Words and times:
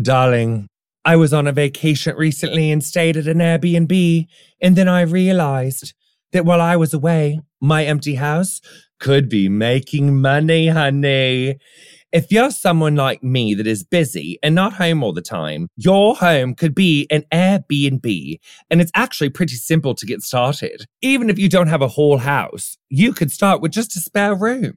Darling, 0.00 0.66
I 1.04 1.14
was 1.14 1.32
on 1.32 1.46
a 1.46 1.52
vacation 1.52 2.16
recently 2.16 2.72
and 2.72 2.82
stayed 2.82 3.16
at 3.16 3.28
an 3.28 3.38
Airbnb, 3.38 4.26
and 4.60 4.74
then 4.74 4.88
I 4.88 5.02
realized 5.02 5.94
that 6.32 6.44
while 6.44 6.60
I 6.60 6.74
was 6.74 6.92
away, 6.92 7.40
my 7.60 7.84
empty 7.84 8.16
house 8.16 8.60
could 8.98 9.28
be 9.28 9.48
making 9.48 10.20
money, 10.20 10.66
honey. 10.68 11.58
If 12.10 12.32
you're 12.32 12.50
someone 12.50 12.96
like 12.96 13.22
me 13.22 13.54
that 13.54 13.66
is 13.68 13.84
busy 13.84 14.38
and 14.42 14.54
not 14.54 14.72
home 14.72 15.04
all 15.04 15.12
the 15.12 15.22
time, 15.22 15.68
your 15.76 16.16
home 16.16 16.54
could 16.54 16.74
be 16.74 17.06
an 17.10 17.24
Airbnb. 17.32 18.38
And 18.70 18.80
it's 18.80 18.92
actually 18.94 19.30
pretty 19.30 19.56
simple 19.56 19.94
to 19.94 20.06
get 20.06 20.22
started. 20.22 20.86
Even 21.02 21.30
if 21.30 21.38
you 21.38 21.48
don't 21.48 21.68
have 21.68 21.82
a 21.82 21.88
whole 21.88 22.18
house, 22.18 22.76
you 22.88 23.12
could 23.12 23.30
start 23.30 23.60
with 23.60 23.72
just 23.72 23.96
a 23.96 24.00
spare 24.00 24.34
room. 24.34 24.76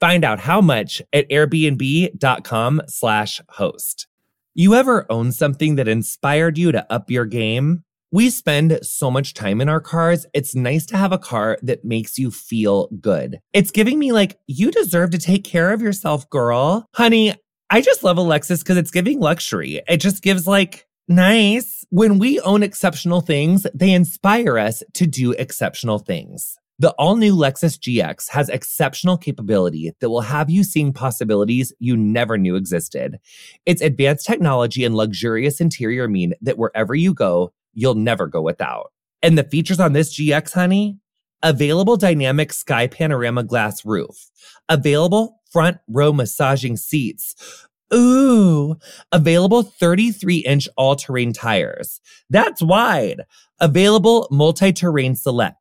Find 0.00 0.24
out 0.24 0.38
how 0.40 0.60
much 0.60 1.02
at 1.12 1.28
airbnb.com 1.28 2.82
slash 2.86 3.40
host. 3.48 4.06
You 4.54 4.74
ever 4.74 5.06
own 5.10 5.32
something 5.32 5.74
that 5.76 5.88
inspired 5.88 6.56
you 6.56 6.72
to 6.72 6.92
up 6.92 7.10
your 7.10 7.26
game? 7.26 7.82
We 8.10 8.30
spend 8.30 8.78
so 8.82 9.10
much 9.10 9.34
time 9.34 9.60
in 9.60 9.68
our 9.68 9.80
cars. 9.80 10.24
It's 10.32 10.54
nice 10.54 10.86
to 10.86 10.96
have 10.96 11.12
a 11.12 11.18
car 11.18 11.58
that 11.62 11.84
makes 11.84 12.18
you 12.18 12.30
feel 12.30 12.88
good. 13.00 13.40
It's 13.52 13.70
giving 13.70 13.98
me 13.98 14.12
like, 14.12 14.38
you 14.46 14.70
deserve 14.70 15.10
to 15.10 15.18
take 15.18 15.44
care 15.44 15.72
of 15.72 15.82
yourself, 15.82 16.30
girl. 16.30 16.86
Honey, 16.94 17.34
I 17.68 17.80
just 17.80 18.02
love 18.02 18.16
Lexus 18.16 18.60
because 18.60 18.78
it's 18.78 18.90
giving 18.90 19.20
luxury. 19.20 19.82
It 19.86 19.98
just 19.98 20.22
gives 20.22 20.46
like, 20.46 20.86
nice. 21.06 21.84
When 21.90 22.18
we 22.18 22.40
own 22.40 22.62
exceptional 22.62 23.20
things, 23.20 23.66
they 23.74 23.92
inspire 23.92 24.58
us 24.58 24.82
to 24.94 25.06
do 25.06 25.32
exceptional 25.32 25.98
things. 25.98 26.56
The 26.80 26.92
all 26.92 27.16
new 27.16 27.34
Lexus 27.34 27.78
GX 27.78 28.30
has 28.30 28.48
exceptional 28.48 29.18
capability 29.18 29.92
that 30.00 30.10
will 30.10 30.20
have 30.20 30.48
you 30.48 30.62
seeing 30.62 30.92
possibilities 30.92 31.72
you 31.78 31.96
never 31.96 32.38
knew 32.38 32.54
existed. 32.54 33.18
Its 33.66 33.82
advanced 33.82 34.26
technology 34.26 34.84
and 34.84 34.94
luxurious 34.94 35.60
interior 35.60 36.06
mean 36.06 36.34
that 36.40 36.58
wherever 36.58 36.94
you 36.94 37.14
go, 37.14 37.52
you'll 37.74 37.94
never 37.94 38.26
go 38.26 38.40
without. 38.40 38.92
And 39.22 39.36
the 39.36 39.44
features 39.44 39.80
on 39.80 39.92
this 39.92 40.16
GX, 40.16 40.52
honey 40.52 40.98
available 41.42 41.96
dynamic 41.96 42.52
sky 42.52 42.86
panorama 42.86 43.44
glass 43.44 43.84
roof, 43.84 44.30
available 44.68 45.40
front 45.50 45.78
row 45.88 46.12
massaging 46.12 46.76
seats. 46.76 47.66
Ooh, 47.94 48.76
available 49.12 49.62
33 49.62 50.38
inch 50.38 50.68
all 50.76 50.94
terrain 50.94 51.32
tires. 51.32 52.00
That's 52.28 52.62
wide. 52.62 53.22
Available 53.60 54.28
multi 54.30 54.72
terrain 54.72 55.16
select. 55.16 55.56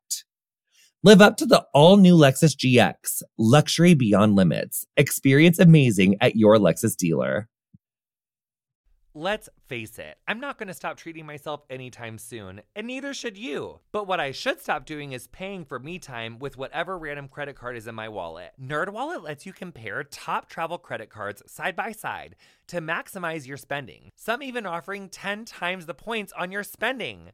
Live 1.03 1.21
up 1.21 1.37
to 1.37 1.45
the 1.45 1.63
all 1.75 1.97
new 1.97 2.17
Lexus 2.17 2.55
GX, 2.55 3.21
luxury 3.37 3.93
beyond 3.93 4.35
limits. 4.35 4.87
Experience 4.97 5.59
amazing 5.59 6.15
at 6.21 6.35
your 6.35 6.57
Lexus 6.57 6.97
dealer. 6.97 7.47
Let's 9.13 9.47
face 9.67 9.99
it, 9.99 10.17
I'm 10.27 10.39
not 10.39 10.57
going 10.57 10.69
to 10.69 10.73
stop 10.73 10.97
treating 10.97 11.25
myself 11.25 11.61
anytime 11.69 12.17
soon, 12.17 12.61
and 12.75 12.87
neither 12.87 13.13
should 13.13 13.37
you. 13.37 13.79
But 13.91 14.07
what 14.07 14.19
I 14.19 14.31
should 14.31 14.59
stop 14.59 14.87
doing 14.87 15.11
is 15.11 15.27
paying 15.27 15.65
for 15.65 15.77
me 15.77 15.99
time 15.99 16.39
with 16.39 16.57
whatever 16.57 16.97
random 16.97 17.27
credit 17.27 17.55
card 17.55 17.77
is 17.77 17.85
in 17.85 17.93
my 17.93 18.09
wallet. 18.09 18.53
NerdWallet 18.59 19.23
lets 19.23 19.45
you 19.45 19.53
compare 19.53 20.03
top 20.03 20.49
travel 20.49 20.80
credit 20.80 21.11
cards 21.11 21.43
side 21.45 21.75
by 21.75 21.91
side 21.91 22.36
to 22.67 22.81
maximize 22.81 23.47
your 23.47 23.57
spending. 23.57 24.09
Some 24.15 24.41
even 24.41 24.65
offering 24.65 25.09
10 25.09 25.45
times 25.45 25.86
the 25.86 25.93
points 25.93 26.33
on 26.33 26.52
your 26.52 26.63
spending. 26.63 27.33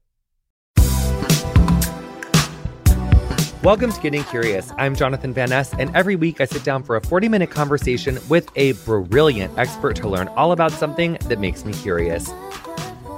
Welcome 3.63 3.91
to 3.91 4.01
Getting 4.01 4.23
Curious. 4.23 4.71
I'm 4.79 4.95
Jonathan 4.95 5.35
Van 5.35 5.51
Ness, 5.51 5.71
and 5.75 5.95
every 5.95 6.15
week 6.15 6.41
I 6.41 6.45
sit 6.45 6.63
down 6.63 6.81
for 6.81 6.95
a 6.95 7.01
40 7.01 7.29
minute 7.29 7.51
conversation 7.51 8.17
with 8.27 8.49
a 8.55 8.71
brilliant 8.71 9.55
expert 9.55 9.95
to 9.97 10.09
learn 10.09 10.29
all 10.29 10.51
about 10.51 10.71
something 10.71 11.19
that 11.27 11.39
makes 11.39 11.63
me 11.63 11.71
curious. 11.73 12.27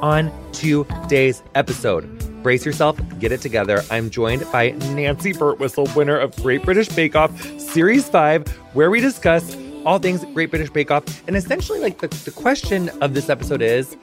On 0.01 0.29
today's 0.51 1.43
episode, 1.55 2.43
brace 2.43 2.65
yourself, 2.65 2.99
get 3.19 3.31
it 3.31 3.39
together. 3.39 3.83
I'm 3.89 4.09
joined 4.09 4.45
by 4.51 4.71
Nancy 4.71 5.31
Birtwhistle, 5.31 5.95
winner 5.95 6.17
of 6.17 6.35
Great 6.35 6.63
British 6.63 6.89
Bake 6.89 7.15
Off 7.15 7.31
Series 7.57 8.09
5, 8.09 8.45
where 8.73 8.91
we 8.91 8.99
discuss 8.99 9.55
all 9.85 9.97
things 9.97 10.25
Great 10.33 10.49
British 10.49 10.71
Bake 10.71 10.91
Off. 10.91 11.05
And 11.25 11.37
essentially, 11.37 11.79
like 11.79 11.99
the, 11.99 12.09
the 12.25 12.31
question 12.31 12.89
of 13.01 13.13
this 13.13 13.29
episode 13.29 13.61
is 13.61 13.95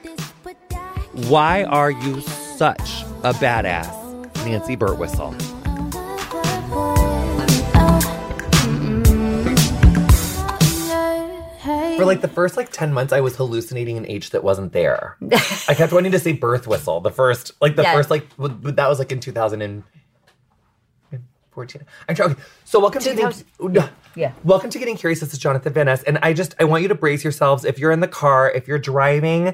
why 1.27 1.65
are 1.65 1.91
you 1.91 2.21
such 2.21 3.03
a 3.23 3.33
badass, 3.33 4.45
Nancy 4.45 4.75
Birtwhistle? 4.75 5.35
For 11.97 12.05
like 12.05 12.21
the 12.21 12.27
first 12.27 12.57
like 12.57 12.71
10 12.71 12.91
months, 12.93 13.13
I 13.13 13.19
was 13.21 13.35
hallucinating 13.35 13.95
an 13.97 14.07
H 14.07 14.31
that 14.31 14.43
wasn't 14.43 14.73
there. 14.73 15.17
I 15.67 15.75
kept 15.75 15.93
wanting 15.93 16.11
to 16.13 16.19
say 16.19 16.33
birth 16.33 16.65
whistle. 16.65 16.99
The 17.01 17.11
first, 17.11 17.51
like 17.61 17.75
the 17.75 17.83
Yeah. 17.83 17.93
first, 17.93 18.09
like, 18.09 18.27
w- 18.37 18.55
w- 18.55 18.75
that 18.75 18.89
was 18.89 18.97
like 18.97 19.11
in 19.11 19.19
2014. 19.19 19.83
I'm 22.09 22.15
trying. 22.15 22.31
Okay. 22.31 22.41
So 22.65 22.79
welcome 22.79 23.01
to 23.03 23.13
2000 23.13 23.45
getting, 23.59 23.89
Yeah. 24.15 24.31
Welcome 24.43 24.71
to 24.71 24.79
Getting 24.79 24.97
Curious. 24.97 25.19
This 25.19 25.33
is 25.33 25.37
Jonathan 25.39 25.71
Van 25.73 25.85
Ness. 25.85 26.01
And 26.03 26.17
I 26.23 26.33
just, 26.33 26.55
I 26.59 26.63
want 26.63 26.81
you 26.81 26.87
to 26.87 26.95
brace 26.95 27.23
yourselves. 27.23 27.63
If 27.65 27.77
you're 27.77 27.91
in 27.91 27.99
the 27.99 28.07
car, 28.07 28.49
if 28.49 28.67
you're 28.67 28.79
driving, 28.79 29.53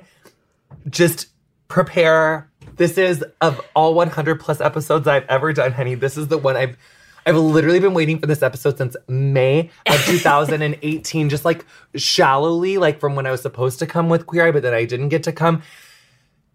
just 0.90 1.28
prepare. 1.68 2.50
This 2.76 2.98
is 2.98 3.24
of 3.42 3.62
all 3.76 3.94
100 3.94 4.40
plus 4.40 4.62
episodes 4.62 5.08
I've 5.08 5.26
ever 5.26 5.54
done, 5.54 5.72
honey. 5.72 5.96
This 5.96 6.18
is 6.18 6.28
the 6.28 6.38
one 6.38 6.56
I've 6.56 6.78
I've 7.26 7.36
literally 7.36 7.82
been 7.82 7.94
waiting 7.94 8.20
for 8.20 8.26
this 8.26 8.42
episode 8.42 8.78
since 8.78 8.96
May 9.10 9.70
of 9.86 10.00
2018, 10.06 11.28
just 11.28 11.44
like 11.44 11.66
shallowly, 11.94 12.78
like 12.78 13.02
from 13.02 13.16
when 13.16 13.26
I 13.26 13.32
was 13.32 13.42
supposed 13.42 13.80
to 13.80 13.86
come 13.86 14.08
with 14.08 14.26
Queer 14.26 14.48
Eye, 14.48 14.52
but 14.52 14.64
then 14.64 14.74
I 14.74 14.86
didn't 14.86 15.10
get 15.10 15.24
to 15.24 15.34
come. 15.34 15.62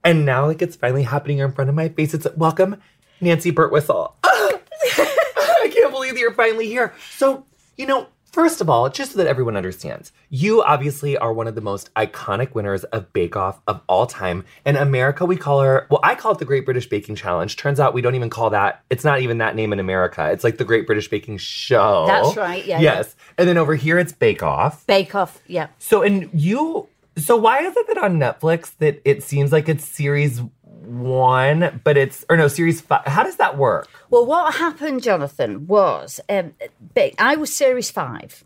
And 0.02 0.25
now, 0.25 0.46
like, 0.46 0.62
it's 0.62 0.75
finally 0.75 1.02
happening 1.02 1.38
in 1.38 1.52
front 1.52 1.69
of 1.69 1.76
my 1.76 1.90
face. 1.90 2.14
It's 2.14 2.26
welcome, 2.36 2.81
Nancy 3.20 3.52
Birtwhistle. 3.52 4.14
I 4.25 5.70
can't 5.70 5.92
believe 5.92 6.14
that 6.14 6.20
you're 6.20 6.32
finally 6.32 6.66
here. 6.66 6.94
So, 7.10 7.44
you 7.76 7.84
know, 7.84 8.08
first 8.32 8.61
of 8.61 8.69
all, 8.69 8.88
just 8.88 9.12
so 9.12 9.19
that 9.19 9.26
everyone 9.26 9.56
understands, 9.56 10.11
you 10.31 10.62
obviously 10.62 11.17
are 11.17 11.32
one 11.32 11.46
of 11.46 11.55
the 11.55 11.61
most 11.61 11.93
iconic 11.94 12.55
winners 12.55 12.82
of 12.84 13.12
Bake 13.12 13.37
Off 13.37 13.61
of 13.69 13.81
all 13.87 14.06
time. 14.06 14.44
In 14.64 14.76
America, 14.76 15.25
we 15.25 15.37
call 15.37 15.61
her, 15.61 15.87
well, 15.90 16.00
I 16.02 16.14
call 16.14 16.32
it 16.32 16.38
the 16.38 16.44
Great 16.44 16.64
British 16.64 16.88
Baking 16.88 17.14
Challenge. 17.14 17.55
Turns 17.56 17.79
out 17.79 17.94
we 17.94 18.00
don't 18.00 18.14
even 18.14 18.31
call 18.31 18.50
that, 18.50 18.82
it's 18.90 19.05
not 19.05 19.20
even 19.20 19.38
that 19.38 19.55
name 19.55 19.73
in 19.73 19.79
America. 19.79 20.31
It's 20.31 20.44
like 20.44 20.56
the 20.56 20.64
Great 20.64 20.87
British 20.87 21.08
Baking 21.08 21.38
Show. 21.38 22.06
That's 22.06 22.37
right, 22.37 22.64
yeah, 22.64 22.81
Yes. 22.81 23.14
And 23.38 23.46
then 23.46 23.58
over 23.58 23.75
here, 23.75 23.99
it's 23.99 24.12
Bake 24.12 24.43
Off. 24.43 24.87
Bake 24.87 25.14
Off, 25.14 25.40
yeah. 25.46 25.69
So, 25.79 26.02
and 26.02 26.31
you, 26.32 26.88
so 27.17 27.37
why 27.37 27.58
is 27.58 27.76
it 27.76 27.87
that 27.88 27.99
on 27.99 28.19
Netflix 28.19 28.76
that 28.79 29.00
it 29.05 29.23
seems 29.23 29.52
like 29.52 29.69
it's 29.69 29.84
series 29.84 30.40
one, 30.87 31.81
but 31.84 31.96
it's 31.96 32.25
or 32.29 32.37
no 32.37 32.49
series 32.49 32.81
five. 32.81 33.05
How 33.06 33.23
does 33.23 33.37
that 33.37 33.56
work? 33.56 33.88
Well, 34.11 34.26
what 34.26 34.55
happened, 34.55 35.02
Jonathan, 35.02 35.67
was 35.67 36.20
um, 36.29 36.55
I 37.19 37.37
was 37.37 37.55
series 37.55 37.90
five. 37.90 38.44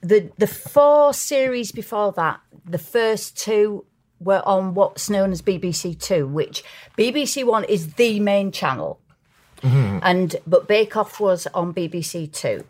The 0.00 0.30
the 0.38 0.46
four 0.46 1.12
series 1.14 1.72
before 1.72 2.12
that, 2.12 2.40
the 2.64 2.78
first 2.78 3.36
two 3.38 3.84
were 4.20 4.42
on 4.46 4.74
what's 4.74 5.10
known 5.10 5.32
as 5.32 5.42
BBC 5.42 5.98
Two, 6.00 6.26
which 6.26 6.62
BBC 6.96 7.44
One 7.44 7.64
is 7.64 7.94
the 7.94 8.20
main 8.20 8.52
channel, 8.52 9.00
and 9.62 10.36
but 10.46 10.68
Bake 10.68 10.96
Off 10.96 11.18
was 11.20 11.46
on 11.48 11.74
BBC 11.74 12.32
Two 12.32 12.64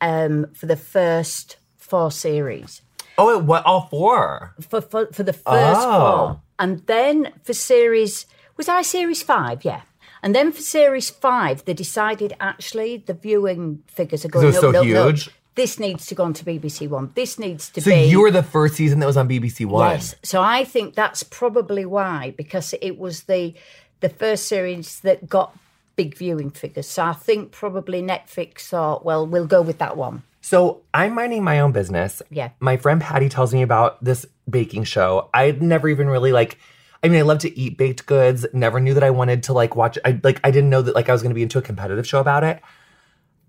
um, 0.00 0.46
for 0.54 0.66
the 0.66 0.76
first 0.76 1.56
four 1.76 2.10
series 2.10 2.80
Oh, 3.16 3.38
it 3.38 3.44
what 3.44 3.64
all 3.64 3.82
four? 3.82 4.54
for 4.68 4.80
for, 4.80 5.06
for 5.12 5.22
the 5.22 5.32
first 5.32 5.80
Oh. 5.86 5.98
four, 5.98 6.40
and 6.58 6.84
then 6.86 7.32
for 7.44 7.52
series 7.54 8.26
was 8.56 8.68
I 8.68 8.82
series 8.82 9.22
five? 9.22 9.64
Yeah, 9.64 9.82
and 10.22 10.34
then 10.34 10.52
for 10.52 10.60
series 10.60 11.10
five, 11.10 11.64
they 11.64 11.74
decided 11.74 12.34
actually 12.40 12.98
the 12.98 13.14
viewing 13.14 13.82
figures 13.86 14.24
are 14.24 14.28
going. 14.28 14.46
no, 14.46 14.60
so 14.60 14.70
no, 14.70 14.82
no. 14.82 15.06
huge? 15.06 15.30
This 15.56 15.78
needs 15.78 16.06
to 16.06 16.16
go 16.16 16.24
on 16.24 16.32
to 16.34 16.44
BBC 16.44 16.88
One. 16.88 17.12
This 17.14 17.38
needs 17.38 17.70
to 17.70 17.80
So 17.80 17.90
be. 17.90 18.06
you 18.06 18.20
were 18.20 18.32
the 18.32 18.42
first 18.42 18.74
season 18.74 18.98
that 18.98 19.06
was 19.06 19.16
on 19.16 19.28
BBC 19.28 19.66
One. 19.66 19.90
yes. 19.92 20.14
So 20.24 20.42
I 20.42 20.64
think 20.64 20.94
that's 20.94 21.22
probably 21.22 21.84
why 21.86 22.34
because 22.36 22.74
it 22.82 22.98
was 22.98 23.24
the 23.24 23.54
the 24.00 24.08
first 24.08 24.48
series 24.48 25.00
that 25.00 25.28
got 25.28 25.56
big 25.96 26.16
viewing 26.16 26.50
figures. 26.50 26.88
So 26.88 27.04
I 27.04 27.12
think 27.12 27.52
probably 27.52 28.02
Netflix 28.02 28.62
thought, 28.68 29.04
well, 29.04 29.24
we'll 29.26 29.46
go 29.46 29.62
with 29.62 29.78
that 29.78 29.96
one. 29.96 30.24
So 30.40 30.82
I'm 30.92 31.14
minding 31.14 31.44
my 31.44 31.60
own 31.60 31.70
business. 31.70 32.20
Yeah. 32.30 32.50
My 32.58 32.76
friend 32.76 33.00
Patty 33.00 33.28
tells 33.28 33.54
me 33.54 33.62
about 33.62 34.02
this 34.02 34.26
baking 34.50 34.84
show. 34.84 35.30
I'd 35.32 35.62
never 35.62 35.88
even 35.88 36.08
really 36.08 36.32
like. 36.32 36.58
I 37.04 37.08
mean, 37.08 37.18
I 37.18 37.22
love 37.22 37.38
to 37.40 37.58
eat 37.58 37.76
baked 37.76 38.06
goods. 38.06 38.46
Never 38.54 38.80
knew 38.80 38.94
that 38.94 39.04
I 39.04 39.10
wanted 39.10 39.42
to 39.44 39.52
like 39.52 39.76
watch. 39.76 39.98
I 40.06 40.18
like. 40.24 40.40
I 40.42 40.50
didn't 40.50 40.70
know 40.70 40.80
that 40.82 40.94
like 40.94 41.10
I 41.10 41.12
was 41.12 41.20
going 41.20 41.30
to 41.30 41.34
be 41.34 41.42
into 41.42 41.58
a 41.58 41.62
competitive 41.62 42.06
show 42.06 42.18
about 42.18 42.42
it. 42.44 42.62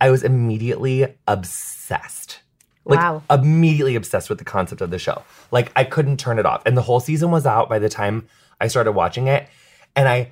I 0.02 0.12
was 0.12 0.24
immediately 0.24 1.16
obsessed. 1.28 2.42
Like 2.84 3.00
Wow. 3.00 3.24
immediately 3.32 3.96
obsessed 3.96 4.30
with 4.30 4.40
the 4.40 4.46
concept 4.46 4.82
of 4.82 4.92
the 4.92 5.00
show. 5.00 5.24
Like 5.52 5.72
I 5.76 5.86
couldn't 5.86 6.18
turn 6.18 6.38
it 6.38 6.46
off. 6.46 6.64
And 6.66 6.78
the 6.78 6.82
whole 6.82 7.00
season 7.00 7.32
was 7.32 7.46
out 7.46 7.70
by 7.70 7.80
the 7.80 7.90
time 7.90 8.28
I 8.60 8.68
started 8.68 8.92
watching 8.92 9.28
it, 9.28 9.48
and 9.96 10.08
I 10.08 10.32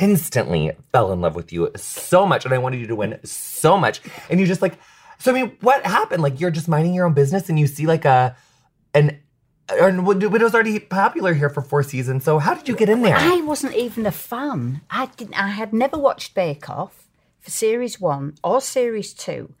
instantly 0.00 0.72
fell 0.92 1.12
in 1.12 1.20
love 1.20 1.34
with 1.34 1.52
you 1.52 1.70
so 1.76 2.24
much, 2.26 2.44
and 2.44 2.54
I 2.54 2.58
wanted 2.58 2.80
you 2.80 2.86
to 2.86 2.96
win 2.96 3.20
so 3.24 3.76
much. 3.76 4.00
And 4.30 4.40
you 4.40 4.46
just 4.46 4.62
like, 4.62 4.78
so 5.18 5.32
I 5.32 5.34
mean, 5.34 5.56
what 5.60 5.84
happened? 5.84 6.22
Like 6.22 6.40
you're 6.40 6.50
just 6.50 6.68
minding 6.68 6.94
your 6.94 7.04
own 7.04 7.12
business, 7.12 7.48
and 7.50 7.60
you 7.60 7.66
see 7.66 7.86
like 7.86 8.06
a 8.06 8.34
an. 8.94 9.18
And 9.70 10.22
it 10.22 10.30
was 10.30 10.54
already 10.54 10.78
popular 10.80 11.34
here 11.34 11.50
for 11.50 11.60
four 11.62 11.82
seasons. 11.82 12.24
So 12.24 12.38
how 12.38 12.54
did 12.54 12.68
you 12.68 12.74
get 12.76 12.88
in 12.88 13.02
there? 13.02 13.16
I 13.16 13.40
wasn't 13.42 13.74
even 13.74 14.06
a 14.06 14.10
fan. 14.12 14.80
I 14.90 15.06
didn't. 15.16 15.34
I 15.34 15.48
had 15.48 15.72
never 15.72 15.98
watched 15.98 16.34
Bake 16.34 16.70
Off 16.70 17.06
for 17.40 17.50
series 17.50 18.00
one 18.00 18.36
or 18.42 18.60
series 18.60 19.12
two, 19.12 19.52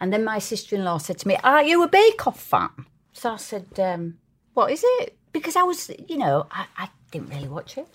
and 0.00 0.12
then 0.12 0.24
my 0.24 0.38
sister-in-law 0.40 0.98
said 0.98 1.18
to 1.20 1.28
me, 1.28 1.36
"Are 1.44 1.62
you 1.62 1.82
a 1.82 1.88
Bake 1.88 2.26
Off 2.26 2.40
fan?" 2.40 2.70
So 3.12 3.32
I 3.32 3.36
said, 3.36 3.66
um, 3.78 4.18
"What 4.54 4.72
is 4.72 4.82
it?" 4.98 5.16
Because 5.32 5.54
I 5.56 5.62
was, 5.62 5.90
you 6.08 6.18
know, 6.18 6.46
I, 6.50 6.66
I 6.76 6.88
didn't 7.12 7.30
really 7.30 7.48
watch 7.48 7.78
it, 7.78 7.86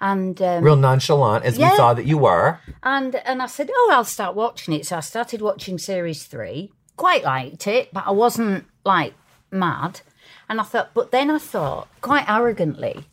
and 0.00 0.40
um, 0.42 0.62
Real 0.62 0.76
nonchalant, 0.76 1.44
as 1.44 1.56
Yeah. 1.58 1.70
we 1.70 1.76
saw 1.76 1.94
that 1.94 2.04
you 2.06 2.18
were. 2.18 2.58
and 2.82 3.14
and 3.16 3.40
I 3.42 3.46
said, 3.46 3.70
"Oh, 3.72 3.90
I'll 3.92 4.04
start 4.04 4.34
watching 4.36 4.74
it." 4.74 4.86
So 4.86 4.96
I 4.98 5.00
started 5.00 5.40
watching 5.40 5.78
series 5.78 6.24
three. 6.24 6.72
Quite 6.96 7.24
liked 7.24 7.66
it, 7.66 7.88
but 7.92 8.04
I 8.06 8.10
wasn't 8.10 8.66
like 8.84 9.14
mad. 9.50 10.00
And 10.48 10.60
I 10.60 10.64
thought, 10.64 10.90
but 10.94 11.10
then 11.10 11.30
I 11.30 11.38
thought, 11.38 11.88
quite 12.00 12.28
arrogantly, 12.28 13.04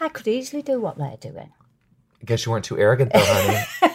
I 0.00 0.08
could 0.08 0.28
easily 0.28 0.62
do 0.62 0.80
what 0.80 0.98
they're 0.98 1.16
doing. 1.20 1.52
I 2.22 2.24
guess 2.24 2.46
you 2.46 2.52
weren't 2.52 2.64
too 2.64 2.78
arrogant 2.78 3.12
though, 3.12 3.20
honey. 3.24 3.64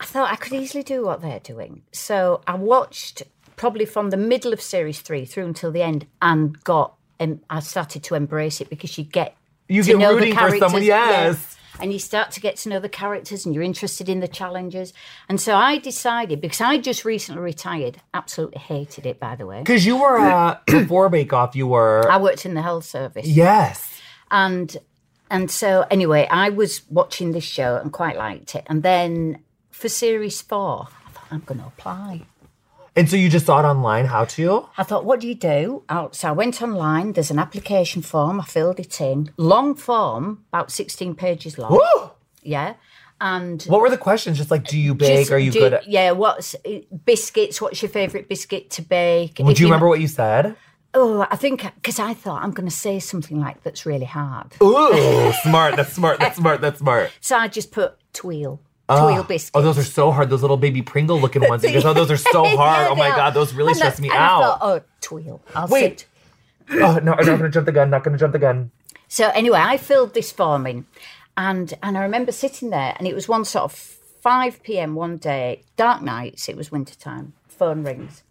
I 0.00 0.04
thought 0.04 0.32
I 0.32 0.36
could 0.36 0.52
easily 0.52 0.82
do 0.82 1.04
what 1.04 1.20
they're 1.20 1.40
doing. 1.40 1.82
So 1.92 2.42
I 2.46 2.54
watched 2.54 3.22
probably 3.56 3.84
from 3.84 4.10
the 4.10 4.16
middle 4.16 4.52
of 4.52 4.60
series 4.60 5.00
three 5.00 5.24
through 5.24 5.44
until 5.44 5.70
the 5.70 5.82
end 5.82 6.06
and 6.22 6.62
got, 6.64 6.94
and 7.18 7.40
I 7.50 7.60
started 7.60 8.02
to 8.04 8.14
embrace 8.14 8.60
it 8.60 8.70
because 8.70 8.96
you 8.96 9.04
get 9.04 9.36
You 9.68 9.84
get 9.84 9.96
rooting 9.98 10.34
the 10.34 10.40
for 10.40 10.58
someone, 10.58 10.82
yes. 10.82 11.56
And 11.82 11.92
you 11.92 11.98
start 11.98 12.30
to 12.32 12.40
get 12.40 12.56
to 12.58 12.68
know 12.68 12.78
the 12.80 12.88
characters 12.88 13.44
and 13.46 13.54
you're 13.54 13.64
interested 13.64 14.08
in 14.08 14.20
the 14.20 14.28
challenges. 14.28 14.92
And 15.28 15.40
so 15.40 15.54
I 15.54 15.78
decided, 15.78 16.40
because 16.40 16.60
I 16.60 16.78
just 16.78 17.04
recently 17.04 17.42
retired, 17.42 18.00
absolutely 18.14 18.58
hated 18.60 19.06
it, 19.06 19.18
by 19.20 19.36
the 19.36 19.46
way. 19.46 19.60
Because 19.60 19.84
you 19.86 19.96
were 19.96 20.18
uh, 20.18 20.58
before 20.66 21.08
Bake 21.08 21.32
Off, 21.32 21.56
you 21.56 21.66
were 21.66 22.10
I 22.10 22.18
worked 22.18 22.44
in 22.46 22.54
the 22.54 22.62
health 22.62 22.84
service. 22.84 23.26
yes. 23.26 24.00
and 24.30 24.76
and 25.30 25.50
so 25.50 25.86
anyway 25.90 26.26
i 26.30 26.48
was 26.48 26.82
watching 26.90 27.32
this 27.32 27.44
show 27.44 27.76
and 27.76 27.92
quite 27.92 28.16
liked 28.16 28.54
it 28.54 28.64
and 28.66 28.82
then 28.82 29.38
for 29.70 29.88
series 29.88 30.40
four 30.42 30.88
i 31.06 31.10
thought 31.10 31.26
i'm 31.30 31.40
going 31.40 31.60
to 31.60 31.66
apply 31.66 32.22
And 32.96 33.08
so 33.08 33.16
you 33.16 33.28
just 33.28 33.46
saw 33.46 33.60
it 33.60 33.64
online. 33.64 34.06
How 34.06 34.24
to? 34.36 34.66
i 34.76 34.82
thought 34.82 35.04
what 35.04 35.20
do 35.20 35.28
you 35.28 35.34
do 35.34 35.82
Oh, 35.88 36.08
so 36.12 36.28
i 36.28 36.32
went 36.32 36.60
online 36.62 37.12
there's 37.12 37.30
an 37.30 37.38
application 37.38 38.02
form 38.02 38.40
i 38.40 38.44
filled 38.44 38.78
it 38.80 39.00
in 39.00 39.30
long 39.36 39.74
form 39.74 40.44
about 40.52 40.70
16 40.70 41.14
pages 41.14 41.56
long 41.58 41.72
Woo! 41.72 42.10
yeah 42.42 42.74
and 43.22 43.62
What 43.64 43.82
were 43.82 43.90
the 43.90 43.98
questions? 43.98 44.38
Just 44.38 44.50
like, 44.50 44.64
do 44.66 44.78
you 44.78 44.94
bake? 44.94 45.18
just 45.20 45.30
Are 45.32 45.38
you 45.38 45.52
good 45.52 45.74
at? 45.74 45.86
yeah 45.88 46.10
what's 46.12 46.56
biscuits 47.04 47.60
what's 47.60 47.80
your 47.82 47.90
favorite 47.90 48.28
biscuit 48.28 48.70
to 48.70 48.82
bake 48.82 49.38
Would 49.40 49.58
you 49.58 49.66
know- 49.66 49.70
remember 49.70 49.88
what 49.88 50.00
you 50.00 50.08
said? 50.08 50.56
oh 50.94 51.24
i 51.30 51.36
think 51.36 51.62
because 51.76 51.98
i 52.00 52.12
thought 52.12 52.42
i'm 52.42 52.50
going 52.50 52.68
to 52.68 52.74
say 52.74 52.98
something 52.98 53.38
like 53.38 53.62
that's 53.62 53.86
really 53.86 54.06
hard 54.06 54.48
Ooh, 54.62 55.32
smart. 55.44 55.76
That's 55.76 55.92
smart. 55.92 56.18
That's 56.18 56.36
smart. 56.36 56.60
That's 56.60 56.80
smart. 56.80 57.12
so 57.20 57.36
i 57.36 57.46
just 57.46 57.70
put 57.70 57.94
tuile 58.12 58.58
biscuits 59.22 59.50
Oh, 59.54 59.62
those 59.62 59.78
are 59.78 59.84
so 59.84 60.10
hard. 60.10 60.30
Those 60.30 60.42
little 60.42 60.56
baby 60.56 60.82
Pringle 60.82 61.20
looking 61.20 61.42
ones. 61.48 61.62
Because 61.62 61.84
oh, 61.84 61.92
those 61.92 62.10
are 62.10 62.16
so 62.16 62.44
hard. 62.56 62.88
Oh 62.90 62.94
my 62.94 63.08
god, 63.10 63.34
those 63.34 63.52
really 63.54 63.74
stress 63.74 64.00
me 64.00 64.10
I 64.10 64.16
out. 64.16 64.58
oh, 64.60 64.80
tuile. 65.00 65.40
I'll 65.54 65.68
Wait. 65.68 66.00
sit. 66.00 66.06
Oh 66.72 67.00
no, 67.02 67.12
I'm 67.14 67.26
not 67.26 67.38
gonna 67.38 67.48
jump 67.48 67.66
the 67.66 67.72
gun. 67.72 67.90
Not 67.90 68.04
gonna 68.04 68.16
jump 68.18 68.32
the 68.32 68.38
gun. 68.38 68.70
So 69.08 69.28
anyway, 69.30 69.58
I 69.60 69.76
filled 69.76 70.14
this 70.14 70.30
form 70.30 70.66
in, 70.68 70.86
and 71.36 71.74
and 71.82 71.98
I 71.98 72.02
remember 72.02 72.30
sitting 72.30 72.70
there, 72.70 72.94
and 72.96 73.08
it 73.08 73.14
was 73.14 73.28
one 73.28 73.44
sort 73.44 73.64
of 73.64 73.72
five 73.72 74.62
p.m. 74.62 74.94
one 74.94 75.16
day, 75.16 75.64
dark 75.76 76.00
nights. 76.00 76.48
It 76.48 76.56
was 76.56 76.70
winter 76.70 76.94
time. 76.94 77.32
Phone 77.48 77.82
rings. 77.82 78.22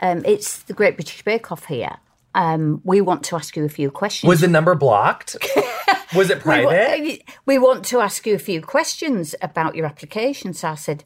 Um, 0.00 0.22
it's 0.24 0.62
the 0.62 0.72
Great 0.72 0.96
British 0.96 1.22
Bake 1.22 1.52
Off 1.52 1.66
here. 1.66 1.96
Um, 2.34 2.80
we 2.84 3.00
want 3.02 3.22
to 3.24 3.36
ask 3.36 3.54
you 3.54 3.64
a 3.64 3.68
few 3.68 3.90
questions. 3.90 4.28
Was 4.28 4.40
the 4.40 4.48
number 4.48 4.74
blocked? 4.74 5.36
Was 6.14 6.30
it 6.30 6.38
we, 6.38 6.42
private? 6.42 7.00
wa- 7.02 7.34
we 7.46 7.58
want 7.58 7.84
to 7.86 8.00
ask 8.00 8.26
you 8.26 8.34
a 8.34 8.38
few 8.38 8.60
questions 8.60 9.34
about 9.40 9.74
your 9.74 9.86
application. 9.86 10.54
So 10.54 10.68
I 10.70 10.74
said, 10.74 11.04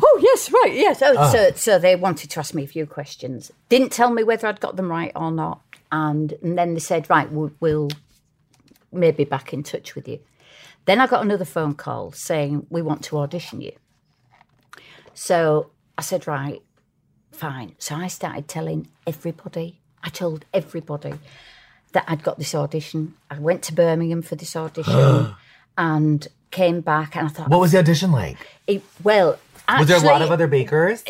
Oh 0.00 0.20
yes, 0.22 0.52
right, 0.52 0.72
yes. 0.74 1.02
Oh, 1.02 1.14
Ah. 1.18 1.30
So, 1.30 1.50
so 1.56 1.78
they 1.78 1.96
wanted 1.96 2.30
to 2.30 2.38
ask 2.40 2.54
me 2.54 2.62
a 2.62 2.68
few 2.68 2.86
questions. 2.86 3.50
Didn't 3.68 3.90
tell 3.90 4.10
me 4.10 4.22
whether 4.22 4.46
I'd 4.46 4.60
got 4.60 4.76
them 4.76 4.88
right 4.90 5.10
or 5.16 5.32
not, 5.32 5.60
and, 5.90 6.34
and 6.42 6.56
then 6.56 6.74
they 6.74 6.80
said, 6.80 7.10
right, 7.10 7.28
we'll, 7.32 7.50
we'll 7.58 7.88
maybe 8.92 9.24
back 9.24 9.52
in 9.52 9.62
touch 9.64 9.94
with 9.96 10.06
you. 10.06 10.20
Then 10.84 11.00
I 11.00 11.06
got 11.08 11.22
another 11.24 11.44
phone 11.44 11.74
call 11.74 12.12
saying 12.12 12.66
we 12.70 12.80
want 12.80 13.02
to 13.04 13.18
audition 13.18 13.60
you. 13.60 13.72
So 15.14 15.70
I 15.96 16.02
said, 16.02 16.26
right, 16.26 16.62
fine. 17.32 17.74
So 17.78 17.94
I 17.96 18.06
started 18.06 18.48
telling 18.48 18.88
everybody. 19.06 19.80
I 20.02 20.10
told 20.10 20.44
everybody 20.54 21.14
that 21.92 22.04
I'd 22.06 22.22
got 22.22 22.38
this 22.38 22.54
audition. 22.54 23.14
I 23.30 23.38
went 23.38 23.62
to 23.64 23.74
Birmingham 23.74 24.22
for 24.22 24.36
this 24.36 24.54
audition 24.56 25.34
and 25.78 26.28
came 26.50 26.80
back, 26.80 27.16
and 27.16 27.26
I 27.26 27.30
thought, 27.30 27.48
what 27.48 27.60
was 27.60 27.72
the 27.72 27.78
audition 27.78 28.12
like? 28.12 28.36
it, 28.66 28.82
well, 29.02 29.38
actually, 29.66 29.94
Was 29.94 30.02
there 30.02 30.10
a 30.10 30.12
lot 30.12 30.22
of 30.22 30.30
other 30.30 30.46
bakers? 30.46 31.04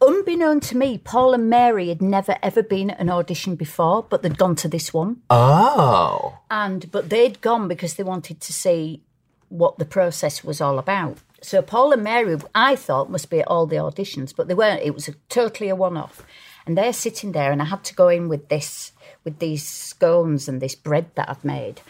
unbeknown 0.00 0.60
to 0.60 0.76
me, 0.76 0.98
Paul 0.98 1.34
and 1.34 1.48
Mary 1.48 1.88
had 1.88 2.02
never 2.02 2.36
ever 2.42 2.62
been 2.62 2.90
at 2.90 3.00
an 3.00 3.10
audition 3.10 3.56
before, 3.56 4.02
but 4.02 4.22
they'd 4.22 4.38
gone 4.38 4.56
to 4.56 4.68
this 4.68 4.92
one. 4.92 5.22
Oh. 5.30 6.38
And 6.50 6.90
but 6.90 7.08
they'd 7.08 7.40
gone 7.40 7.68
because 7.68 7.94
they 7.94 8.02
wanted 8.02 8.40
to 8.42 8.52
see 8.52 9.00
what 9.48 9.78
the 9.78 9.84
process 9.84 10.44
was 10.44 10.60
all 10.60 10.78
about. 10.78 11.18
So 11.40 11.62
Paul 11.62 11.92
and 11.92 12.02
Mary, 12.02 12.36
I 12.54 12.76
thought, 12.76 13.10
must 13.10 13.30
be 13.30 13.40
at 13.40 13.48
all 13.48 13.66
the 13.66 13.76
auditions, 13.76 14.34
but 14.34 14.48
they 14.48 14.54
weren't. 14.54 14.82
It 14.82 14.94
was 14.94 15.08
a, 15.08 15.12
totally 15.28 15.68
a 15.68 15.76
one-off. 15.76 16.24
And 16.66 16.76
they're 16.76 16.92
sitting 16.92 17.32
there, 17.32 17.52
and 17.52 17.62
I 17.62 17.66
had 17.66 17.84
to 17.84 17.94
go 17.94 18.08
in 18.08 18.28
with 18.28 18.48
this, 18.48 18.90
with 19.26 19.38
these 19.40 19.68
scones 19.68 20.48
and 20.48 20.62
this 20.62 20.74
bread 20.74 21.10
that 21.16 21.28
I've 21.28 21.44
made. 21.44 21.82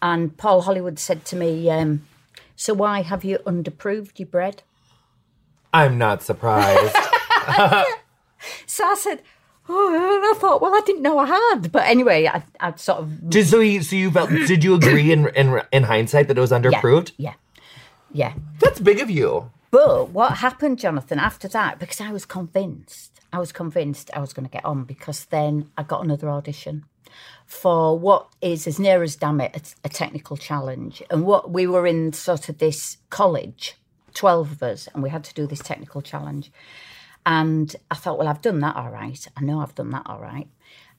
And 0.00 0.34
Paul 0.38 0.62
Hollywood 0.62 0.98
said 0.98 1.26
to 1.26 1.36
me, 1.36 1.68
um, 1.70 2.06
"So 2.56 2.72
why 2.72 3.02
have 3.02 3.22
you 3.22 3.38
underproved 3.46 4.18
your 4.18 4.28
bread?" 4.28 4.62
I'm 5.74 5.98
not 5.98 6.22
surprised. 6.22 6.96
So 8.66 8.84
I 8.84 8.94
said, 8.94 9.22
"Oh," 9.68 9.94
and 9.94 10.24
I 10.24 10.38
thought, 10.38 10.60
well, 10.60 10.74
I 10.74 10.80
didn't 10.84 11.02
know 11.02 11.18
I 11.18 11.26
had. 11.26 11.72
But 11.72 11.84
anyway, 11.86 12.26
I, 12.26 12.42
I 12.60 12.74
sort 12.76 13.00
of 13.00 13.30
did 13.30 13.46
so 13.46 13.60
you 13.60 13.82
so 13.82 13.96
you 13.96 14.10
felt 14.10 14.30
did 14.30 14.62
you 14.64 14.74
agree 14.74 15.12
in 15.12 15.28
in 15.28 15.60
in 15.72 15.84
hindsight 15.84 16.28
that 16.28 16.36
it 16.36 16.40
was 16.40 16.50
yeah, 16.50 16.60
underproved? 16.60 17.12
yeah, 17.16 17.34
yeah. 18.12 18.34
That's 18.60 18.80
big 18.80 19.00
of 19.00 19.10
you. 19.10 19.50
But 19.74 20.10
what 20.10 20.36
happened, 20.36 20.78
Jonathan, 20.78 21.18
after 21.18 21.48
that, 21.48 21.80
because 21.80 22.00
I 22.00 22.12
was 22.12 22.24
convinced, 22.24 23.20
I 23.32 23.40
was 23.40 23.50
convinced 23.50 24.08
I 24.14 24.20
was 24.20 24.32
going 24.32 24.46
to 24.46 24.52
get 24.52 24.64
on 24.64 24.84
because 24.84 25.24
then 25.24 25.68
I 25.76 25.82
got 25.82 26.04
another 26.04 26.30
audition. 26.30 26.84
for 27.44 27.98
what 27.98 28.28
is, 28.40 28.68
as 28.68 28.78
near 28.78 29.02
as 29.02 29.16
damn 29.16 29.40
it, 29.40 29.74
a, 29.82 29.86
a 29.86 29.88
technical 29.88 30.36
challenge. 30.36 31.02
And 31.10 31.24
what 31.24 31.50
we 31.50 31.66
were 31.66 31.88
in 31.88 32.12
sort 32.12 32.48
of 32.48 32.58
this 32.58 32.98
college, 33.10 33.74
12 34.14 34.52
of 34.52 34.62
us, 34.62 34.88
and 34.94 35.02
we 35.02 35.10
had 35.10 35.24
to 35.24 35.34
do 35.34 35.44
this 35.44 35.58
technical 35.58 36.02
challenge. 36.02 36.52
And 37.26 37.74
I 37.90 37.96
thought, 37.96 38.16
well, 38.16 38.28
I've 38.28 38.42
done 38.42 38.60
that 38.60 38.76
all 38.76 38.90
right. 38.90 39.26
I 39.36 39.40
know 39.42 39.58
I've 39.60 39.74
done 39.74 39.90
that 39.90 40.06
all 40.06 40.20
right. 40.20 40.46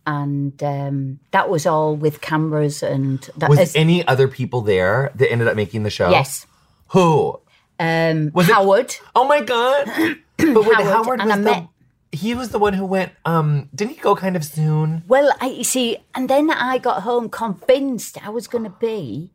And 0.06 0.62
um, 0.62 1.20
that 1.32 1.50
was 1.50 1.66
all 1.66 1.96
with 1.96 2.20
cameras 2.20 2.84
and 2.84 3.22
that. 3.38 3.50
Was 3.50 3.60
as- 3.60 3.76
any 3.78 4.06
other 4.06 4.28
people 4.28 4.60
there 4.62 5.12
that 5.16 5.32
ended 5.32 5.48
up 5.48 5.56
making 5.56 5.84
the 5.84 5.90
show? 5.90 6.10
yes, 6.10 6.46
Who? 6.90 7.40
Um, 7.80 8.32
Was 8.34 8.48
it- 8.50 8.54
Howard. 8.54 8.96
Oh 9.16 9.28
my 9.28 9.42
god! 9.42 9.86
but 10.38 10.66
wait, 10.66 10.76
Howard, 10.76 10.86
Howard, 11.06 11.20
and 11.22 11.30
was 11.30 11.34
I 11.34 11.38
the 11.38 11.44
met- 11.44 11.68
he 12.12 12.34
was 12.34 12.50
the 12.50 12.60
one 12.60 12.74
who 12.74 12.86
went. 12.86 13.12
Um, 13.26 13.70
didn't 13.76 13.96
he 13.96 14.00
go 14.02 14.16
kind 14.16 14.36
of 14.38 14.46
soon? 14.46 15.04
Well, 15.08 15.34
I, 15.42 15.48
you 15.48 15.64
see, 15.66 15.98
and 16.14 16.30
then 16.30 16.50
I 16.50 16.78
got 16.78 17.02
home 17.04 17.30
convinced 17.30 18.26
I 18.26 18.30
was 18.30 18.48
going 18.48 18.64
to 18.64 18.70
be 18.70 19.32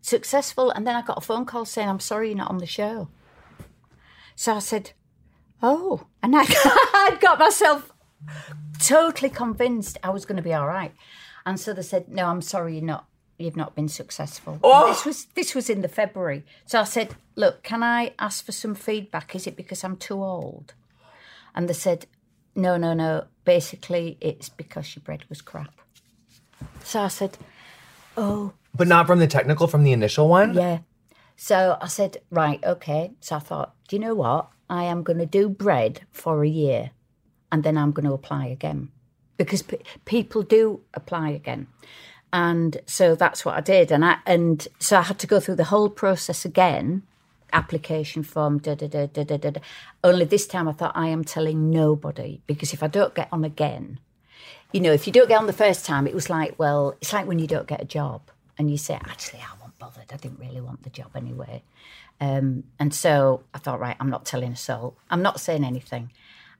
successful, 0.00 0.70
and 0.70 0.84
then 0.86 0.96
I 0.96 1.02
got 1.02 1.18
a 1.18 1.20
phone 1.20 1.44
call 1.46 1.64
saying, 1.64 1.88
"I'm 1.88 2.00
sorry, 2.00 2.28
you're 2.28 2.38
not 2.38 2.50
on 2.50 2.58
the 2.58 2.66
show." 2.66 3.08
So 4.34 4.54
I 4.56 4.58
said, 4.58 4.90
"Oh," 5.62 6.06
and 6.22 6.34
I, 6.34 6.42
I 6.48 7.16
got 7.20 7.38
myself 7.38 7.92
totally 8.80 9.30
convinced 9.30 9.98
I 10.02 10.10
was 10.10 10.24
going 10.26 10.36
to 10.36 10.42
be 10.42 10.52
all 10.54 10.66
right, 10.66 10.92
and 11.46 11.60
so 11.60 11.72
they 11.72 11.82
said, 11.82 12.08
"No, 12.08 12.26
I'm 12.26 12.42
sorry, 12.42 12.74
you're 12.74 12.84
not. 12.84 13.06
You've 13.38 13.56
not 13.56 13.74
been 13.74 13.88
successful." 13.88 14.58
Oh! 14.62 14.88
This 14.88 15.04
was 15.04 15.24
this 15.34 15.54
was 15.54 15.68
in 15.70 15.82
the 15.82 15.88
February, 15.88 16.44
so 16.66 16.80
I 16.80 16.84
said, 16.84 17.16
"Look, 17.36 17.62
can 17.62 17.82
I 17.82 18.12
ask 18.18 18.44
for 18.44 18.52
some 18.52 18.74
feedback? 18.74 19.34
Is 19.34 19.46
it 19.46 19.56
because 19.56 19.84
I'm 19.84 19.96
too 19.96 20.22
old?" 20.22 20.74
And 21.54 21.68
they 21.68 21.74
said, 21.74 22.06
no, 22.56 22.76
no, 22.76 22.94
no. 22.94 23.24
Basically, 23.44 24.16
it's 24.20 24.48
because 24.48 24.94
your 24.96 25.02
bread 25.02 25.24
was 25.28 25.40
crap. 25.42 25.72
So 26.82 27.00
I 27.02 27.08
said, 27.08 27.36
oh, 28.16 28.52
But 28.74 28.88
not 28.88 29.06
from 29.06 29.18
the 29.18 29.26
technical, 29.26 29.66
from 29.66 29.84
the 29.84 29.92
initial 29.92 30.28
one. 30.28 30.54
yeah. 30.54 30.78
So 31.36 31.76
I 31.80 31.88
said, 31.88 32.18
right, 32.30 32.62
okay. 32.64 33.12
So 33.20 33.36
I 33.36 33.38
thought, 33.40 33.74
do 33.88 33.96
you 33.96 34.00
know 34.00 34.14
what? 34.14 34.48
I 34.70 34.84
am 34.84 35.02
going 35.02 35.18
to 35.18 35.26
do 35.26 35.48
bread 35.48 36.02
for 36.10 36.42
a 36.44 36.48
year 36.48 36.90
and 37.50 37.62
then 37.64 37.76
I'm 37.76 37.90
going 37.92 38.06
to 38.06 38.14
apply 38.14 38.46
again 38.46 38.90
because 39.36 39.62
pe- 39.62 39.82
people 40.04 40.42
do 40.42 40.80
apply 40.94 41.30
again. 41.30 41.66
And 42.34 42.78
so 42.84 43.14
that's 43.14 43.44
what 43.44 43.54
I 43.54 43.60
did. 43.60 43.92
And 43.92 44.04
I, 44.04 44.16
and 44.26 44.66
so 44.80 44.98
I 44.98 45.02
had 45.02 45.20
to 45.20 45.26
go 45.28 45.38
through 45.38 45.54
the 45.54 45.64
whole 45.64 45.88
process 45.88 46.44
again 46.44 47.04
application 47.52 48.24
form, 48.24 48.58
da 48.58 48.74
da 48.74 48.88
da 48.88 49.06
da 49.06 49.22
da 49.22 49.36
da. 49.36 49.60
Only 50.02 50.24
this 50.24 50.44
time 50.44 50.66
I 50.66 50.72
thought 50.72 50.96
I 50.96 51.06
am 51.06 51.22
telling 51.22 51.70
nobody 51.70 52.40
because 52.48 52.72
if 52.72 52.82
I 52.82 52.88
don't 52.88 53.14
get 53.14 53.28
on 53.30 53.44
again, 53.44 54.00
you 54.72 54.80
know, 54.80 54.92
if 54.92 55.06
you 55.06 55.12
don't 55.12 55.28
get 55.28 55.38
on 55.38 55.46
the 55.46 55.52
first 55.52 55.86
time, 55.86 56.08
it 56.08 56.14
was 56.14 56.28
like, 56.28 56.58
well, 56.58 56.96
it's 57.00 57.12
like 57.12 57.28
when 57.28 57.38
you 57.38 57.46
don't 57.46 57.68
get 57.68 57.80
a 57.80 57.84
job 57.84 58.22
and 58.58 58.68
you 58.68 58.78
say, 58.78 58.94
actually, 58.94 59.38
I 59.38 59.54
wasn't 59.60 59.78
bothered. 59.78 60.12
I 60.12 60.16
didn't 60.16 60.40
really 60.40 60.60
want 60.60 60.82
the 60.82 60.90
job 60.90 61.12
anyway. 61.14 61.62
Um, 62.20 62.64
and 62.80 62.92
so 62.92 63.44
I 63.54 63.58
thought, 63.58 63.78
right, 63.78 63.96
I'm 64.00 64.10
not 64.10 64.24
telling 64.24 64.50
a 64.50 64.56
soul. 64.56 64.96
I'm 65.08 65.22
not 65.22 65.38
saying 65.38 65.62
anything. 65.62 66.10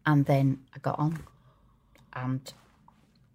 And 0.07 0.25
then 0.27 0.61
I 0.73 0.79
got 0.79 1.01
on 1.01 1.25
and 2.13 2.53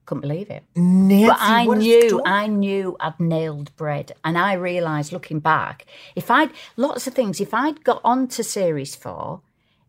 couldn't 0.09 0.21
believe 0.21 0.49
it. 0.49 0.63
Nancy, 0.75 1.27
But 1.27 1.37
I 1.39 1.65
knew. 1.65 2.21
I 2.25 2.47
knew 2.47 2.97
I'd 2.99 3.19
nailed 3.19 3.75
bread. 3.75 4.11
And 4.23 4.37
I 4.39 4.53
realised 4.53 5.11
looking 5.13 5.39
back, 5.39 5.85
if 6.15 6.31
I'd, 6.31 6.49
lots 6.77 7.05
of 7.05 7.13
things, 7.13 7.39
if 7.39 7.53
I'd 7.53 7.83
got 7.83 8.01
on 8.03 8.27
to 8.29 8.43
series 8.43 8.95
four, 8.95 9.41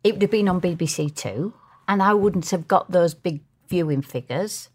it 0.04 0.12
would 0.12 0.22
have 0.22 0.30
been 0.30 0.48
on 0.48 0.60
BBC 0.60 1.14
Two 1.14 1.54
and 1.88 2.02
I 2.02 2.12
wouldn't 2.12 2.50
have 2.50 2.68
got 2.68 2.90
those 2.90 3.14
big 3.14 3.40
viewing 3.68 4.02
figures. 4.02 4.68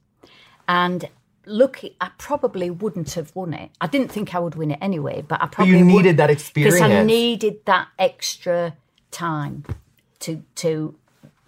And 0.68 1.10
look, 1.46 1.82
I 2.02 2.10
probably 2.18 2.72
wouldn't 2.72 3.14
have 3.14 3.36
won 3.36 3.54
it. 3.54 3.70
I 3.80 3.86
didn't 3.88 4.12
think 4.12 4.34
I 4.34 4.40
would 4.40 4.56
win 4.56 4.72
it 4.72 4.80
anyway, 4.82 5.24
but 5.28 5.42
I 5.44 5.48
probably 5.48 5.78
you 5.78 5.86
would- 5.86 5.94
needed 5.94 6.18
that 6.18 6.52
because 6.56 6.82
I 6.82 7.04
needed 7.04 7.66
that 7.66 7.88
extra 8.00 8.76
time 9.12 9.64
to 10.22 10.42
to 10.56 10.96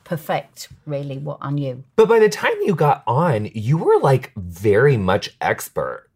perfect 0.08 0.70
really 0.86 1.18
what 1.18 1.38
I 1.42 1.52
knew. 1.52 1.84
But 1.98 2.08
by 2.08 2.20
the 2.20 2.30
time 2.30 2.56
you 2.64 2.76
got 2.76 3.04
on, 3.06 3.50
you 3.54 3.78
were 3.78 4.00
like 4.00 4.32
very 4.36 4.96
much 4.96 5.36
expert. 5.42 6.10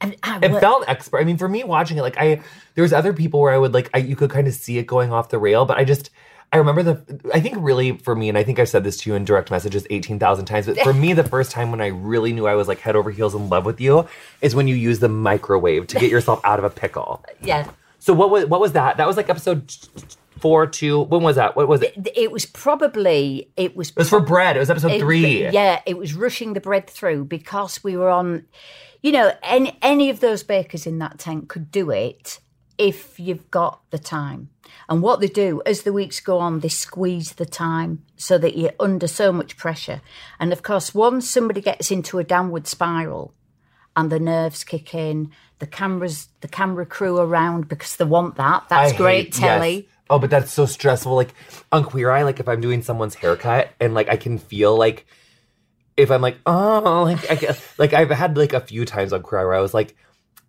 And 0.00 0.16
I 0.22 0.38
It 0.42 0.60
felt 0.60 0.84
expert. 0.88 1.18
I 1.18 1.24
mean, 1.24 1.36
for 1.36 1.48
me 1.48 1.62
watching 1.62 1.98
it, 1.98 2.02
like 2.02 2.16
I, 2.18 2.40
there 2.74 2.82
was 2.82 2.92
other 2.92 3.12
people 3.12 3.40
where 3.40 3.52
I 3.52 3.58
would 3.58 3.74
like, 3.74 3.90
I, 3.94 3.98
you 3.98 4.16
could 4.16 4.30
kind 4.30 4.48
of 4.48 4.54
see 4.54 4.78
it 4.78 4.86
going 4.86 5.12
off 5.12 5.28
the 5.28 5.38
rail. 5.38 5.66
But 5.66 5.76
I 5.76 5.84
just, 5.84 6.10
I 6.52 6.56
remember 6.56 6.82
the, 6.82 7.20
I 7.34 7.40
think 7.40 7.56
really 7.58 7.98
for 7.98 8.14
me, 8.14 8.28
and 8.28 8.38
I 8.38 8.44
think 8.44 8.58
I've 8.58 8.68
said 8.68 8.84
this 8.84 8.96
to 8.98 9.10
you 9.10 9.16
in 9.16 9.24
direct 9.24 9.50
messages 9.50 9.86
eighteen 9.90 10.18
thousand 10.18 10.44
times. 10.46 10.66
But 10.66 10.78
for 10.80 10.94
me, 10.94 11.12
the 11.12 11.24
first 11.24 11.50
time 11.50 11.70
when 11.70 11.80
I 11.80 11.88
really 11.88 12.32
knew 12.32 12.46
I 12.46 12.54
was 12.54 12.68
like 12.68 12.78
head 12.78 12.96
over 12.96 13.10
heels 13.10 13.34
in 13.34 13.48
love 13.48 13.64
with 13.64 13.80
you 13.80 14.06
is 14.40 14.54
when 14.54 14.68
you 14.68 14.76
use 14.76 15.00
the 15.00 15.08
microwave 15.08 15.88
to 15.88 15.98
get 15.98 16.10
yourself 16.10 16.40
out 16.44 16.58
of 16.60 16.64
a 16.64 16.70
pickle. 16.70 17.24
yeah. 17.42 17.68
So 17.98 18.12
what 18.12 18.30
was 18.30 18.46
what 18.46 18.60
was 18.60 18.72
that? 18.72 18.98
That 18.98 19.06
was 19.06 19.16
like 19.16 19.28
episode 19.28 19.74
four, 20.38 20.66
two. 20.66 21.00
When 21.02 21.22
was 21.22 21.36
that? 21.36 21.56
What 21.56 21.68
was 21.68 21.82
it? 21.82 21.94
It 21.96 22.12
It 22.16 22.30
was 22.32 22.46
probably 22.46 23.50
it 23.56 23.76
was 23.76 23.90
it 23.90 23.96
was 23.96 24.08
for 24.08 24.20
bread. 24.20 24.56
It 24.56 24.60
was 24.60 24.70
episode 24.70 24.92
it- 24.92 25.00
three. 25.00 25.48
Yeah, 25.48 25.80
it 25.86 25.96
was 25.98 26.14
rushing 26.14 26.52
the 26.54 26.60
bread 26.60 26.88
through 26.88 27.24
because 27.24 27.82
we 27.84 27.96
were 27.96 28.10
on. 28.10 28.44
You 29.02 29.12
know, 29.12 29.32
any 29.42 29.76
any 29.82 30.10
of 30.10 30.20
those 30.20 30.42
bakers 30.42 30.86
in 30.86 30.98
that 30.98 31.18
tent 31.18 31.48
could 31.48 31.70
do 31.70 31.90
it 31.90 32.40
if 32.78 33.20
you've 33.20 33.50
got 33.50 33.80
the 33.90 33.98
time. 33.98 34.48
And 34.88 35.00
what 35.02 35.20
they 35.20 35.28
do 35.28 35.62
as 35.64 35.82
the 35.82 35.92
weeks 35.92 36.20
go 36.20 36.38
on, 36.38 36.60
they 36.60 36.68
squeeze 36.68 37.34
the 37.34 37.46
time 37.46 38.02
so 38.16 38.38
that 38.38 38.56
you're 38.56 38.72
under 38.80 39.06
so 39.06 39.30
much 39.32 39.56
pressure. 39.56 40.00
And 40.40 40.52
of 40.52 40.62
course, 40.62 40.94
once 40.94 41.28
somebody 41.30 41.60
gets 41.60 41.90
into 41.90 42.18
a 42.18 42.24
downward 42.24 42.66
spiral, 42.66 43.32
and 43.96 44.10
the 44.10 44.18
nerves 44.18 44.64
kick 44.64 44.92
in, 44.94 45.30
the 45.60 45.66
cameras, 45.68 46.28
the 46.40 46.48
camera 46.48 46.84
crew 46.84 47.18
around 47.18 47.68
because 47.68 47.94
they 47.96 48.04
want 48.04 48.34
that. 48.36 48.64
That's 48.68 48.92
I 48.92 48.96
great 48.96 49.26
hate- 49.26 49.32
telly. 49.34 49.74
yes. 49.76 49.84
Oh, 50.10 50.18
but 50.18 50.30
that's 50.30 50.52
so 50.52 50.66
stressful. 50.66 51.14
Like 51.14 51.34
on 51.72 51.84
Queer 51.84 52.10
Eye, 52.10 52.22
like 52.22 52.40
if 52.40 52.48
I'm 52.48 52.60
doing 52.60 52.82
someone's 52.82 53.14
haircut 53.14 53.70
and 53.80 53.94
like 53.94 54.08
I 54.08 54.16
can 54.16 54.38
feel 54.38 54.76
like 54.76 55.06
if 55.96 56.10
I'm 56.10 56.20
like 56.20 56.38
oh 56.46 57.04
like 57.06 57.30
I, 57.30 57.36
ca- 57.36 57.56
like 57.78 57.92
I've 57.92 58.10
had 58.10 58.36
like 58.36 58.52
a 58.52 58.60
few 58.60 58.84
times 58.84 59.12
on 59.12 59.22
Queer 59.22 59.42
Eye 59.42 59.44
where 59.44 59.54
I 59.54 59.60
was 59.60 59.74
like 59.74 59.94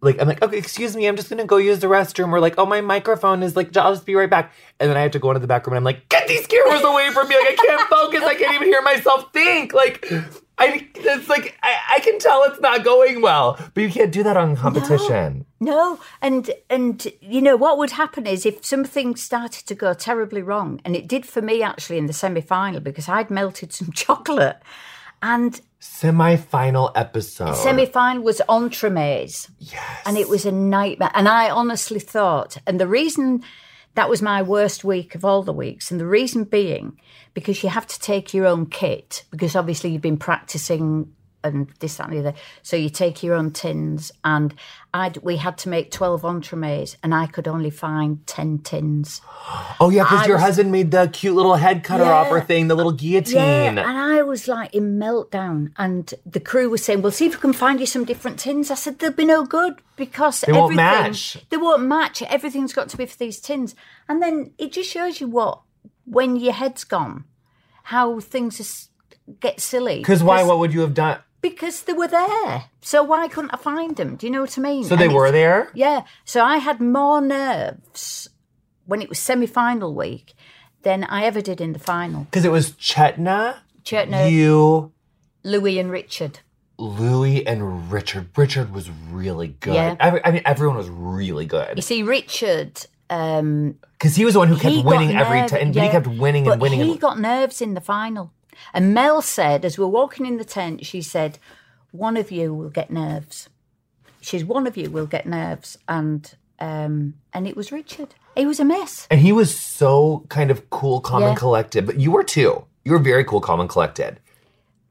like 0.02 0.20
I'm 0.20 0.28
like 0.28 0.42
okay 0.42 0.58
excuse 0.58 0.96
me 0.96 1.08
I'm 1.08 1.16
just 1.16 1.30
gonna 1.30 1.46
go 1.46 1.58
use 1.58 1.80
the 1.80 1.88
restroom 1.88 2.32
or 2.32 2.40
like 2.40 2.56
oh 2.58 2.66
my 2.66 2.82
microphone 2.82 3.44
is 3.44 3.56
like 3.56 3.76
I'll 3.78 3.94
just 3.94 4.06
be 4.06 4.16
right 4.16 4.30
back 4.30 4.54
and 4.80 4.90
then 4.90 4.98
I 4.98 5.02
have 5.02 5.12
to 5.12 5.20
go 5.20 5.30
into 5.32 5.40
the 5.40 5.48
back 5.48 5.66
room 5.66 5.74
and 5.74 5.78
I'm 5.80 5.84
like 5.84 6.10
get 6.10 6.28
these 6.28 6.48
cameras 6.48 6.84
away 6.84 7.10
from 7.12 7.28
me 7.30 7.36
like 7.36 7.50
I 7.52 7.56
can't 7.56 7.90
focus 7.90 8.24
I 8.24 8.36
can't 8.36 8.56
even 8.56 8.68
hear 8.68 8.82
myself 8.82 9.32
think 9.34 9.74
like 9.74 10.12
I 10.58 10.88
it's 10.96 11.28
like 11.28 11.58
I, 11.62 11.96
I 11.96 12.00
can 12.00 12.18
tell 12.20 12.44
it's 12.44 12.60
not 12.62 12.84
going 12.84 13.22
well 13.22 13.60
but 13.74 13.82
you 13.82 13.90
can't 13.90 14.12
do 14.12 14.24
that 14.24 14.38
on 14.38 14.56
competition. 14.56 15.46
No, 15.60 16.00
and 16.22 16.52
and 16.70 17.08
you 17.22 17.42
know 17.42 17.56
what 17.56 17.78
would 17.78 17.92
happen 17.92 18.28
is 18.28 18.46
if 18.46 18.66
something 18.66 19.16
started 19.16 19.66
to 19.68 19.76
go 19.76 19.94
terribly 19.94 20.42
wrong, 20.42 20.82
and 20.86 20.96
it 20.96 21.08
did 21.08 21.26
for 21.26 21.42
me 21.42 21.64
actually 21.64 21.98
in 21.98 22.06
the 22.06 22.14
semi 22.14 22.42
final 22.42 22.80
because 22.80 23.10
I'd 23.10 23.30
melted 23.30 23.74
some 23.74 23.92
chocolate, 23.94 24.58
and 25.22 25.60
Semi-final 25.80 26.92
episode. 26.96 27.54
semi 27.54 27.86
final 27.86 28.24
was 28.24 28.42
entremets, 28.50 29.50
yes. 29.60 30.02
and 30.06 30.18
it 30.18 30.28
was 30.28 30.46
a 30.46 30.52
nightmare. 30.52 31.12
And 31.14 31.28
I 31.28 31.50
honestly 31.50 32.00
thought, 32.00 32.58
and 32.66 32.80
the 32.80 32.88
reason 32.88 33.44
that 33.96 34.10
was 34.10 34.22
my 34.22 34.42
worst 34.42 34.84
week 34.84 35.16
of 35.16 35.25
all 35.25 35.42
the 35.42 35.54
weeks, 35.54 35.92
and 35.92 36.00
the 36.00 36.06
reason 36.06 36.44
being 36.44 37.00
because 37.34 37.64
you 37.64 37.70
have 37.70 37.88
to 37.88 38.00
take 38.00 38.34
your 38.34 38.46
own 38.46 38.66
kit 38.66 39.25
because 39.32 39.56
obviously 39.56 39.90
you've 39.92 40.02
been 40.02 40.18
practicing 40.18 41.12
and 41.46 41.70
this 41.80 41.96
that 41.98 42.08
and 42.10 42.14
the 42.14 42.20
other. 42.20 42.34
So 42.64 42.75
you 42.75 42.90
take 42.90 43.24
your 43.24 43.36
own 43.36 43.52
tins, 43.52 44.12
and 44.24 44.54
I 44.94 45.14
we 45.22 45.38
had 45.38 45.58
to 45.60 45.70
make 45.70 45.92
twelve 45.92 46.24
entremets, 46.24 46.98
and 47.04 47.14
I 47.14 47.28
could 47.28 47.48
only 47.48 47.70
find 47.70 48.25
ten 48.28 48.60
tins. 48.60 49.22
Oh 49.80 49.90
yeah, 49.90 50.04
because 50.04 50.28
your 50.28 50.38
was- 50.38 50.44
husband 50.44 50.72
made 50.72 50.92
the 50.92 51.08
cute 51.08 51.36
little 51.36 51.56
head 51.56 51.84
cutter 51.84 52.04
Yeah. 52.04 52.14
opera 52.14 52.42
thing, 52.42 52.68
the 52.68 52.75
little 52.75 52.92
guillotine. 52.92 53.36
Yeah, 53.36 53.70
and 53.70 53.80
I 53.80 54.22
was 54.24 54.48
like 54.48 54.74
in 54.74 54.98
meltdown, 55.00 55.72
and 55.78 56.14
the 56.25 56.40
crew 56.40 56.70
was 56.70 56.84
saying, 56.84 57.02
"Well, 57.02 57.12
see 57.12 57.28
if 57.28 57.36
we 57.36 57.40
can 57.42 57.54
find 57.54 57.80
you 57.80 57.86
some 57.86 58.06
different 58.06 58.40
tins." 58.40 58.72
I 58.72 58.75
said, 58.75 59.00
"They'll 59.00 59.12
be 59.12 59.25
no 59.25 59.46
good 59.46 59.82
because 59.96 60.42
They 60.42 60.52
won't 60.52 60.74
everything 60.80 61.12
match. 61.12 61.38
they 61.50 61.58
won't 61.58 61.84
match. 61.84 62.22
Everything's 62.24 62.74
got 62.74 62.90
to 62.90 62.98
be 62.98 63.06
for 63.06 63.18
these 63.18 63.40
tins." 63.40 63.75
And 64.10 64.22
then 64.22 64.52
it 64.58 64.72
just 64.72 64.90
shows 64.90 65.20
you 65.22 65.28
what 65.28 65.62
when 66.06 66.36
your 66.36 66.54
head's 66.54 66.84
gone, 66.84 67.24
how 67.84 68.20
things 68.20 68.60
is, 68.60 68.90
get 69.40 69.60
silly. 69.60 69.98
Because 69.98 70.22
why? 70.24 70.44
What 70.44 70.60
would 70.60 70.74
you 70.74 70.82
have 70.82 70.94
done? 70.94 71.20
Because 71.50 71.84
they 71.84 71.94
were 71.94 72.08
there. 72.08 72.66
So 72.82 73.04
why 73.04 73.28
couldn't 73.28 73.52
I 73.54 73.58
find 73.58 73.96
them? 73.96 74.16
Do 74.16 74.25
you 74.25 74.32
know 74.34 74.42
what 74.42 74.58
I 74.58 74.62
mean? 74.62 74.84
So 74.84 74.96
they 74.96 75.06
And 75.06 75.14
were 75.14 75.32
there. 75.32 75.70
Yeah. 75.75 76.06
So 76.24 76.44
I 76.44 76.58
had 76.58 76.82
more 76.82 77.22
nerves 77.22 78.30
when 78.86 79.00
it 79.00 79.10
was 79.10 79.20
semi-final 79.20 79.94
week 79.94 80.34
than 80.82 81.04
I 81.04 81.24
ever 81.24 81.42
did 81.42 81.62
in 81.62 81.74
the 81.74 81.80
final. 81.80 82.24
Because 82.24 82.46
it 82.46 82.52
was 82.52 82.72
Chetna, 82.72 83.58
Chetna, 83.84 84.32
you, 84.32 84.92
Luis, 85.44 85.78
and 85.78 85.92
Richard. 85.92 86.40
Luis, 86.80 87.44
and 87.46 87.92
Richard. 87.92 88.36
Richard 88.36 88.74
was 88.74 88.90
really 89.12 89.50
good. 89.60 89.75
Yeah. 89.75 89.96
Every, 90.00 90.25
I 90.25 90.32
mean, 90.32 90.42
everyone 90.46 90.78
was 90.78 90.90
really 90.90 91.46
good. 91.46 91.74
You 91.75 91.84
see, 91.84 92.02
Richard. 92.02 92.86
Um, 93.08 93.78
Because 94.00 94.16
he 94.16 94.25
was 94.25 94.34
the 94.34 94.40
one 94.40 94.48
who 94.48 94.58
kept 94.58 94.84
winning 94.84 95.16
every 95.16 95.48
time. 95.48 95.62
And 95.62 95.75
yeah, 95.75 95.84
he 95.84 95.90
kept 95.90 96.08
winning 96.08 96.46
but 96.46 96.54
and 96.54 96.62
winning. 96.62 96.80
He 96.80 96.92
and, 96.94 97.00
got 97.00 97.20
nerves 97.20 97.62
in 97.62 97.75
the 97.75 97.82
final. 97.82 98.32
And 98.74 98.94
Mel 98.94 99.22
said, 99.22 99.66
as 99.66 99.78
we 99.78 99.84
were 99.84 99.92
walking 99.92 100.26
in 100.26 100.38
the 100.38 100.46
tent, 100.46 100.86
she 100.86 101.02
said, 101.02 101.40
one 101.92 102.18
of 102.18 102.32
you 102.32 102.54
will 102.54 102.70
get 102.70 102.92
nerves. 102.92 103.50
She's 104.22 104.44
one 104.44 104.68
of 104.68 104.76
you 104.76 104.90
will 104.90 105.06
get 105.06 105.26
nerves, 105.28 105.78
and 105.88 106.34
um, 106.60 107.14
and 107.32 107.48
it 107.48 107.56
was 107.56 107.72
Richard. 107.72 108.16
He 108.36 108.46
was 108.46 108.60
a 108.60 108.66
mess. 108.66 109.08
And 109.12 109.22
he 109.22 109.32
was 109.32 109.58
so 109.58 110.26
kind 110.30 110.52
of 110.52 110.70
cool, 110.70 111.00
calm, 111.00 111.24
and 111.24 111.38
collected. 111.38 111.86
But 111.86 112.00
you 112.00 112.12
were 112.12 112.24
too. 112.24 112.66
You 112.84 112.94
were 112.94 113.00
very 113.00 113.24
cool, 113.24 113.40
calm, 113.40 113.60
and 113.60 113.70
collected. 113.70 114.20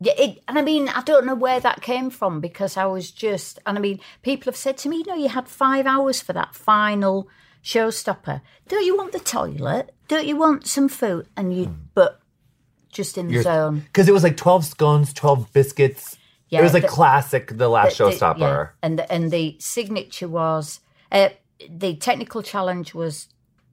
Yeah, 0.00 0.14
it, 0.18 0.42
and 0.48 0.58
I 0.58 0.62
mean, 0.62 0.88
I 0.88 1.02
don't 1.02 1.26
know 1.26 1.34
where 1.34 1.60
that 1.60 1.80
came 1.80 2.10
from 2.10 2.40
because 2.40 2.76
I 2.76 2.86
was 2.86 3.10
just, 3.10 3.58
and 3.66 3.78
I 3.78 3.80
mean, 3.80 4.00
people 4.22 4.46
have 4.46 4.56
said 4.56 4.76
to 4.78 4.88
me, 4.88 4.98
you 4.98 5.04
know, 5.06 5.14
you 5.14 5.28
had 5.28 5.48
five 5.48 5.86
hours 5.86 6.20
for 6.20 6.32
that 6.32 6.54
final 6.54 7.28
showstopper. 7.62 8.40
Don't 8.68 8.84
you 8.84 8.96
want 8.96 9.12
the 9.12 9.20
toilet? 9.20 9.94
Don't 10.08 10.26
you 10.26 10.36
want 10.36 10.66
some 10.66 10.88
food? 10.88 11.28
And 11.36 11.56
you, 11.56 11.74
but 11.94 12.20
just 12.94 13.18
in 13.18 13.28
the 13.28 13.42
zone. 13.42 13.80
Because 13.80 14.08
it 14.08 14.12
was 14.12 14.22
like 14.22 14.36
12 14.38 14.64
scones, 14.64 15.12
12 15.12 15.52
biscuits. 15.52 16.16
Yeah, 16.48 16.60
it 16.60 16.62
was 16.62 16.72
like 16.72 16.82
the- 16.84 16.88
classic, 16.88 17.56
the 17.58 17.68
last 17.68 17.98
The- 17.98 18.04
the- 18.04 18.10
showstopper. 18.12 18.38
yeah. 18.38 18.66
And 18.82 18.98
the, 18.98 19.12
and 19.12 19.30
the 19.30 19.56
signature 19.58 20.28
was 20.28 20.80
uh, 21.12 21.28
the 21.68 21.96
technical 21.96 22.42
challenge 22.42 22.94
was 22.94 23.28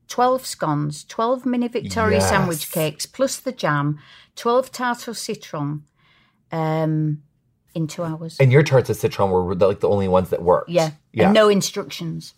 12 0.07 0.45
scones, 0.45 1.03
12 1.05 1.45
mini 1.45 1.67
Victoria 1.67 2.17
Yes. 2.17 2.29
sandwich 2.29 2.71
cakes, 2.71 3.05
plus 3.05 3.37
the 3.39 3.51
jam, 3.51 3.99
12 4.35 4.71
tarte 4.71 5.07
au 5.09 5.13
citron 5.13 5.83
um, 6.51 7.21
in 7.73 7.87
two 7.87 8.03
hours. 8.03 8.37
And 8.39 8.51
your 8.51 8.63
tarts 8.63 8.89
of 8.89 8.97
citron 8.97 9.29
were 9.31 9.55
the, 9.55 9.67
like 9.67 9.79
the 9.79 9.89
only 9.89 10.07
ones 10.07 10.29
that 10.31 10.41
worked. 10.41 10.69
yeah. 10.69 10.91
Yeah. 11.13 11.25
And 11.25 11.33
no 11.33 11.47
instructions. 11.49 12.33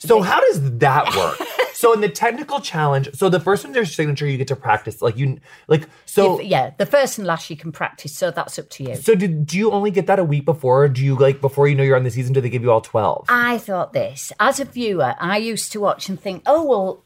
So 0.00 0.22
how 0.22 0.40
does 0.40 0.78
that 0.78 1.14
work? 1.16 1.48
so 1.74 1.92
in 1.92 2.00
the 2.00 2.08
technical 2.08 2.60
challenge, 2.60 3.08
so 3.14 3.28
the 3.28 3.40
first 3.40 3.64
one's 3.64 3.76
your 3.76 3.84
signature, 3.84 4.26
you 4.26 4.36
get 4.36 4.48
to 4.48 4.56
practice. 4.56 5.00
Like 5.00 5.16
you, 5.16 5.40
like 5.68 5.88
so. 6.06 6.40
Yeah, 6.40 6.72
the 6.76 6.86
first 6.86 7.18
and 7.18 7.26
last 7.26 7.48
you 7.48 7.56
can 7.56 7.72
practice, 7.72 8.16
so 8.16 8.30
that's 8.30 8.58
up 8.58 8.68
to 8.70 8.84
you. 8.84 8.96
So 8.96 9.14
did, 9.14 9.46
do 9.46 9.56
you 9.56 9.70
only 9.70 9.90
get 9.90 10.06
that 10.06 10.18
a 10.18 10.24
week 10.24 10.44
before? 10.44 10.84
Or 10.84 10.88
do 10.88 11.04
you 11.04 11.16
like 11.16 11.40
before 11.40 11.68
you 11.68 11.74
know 11.74 11.82
you're 11.84 11.96
on 11.96 12.04
the 12.04 12.10
season? 12.10 12.32
Do 12.32 12.40
they 12.40 12.50
give 12.50 12.62
you 12.62 12.72
all 12.72 12.80
twelve? 12.80 13.26
I 13.28 13.58
thought 13.58 13.92
this 13.92 14.32
as 14.40 14.58
a 14.60 14.64
viewer, 14.64 15.14
I 15.18 15.36
used 15.36 15.72
to 15.72 15.80
watch 15.80 16.08
and 16.08 16.20
think, 16.20 16.42
oh 16.46 16.64
well, 16.64 17.04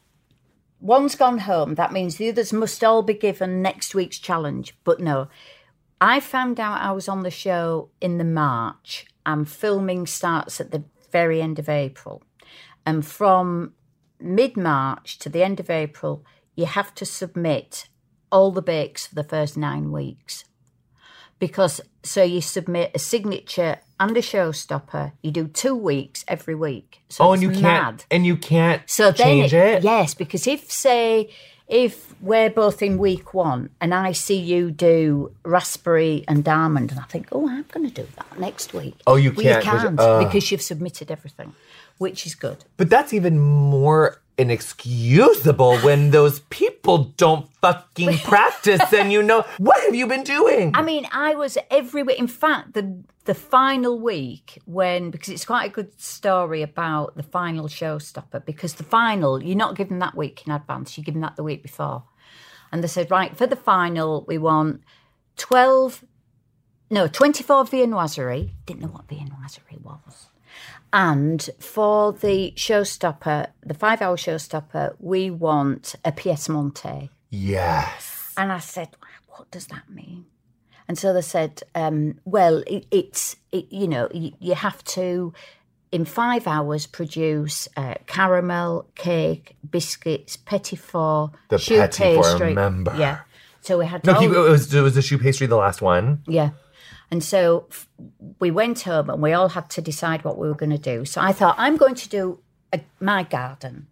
one's 0.79 1.15
gone 1.15 1.39
home. 1.39 1.75
That 1.75 1.91
means 1.93 2.17
the 2.17 2.29
others 2.29 2.53
must 2.53 2.83
all 2.83 3.01
be 3.01 3.13
given 3.13 3.61
next 3.61 3.95
week's 3.95 4.19
challenge. 4.19 4.75
But 4.83 4.99
no, 4.99 5.27
I 5.99 6.19
found 6.19 6.59
out 6.59 6.81
I 6.81 6.91
was 6.91 7.07
on 7.07 7.23
the 7.23 7.31
show 7.31 7.89
in 8.01 8.17
the 8.17 8.23
March, 8.23 9.05
and 9.25 9.49
filming 9.49 10.05
starts 10.05 10.59
at 10.61 10.71
the 10.71 10.83
very 11.11 11.41
end 11.41 11.59
of 11.59 11.69
April, 11.69 12.21
and 12.85 13.05
from 13.05 13.73
mid 14.19 14.55
March 14.57 15.17
to 15.19 15.29
the 15.29 15.43
end 15.43 15.59
of 15.59 15.69
April, 15.69 16.23
you 16.55 16.65
have 16.65 16.93
to 16.95 17.05
submit 17.05 17.87
all 18.31 18.51
the 18.51 18.61
bakes 18.61 19.07
for 19.07 19.15
the 19.15 19.23
first 19.23 19.55
nine 19.57 19.91
weeks 19.91 20.45
because 21.39 21.81
so 22.03 22.23
you 22.23 22.41
submit 22.41 22.91
a 22.95 22.99
signature 22.99 23.77
and 23.99 24.15
a 24.15 24.21
showstopper. 24.21 25.13
You 25.21 25.31
do 25.31 25.47
two 25.47 25.75
weeks 25.75 26.23
every 26.27 26.55
week. 26.55 27.01
So 27.09 27.25
oh, 27.25 27.31
and 27.33 27.41
you 27.41 27.49
mad. 27.49 27.59
can't, 27.61 28.05
and 28.11 28.25
you 28.25 28.37
can't 28.37 28.81
So 28.89 29.11
change 29.11 29.53
it. 29.53 29.83
Yes, 29.83 30.13
because 30.13 30.47
if 30.47 30.71
say 30.71 31.29
if 31.67 32.13
we're 32.21 32.49
both 32.49 32.81
in 32.83 32.97
week 32.99 33.33
one 33.33 33.69
and 33.81 33.93
I 33.93 34.11
see 34.11 34.37
you 34.37 34.69
do 34.69 35.33
raspberry 35.43 36.23
and 36.27 36.47
almond, 36.47 36.91
and 36.91 36.99
I 36.99 37.03
think, 37.03 37.27
oh, 37.31 37.49
I'm 37.49 37.65
going 37.71 37.89
to 37.89 37.93
do 38.03 38.07
that 38.17 38.39
next 38.39 38.73
week. 38.73 38.95
Oh, 39.07 39.15
you 39.15 39.31
Well, 39.31 39.43
can't, 39.43 39.63
'cause- 39.65 39.81
can't 39.81 39.99
uh. 39.99 40.23
because 40.23 40.51
you've 40.51 40.61
submitted 40.61 41.09
everything, 41.09 41.53
which 41.97 42.25
is 42.25 42.35
good. 42.35 42.65
But 42.77 42.89
that's 42.89 43.13
even 43.13 43.39
more 43.39 44.21
inexcusable 44.37 45.77
when 45.79 46.11
those 46.11 46.41
people 46.49 47.05
don't 47.17 47.49
fucking 47.61 48.17
practice 48.23 48.81
and 48.93 49.11
you 49.11 49.23
know 49.23 49.45
what 49.57 49.81
have 49.83 49.95
you 49.95 50.07
been 50.07 50.23
doing? 50.23 50.71
I 50.75 50.81
mean, 50.81 51.07
I 51.11 51.35
was 51.35 51.57
every 51.71 52.03
week. 52.03 52.19
In 52.19 52.27
fact, 52.27 52.73
the 52.73 53.03
the 53.25 53.33
final 53.33 53.99
week 53.99 54.61
when 54.65 55.09
because 55.09 55.29
it's 55.29 55.45
quite 55.45 55.65
a 55.65 55.73
good 55.73 55.99
story 55.99 56.61
about 56.61 57.15
the 57.15 57.23
final 57.23 57.67
showstopper 57.67 58.45
because 58.45 58.75
the 58.75 58.83
final 58.83 59.41
you're 59.41 59.55
not 59.57 59.75
given 59.75 59.99
that 59.99 60.15
week 60.15 60.43
in 60.45 60.51
advance. 60.51 60.97
You're 60.97 61.05
given 61.05 61.21
that 61.21 61.35
the 61.35 61.43
week 61.43 61.63
before, 61.63 62.03
and 62.71 62.83
they 62.83 62.87
said 62.87 63.09
right 63.09 63.35
for 63.35 63.47
the 63.47 63.55
final 63.55 64.25
we 64.27 64.37
want 64.37 64.81
twelve, 65.37 66.03
no 66.89 67.07
twenty 67.07 67.43
four 67.43 67.63
viennoiserie. 67.63 68.51
Didn't 68.65 68.81
know 68.81 68.89
what 68.89 69.07
viennoiserie 69.07 69.81
was. 69.81 70.27
And 70.97 71.49
for 71.59 72.13
the 72.13 72.53
showstopper, 72.55 73.47
the 73.65 73.73
five 73.73 74.01
hour 74.01 74.15
showstopper, 74.15 74.95
we 74.99 75.29
want 75.29 75.95
a 76.05 76.11
pièce 76.13 76.47
montée. 76.49 77.09
yes. 77.29 78.33
And 78.37 78.51
I 78.51 78.59
said, 78.59 78.89
what 79.27 79.51
does 79.51 79.67
that 79.67 79.89
mean? 79.89 80.25
And 80.87 80.97
so 80.97 81.13
they 81.13 81.21
said, 81.21 81.63
um, 81.73 82.19
well, 82.25 82.63
it, 82.67 82.85
it's, 82.91 83.35
it, 83.51 83.65
you 83.71 83.87
know, 83.87 84.07
you, 84.13 84.31
you 84.39 84.55
have 84.55 84.83
to, 84.95 85.33
in 85.91 86.05
five 86.05 86.47
hours, 86.47 86.85
produce 86.85 87.67
uh, 87.75 87.95
caramel, 88.07 88.85
cake, 88.95 89.55
biscuits, 89.69 90.37
petit 90.37 90.75
four, 90.75 91.31
The 91.49 91.57
petit 91.57 92.15
four, 92.15 92.23
pastry. 92.23 92.47
remember. 92.49 92.93
Yeah. 92.97 93.19
So 93.61 93.79
we 93.79 93.85
had 93.85 94.05
No, 94.05 94.13
all- 94.15 94.23
it 94.23 94.49
was 94.49 94.73
it 94.73 94.81
was 94.81 94.95
the 94.95 95.01
choux 95.01 95.17
pastry 95.17 95.47
the 95.47 95.55
last 95.57 95.81
one. 95.81 96.21
yeah. 96.27 96.51
And 97.11 97.23
so 97.23 97.67
f- 97.69 97.87
we 98.39 98.51
went 98.51 98.81
home 98.81 99.09
and 99.09 99.21
we 99.21 99.33
all 99.33 99.49
had 99.49 99.69
to 99.71 99.81
decide 99.81 100.23
what 100.23 100.37
we 100.37 100.47
were 100.47 100.55
going 100.55 100.71
to 100.71 100.77
do. 100.77 101.05
So 101.05 101.21
I 101.21 101.31
thought, 101.31 101.55
I'm 101.57 101.77
going 101.77 101.95
to 101.95 102.09
do 102.09 102.39
a, 102.73 102.81
my 102.99 103.23
garden 103.23 103.87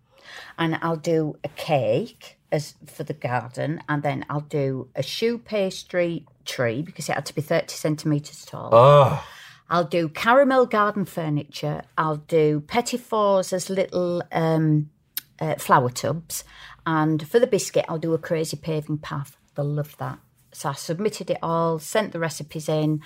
and 0.58 0.78
I'll 0.82 0.97
do 0.97 1.36
a 1.43 1.49
cake 1.49 2.38
as 2.52 2.76
for 2.86 3.04
the 3.04 3.13
garden 3.13 3.82
and 3.89 4.04
then 4.04 4.26
I'll 4.30 4.41
do 4.41 4.89
a 4.95 5.04
choux 5.04 5.38
pastry 5.38 6.26
tree 6.45 6.82
because 6.82 7.10
it 7.10 7.13
had 7.13 7.26
to 7.28 7.36
be 7.36 7.41
30 7.41 7.73
centimetres 7.73 8.45
tall. 8.45 8.69
Oh, 8.71 9.26
I'll 9.69 9.86
do 9.86 10.10
caramel 10.10 10.65
garden 10.65 11.06
furniture. 11.06 11.82
I'll 11.97 12.17
do 12.17 12.62
petit 12.62 12.97
fours 12.97 13.54
as 13.54 13.69
little 13.69 14.21
um, 14.32 14.89
uh, 15.39 15.56
flower 15.56 15.89
tubs. 15.89 16.43
And 16.86 17.28
for 17.28 17.39
the 17.39 17.47
biscuit, 17.47 17.86
I'll 17.88 17.97
do 17.97 18.13
a 18.13 18.17
crazy 18.17 18.58
paving 18.58 18.99
path. 18.99 19.38
They'll 19.56 19.65
love 19.65 19.95
that. 19.97 20.19
So 20.53 20.69
I 20.69 20.73
submitted 20.73 21.29
it 21.29 21.37
all, 21.41 21.79
sent 21.79 22.11
the 22.11 22.19
recipes 22.19 22.69
in, 22.69 23.01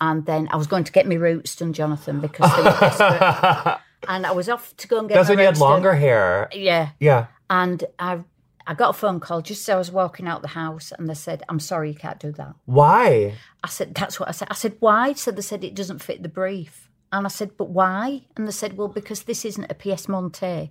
and 0.00 0.26
then 0.26 0.48
I 0.50 0.56
was 0.56 0.66
going 0.66 0.84
to 0.84 0.92
get 0.92 1.06
my 1.06 1.16
roots 1.16 1.56
done, 1.56 1.72
Jonathan, 1.72 2.20
because 2.20 2.54
they 2.56 2.62
were 2.62 2.76
desperate. 2.78 3.78
and 4.08 4.26
I 4.26 4.32
was 4.32 4.48
off 4.48 4.76
to 4.76 4.88
go 4.88 4.98
and 4.98 5.08
get 5.08 5.16
that's 5.16 5.28
my 5.28 5.32
when 5.32 5.38
you 5.38 5.44
had 5.44 5.50
roots 5.50 5.60
done. 5.60 5.70
longer 5.70 5.94
hair. 5.94 6.48
Yeah. 6.52 6.90
Yeah. 7.00 7.26
And 7.50 7.84
I 7.98 8.20
I 8.66 8.74
got 8.74 8.90
a 8.90 8.92
phone 8.92 9.18
call 9.18 9.40
just 9.40 9.66
as 9.66 9.74
I 9.74 9.78
was 9.78 9.90
walking 9.90 10.28
out 10.28 10.42
the 10.42 10.48
house, 10.48 10.92
and 10.92 11.08
they 11.08 11.14
said, 11.14 11.42
"I'm 11.48 11.58
sorry, 11.58 11.90
you 11.90 11.96
can't 11.96 12.20
do 12.20 12.32
that." 12.32 12.54
Why? 12.66 13.34
I 13.64 13.68
said, 13.68 13.94
"That's 13.94 14.20
what 14.20 14.28
I 14.28 14.32
said." 14.32 14.48
I 14.50 14.54
said, 14.54 14.76
"Why?" 14.78 15.14
So 15.14 15.30
they 15.30 15.40
said 15.40 15.64
it 15.64 15.74
doesn't 15.74 16.02
fit 16.02 16.22
the 16.22 16.28
brief, 16.28 16.90
and 17.10 17.24
I 17.24 17.30
said, 17.30 17.56
"But 17.56 17.70
why?" 17.70 18.24
And 18.36 18.46
they 18.46 18.52
said, 18.52 18.76
"Well, 18.76 18.88
because 18.88 19.22
this 19.22 19.46
isn't 19.46 19.70
a 19.70 19.74
pièce 19.74 20.06
montée. 20.06 20.70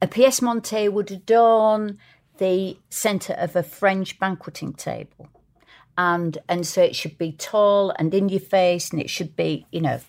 A 0.00 0.08
pièce 0.08 0.40
montée 0.40 0.92
would 0.92 1.12
adorn 1.12 1.98
the 2.38 2.76
centre 2.90 3.34
of 3.34 3.54
a 3.54 3.62
French 3.62 4.18
banqueting 4.18 4.72
table, 4.72 5.28
and 5.96 6.38
and 6.48 6.66
so 6.66 6.82
it 6.82 6.96
should 6.96 7.18
be 7.18 7.32
tall 7.32 7.90
and 7.98 8.12
in 8.14 8.28
your 8.28 8.40
face, 8.40 8.90
and 8.90 9.00
it 9.00 9.10
should 9.10 9.36
be, 9.36 9.66
you 9.70 9.80
know." 9.80 10.00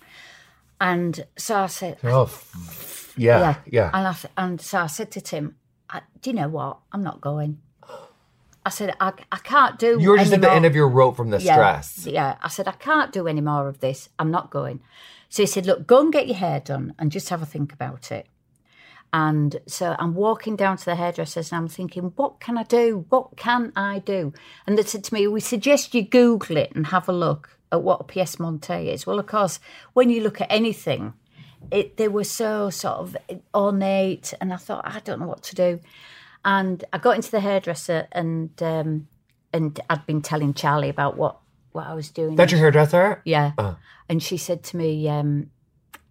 And 0.80 1.24
so 1.36 1.56
I 1.56 1.66
said, 1.66 1.98
Oh, 2.02 2.24
f- 2.24 3.14
yeah, 3.16 3.56
yeah. 3.66 3.90
and, 3.94 4.08
I, 4.08 4.16
and 4.36 4.60
so 4.60 4.80
I 4.80 4.86
said 4.86 5.10
to 5.12 5.20
Tim, 5.20 5.56
I, 5.88 6.02
"Do 6.20 6.30
you 6.30 6.36
know 6.36 6.48
what? 6.48 6.78
I'm 6.92 7.02
not 7.02 7.20
going." 7.20 7.60
I 8.66 8.70
said, 8.70 8.94
"I, 9.00 9.12
I 9.30 9.38
can't 9.38 9.78
do." 9.78 9.98
You 10.00 10.10
were 10.10 10.18
just 10.18 10.32
at 10.32 10.40
the 10.40 10.50
end 10.50 10.66
of 10.66 10.74
your 10.74 10.88
rope 10.88 11.16
from 11.16 11.30
the 11.30 11.40
yeah, 11.40 11.54
stress. 11.54 12.06
Yeah, 12.06 12.36
I 12.42 12.48
said, 12.48 12.66
"I 12.66 12.72
can't 12.72 13.12
do 13.12 13.28
any 13.28 13.40
more 13.40 13.68
of 13.68 13.80
this. 13.80 14.08
I'm 14.18 14.30
not 14.30 14.50
going." 14.50 14.80
So 15.28 15.42
he 15.42 15.46
said, 15.46 15.66
"Look, 15.66 15.86
go 15.86 16.00
and 16.00 16.12
get 16.12 16.26
your 16.26 16.36
hair 16.36 16.60
done 16.60 16.94
and 16.98 17.12
just 17.12 17.28
have 17.28 17.42
a 17.42 17.46
think 17.46 17.72
about 17.72 18.10
it." 18.10 18.26
And 19.14 19.60
so 19.68 19.94
I'm 20.00 20.16
walking 20.16 20.56
down 20.56 20.76
to 20.76 20.84
the 20.84 20.96
hairdressers 20.96 21.52
and 21.52 21.58
I'm 21.60 21.68
thinking, 21.68 22.12
what 22.16 22.40
can 22.40 22.58
I 22.58 22.64
do? 22.64 23.06
What 23.10 23.36
can 23.36 23.72
I 23.76 24.00
do? 24.00 24.32
And 24.66 24.76
they 24.76 24.82
said 24.82 25.04
to 25.04 25.14
me, 25.14 25.28
we 25.28 25.38
suggest 25.38 25.94
you 25.94 26.02
Google 26.02 26.56
it 26.56 26.72
and 26.74 26.88
have 26.88 27.08
a 27.08 27.12
look 27.12 27.56
at 27.70 27.84
what 27.84 28.00
a 28.00 28.04
pièce 28.04 28.38
montée 28.38 28.92
is. 28.92 29.06
Well, 29.06 29.20
of 29.20 29.26
course, 29.26 29.60
when 29.92 30.10
you 30.10 30.20
look 30.20 30.40
at 30.40 30.50
anything, 30.50 31.14
it 31.70 31.96
they 31.96 32.08
were 32.08 32.24
so 32.24 32.70
sort 32.70 32.96
of 32.96 33.16
ornate, 33.54 34.34
and 34.40 34.52
I 34.52 34.56
thought, 34.56 34.82
I 34.84 34.98
don't 34.98 35.20
know 35.20 35.28
what 35.28 35.44
to 35.44 35.54
do. 35.54 35.78
And 36.44 36.84
I 36.92 36.98
got 36.98 37.14
into 37.14 37.30
the 37.30 37.40
hairdresser 37.40 38.08
and 38.10 38.50
um, 38.60 39.06
and 39.52 39.78
I'd 39.88 40.06
been 40.06 40.22
telling 40.22 40.54
Charlie 40.54 40.88
about 40.88 41.16
what, 41.16 41.38
what 41.70 41.86
I 41.86 41.94
was 41.94 42.10
doing. 42.10 42.34
That's 42.34 42.50
your 42.50 42.60
hairdresser? 42.60 43.22
Yeah. 43.24 43.52
Uh. 43.56 43.74
And 44.08 44.20
she 44.20 44.36
said 44.38 44.64
to 44.64 44.76
me, 44.76 45.08
um, 45.08 45.50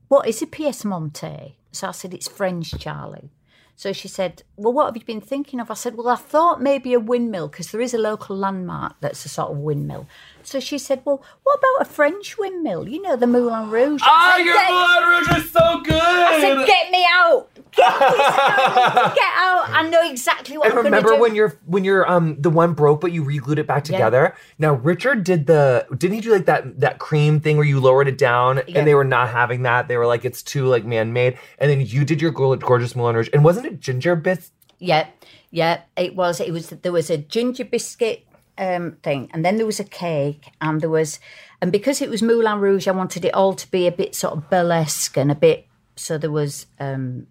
What 0.08 0.26
is 0.26 0.42
a 0.42 0.48
pièce 0.48 0.86
montée? 0.86 1.56
So 1.74 1.90
I 1.90 1.92
said, 1.92 2.14
It's 2.14 2.28
French, 2.28 2.72
Charlie. 2.80 3.30
So 3.76 3.92
she 3.92 4.08
said, 4.08 4.44
Well, 4.56 4.72
what 4.72 4.86
have 4.86 4.96
you 4.96 5.04
been 5.04 5.20
thinking 5.20 5.60
of? 5.60 5.70
I 5.72 5.74
said, 5.74 5.96
Well, 5.98 6.08
I 6.08 6.16
thought 6.16 6.62
maybe 6.62 6.94
a 6.94 7.00
windmill, 7.00 7.48
because 7.48 7.72
there 7.72 7.82
is 7.82 7.94
a 7.94 7.98
local 7.98 8.38
landmark 8.38 8.94
that's 9.02 9.26
a 9.26 9.30
sort 9.30 9.50
of 9.52 9.58
windmill. 9.58 10.08
So 10.44 10.60
she 10.60 10.78
said, 10.78 11.02
Well, 11.04 11.24
what 11.44 11.58
about 11.60 11.82
a 11.90 11.92
French 11.92 12.38
windmill? 12.38 12.88
You 12.88 13.02
know, 13.02 13.16
the 13.16 13.26
Moulin 13.28 13.70
Rouge. 13.72 14.02
I 14.04 14.08
Oh, 14.08 14.38
said, 14.38 14.46
your 14.46 14.54
"Get- 14.56 14.72
Moulin 14.72 15.10
Rouge 15.10 15.44
is 15.46 15.52
so 15.52 15.82
good. 15.82 15.94
I 16.02 16.40
said, 16.40 16.68
Get 16.68 16.92
me 16.92 17.06
out. 17.12 17.50
Get 17.76 17.84
out! 17.86 19.66
I 19.70 19.88
know 19.90 20.02
exactly 20.10 20.58
what 20.58 20.68
And 20.70 20.78
I'm 20.80 20.86
remember 20.86 21.10
gonna 21.10 21.18
do. 21.18 21.22
when 21.22 21.36
your 21.36 21.60
when 21.66 21.84
your 21.84 22.10
um 22.10 22.36
the 22.40 22.50
one 22.50 22.74
broke 22.74 23.02
but 23.02 23.12
you 23.12 23.24
re-glued 23.24 23.60
it 23.60 23.68
back 23.68 23.84
together? 23.84 24.36
Now 24.60 24.74
Richard 24.74 25.24
did 25.24 25.48
the 25.48 25.86
didn't 25.98 26.16
he 26.16 26.22
do 26.22 26.32
like 26.32 26.46
that 26.46 26.80
that 26.80 27.00
cream 27.00 27.40
thing 27.40 27.58
where 27.58 27.66
you 27.66 27.80
lowered 27.80 28.08
it 28.08 28.18
down 28.18 28.62
Yeah. 28.68 28.80
and 28.80 28.88
they 28.88 28.96
were 28.96 29.04
not 29.04 29.30
having 29.30 29.64
that. 29.64 29.88
They 29.88 29.98
were 29.98 30.08
like 30.08 30.26
it's 30.26 30.42
too 30.44 30.66
like 30.68 30.86
man-made. 30.86 31.38
And 31.60 31.70
then 31.70 31.82
you 31.82 32.06
did 32.06 32.22
your 32.22 32.32
gor- 32.32 32.56
gorgeous 32.58 32.96
Moulin 32.96 33.16
Rouge. 33.16 33.30
And 33.34 33.44
wasn't 33.44 33.66
it 33.68 33.80
ginger 33.80 34.16
bits? 34.16 34.52
Yeah, 34.80 35.08
yeah, 35.50 35.82
it 35.96 36.16
was. 36.16 36.40
It 36.42 36.52
was. 36.52 36.70
There 36.70 36.92
was 36.92 37.10
a 37.10 37.18
ginger 37.18 37.64
biscuit 37.64 38.26
um, 38.58 38.98
thing, 39.02 39.30
and 39.34 39.46
then 39.46 39.56
there 39.56 39.66
was 39.66 39.80
a 39.80 39.86
cake, 39.86 40.48
and 40.60 40.82
there 40.82 40.90
was, 40.90 41.20
and 41.62 41.72
because 41.72 42.02
it 42.02 42.10
was 42.10 42.22
Moulin 42.22 42.60
Rouge, 42.60 42.86
I 42.86 42.92
wanted 42.92 43.24
it 43.24 43.34
all 43.34 43.54
to 43.54 43.72
be 43.72 43.88
a 43.88 43.92
bit 43.94 44.14
sort 44.14 44.34
of 44.36 44.50
burlesque 44.50 45.16
and 45.16 45.32
a 45.32 45.36
bit. 45.36 45.68
So 45.96 46.18
there 46.18 46.32
was 46.32 46.66
um, 46.82 47.28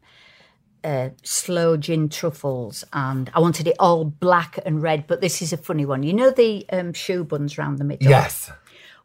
uh, 0.84 1.10
slow 1.22 1.76
gin 1.76 2.08
truffles, 2.08 2.84
and 2.92 3.30
I 3.34 3.40
wanted 3.40 3.66
it 3.66 3.76
all 3.78 4.04
black 4.04 4.58
and 4.64 4.82
red. 4.82 5.06
But 5.06 5.20
this 5.20 5.42
is 5.42 5.52
a 5.52 5.56
funny 5.56 5.84
one. 5.84 6.02
You 6.02 6.12
know 6.12 6.30
the 6.30 6.64
um, 6.72 6.92
choux 6.92 7.24
buns 7.24 7.58
round 7.58 7.78
the 7.78 7.84
middle. 7.84 8.08
Yes. 8.08 8.50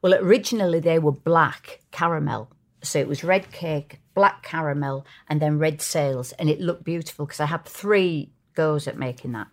Well, 0.02 0.13
originally 0.13 0.80
they 0.80 1.00
were 1.00 1.12
black 1.12 1.82
caramel. 1.92 2.52
So 2.84 3.00
it 3.00 3.08
was 3.08 3.24
red 3.24 3.52
cake, 3.52 4.00
black 4.13 4.44
caramel, 4.44 5.06
and 5.28 5.42
then 5.42 5.58
red 5.58 5.82
sails. 5.82 6.32
And 6.34 6.50
it 6.50 6.62
looked 6.62 6.84
beautiful 6.84 7.26
because 7.26 7.40
I 7.40 7.48
had 7.48 7.66
three 7.66 8.32
goes 8.54 8.88
at 8.88 8.98
making 8.98 9.32
that. 9.34 9.48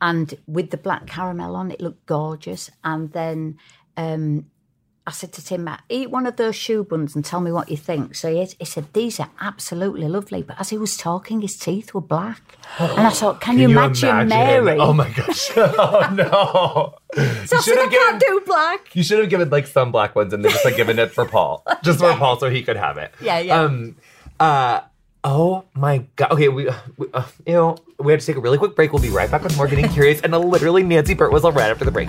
And 0.00 0.34
with 0.46 0.70
the 0.70 0.76
black 0.76 1.06
caramel 1.06 1.54
on, 1.54 1.70
it 1.70 1.80
looked 1.80 2.06
gorgeous. 2.06 2.70
And 2.82 3.12
then 3.12 3.58
um, 3.96 4.46
I 5.04 5.10
said 5.10 5.32
to 5.32 5.44
Tim, 5.44 5.64
Matt, 5.64 5.82
eat 5.88 6.10
one 6.12 6.26
of 6.26 6.36
those 6.36 6.56
choux 6.56 6.84
buns 6.84 7.16
and 7.16 7.24
tell 7.24 7.40
me 7.40 7.50
what 7.50 7.68
you 7.68 7.76
think. 7.76 8.14
So 8.14 8.32
he, 8.32 8.44
he 8.60 8.64
said, 8.64 8.86
These 8.92 9.18
are 9.18 9.30
absolutely 9.40 10.06
lovely. 10.06 10.42
But 10.42 10.60
as 10.60 10.70
he 10.70 10.78
was 10.78 10.96
talking, 10.96 11.40
his 11.40 11.56
teeth 11.56 11.92
were 11.92 12.00
black. 12.00 12.40
And 12.78 13.00
I 13.06 13.10
thought, 13.20 13.40
Can, 13.40 13.58
you, 13.58 13.68
imagine, 13.68 14.28
Mary? 14.28 14.78
Oh 14.78 14.92
my 14.92 15.10
gosh. 15.10 15.50
oh 15.56 16.08
no. 16.14 16.94
so 17.14 17.20
I 17.20 17.40
you 17.40 17.46
said, 17.46 17.60
should 17.62 17.78
I 17.78 17.82
have 17.82 17.90
can't 17.90 18.20
given 18.20 18.36
do 18.38 18.42
black. 18.46 18.94
you 18.94 19.02
should 19.02 19.18
have 19.18 19.28
given 19.28 19.50
like 19.50 19.66
some 19.66 19.90
black 19.90 20.14
ones 20.14 20.32
and 20.32 20.44
then 20.44 20.52
just 20.52 20.64
like 20.64 20.76
given 20.76 21.00
it 21.00 21.10
for 21.10 21.26
Paul. 21.26 21.64
Just 21.82 21.98
for 21.98 22.14
Paul 22.14 22.38
so 22.38 22.48
he 22.48 22.62
could 22.62 22.76
have 22.76 22.96
it. 22.96 23.12
Yeah, 23.20 23.40
yeah. 23.40 23.60
Um 23.60 23.96
uh 24.38 24.82
Oh 25.24 25.64
my 25.74 26.04
god. 26.16 26.32
Okay, 26.32 26.48
we, 26.48 26.68
we 26.96 27.06
uh, 27.12 27.24
you 27.46 27.52
know, 27.54 27.76
we 27.98 28.12
have 28.12 28.20
to 28.20 28.26
take 28.26 28.36
a 28.36 28.40
really 28.40 28.58
quick 28.58 28.76
break. 28.76 28.92
We'll 28.92 29.02
be 29.02 29.10
right 29.10 29.30
back 29.30 29.42
with 29.42 29.56
more 29.56 29.66
getting 29.66 29.88
curious 29.88 30.20
and 30.20 30.32
uh, 30.34 30.38
literally 30.38 30.84
Nancy 30.84 31.14
Burt 31.14 31.32
was 31.32 31.44
all 31.44 31.52
right 31.52 31.70
after 31.70 31.84
the 31.84 31.90
break. 31.90 32.08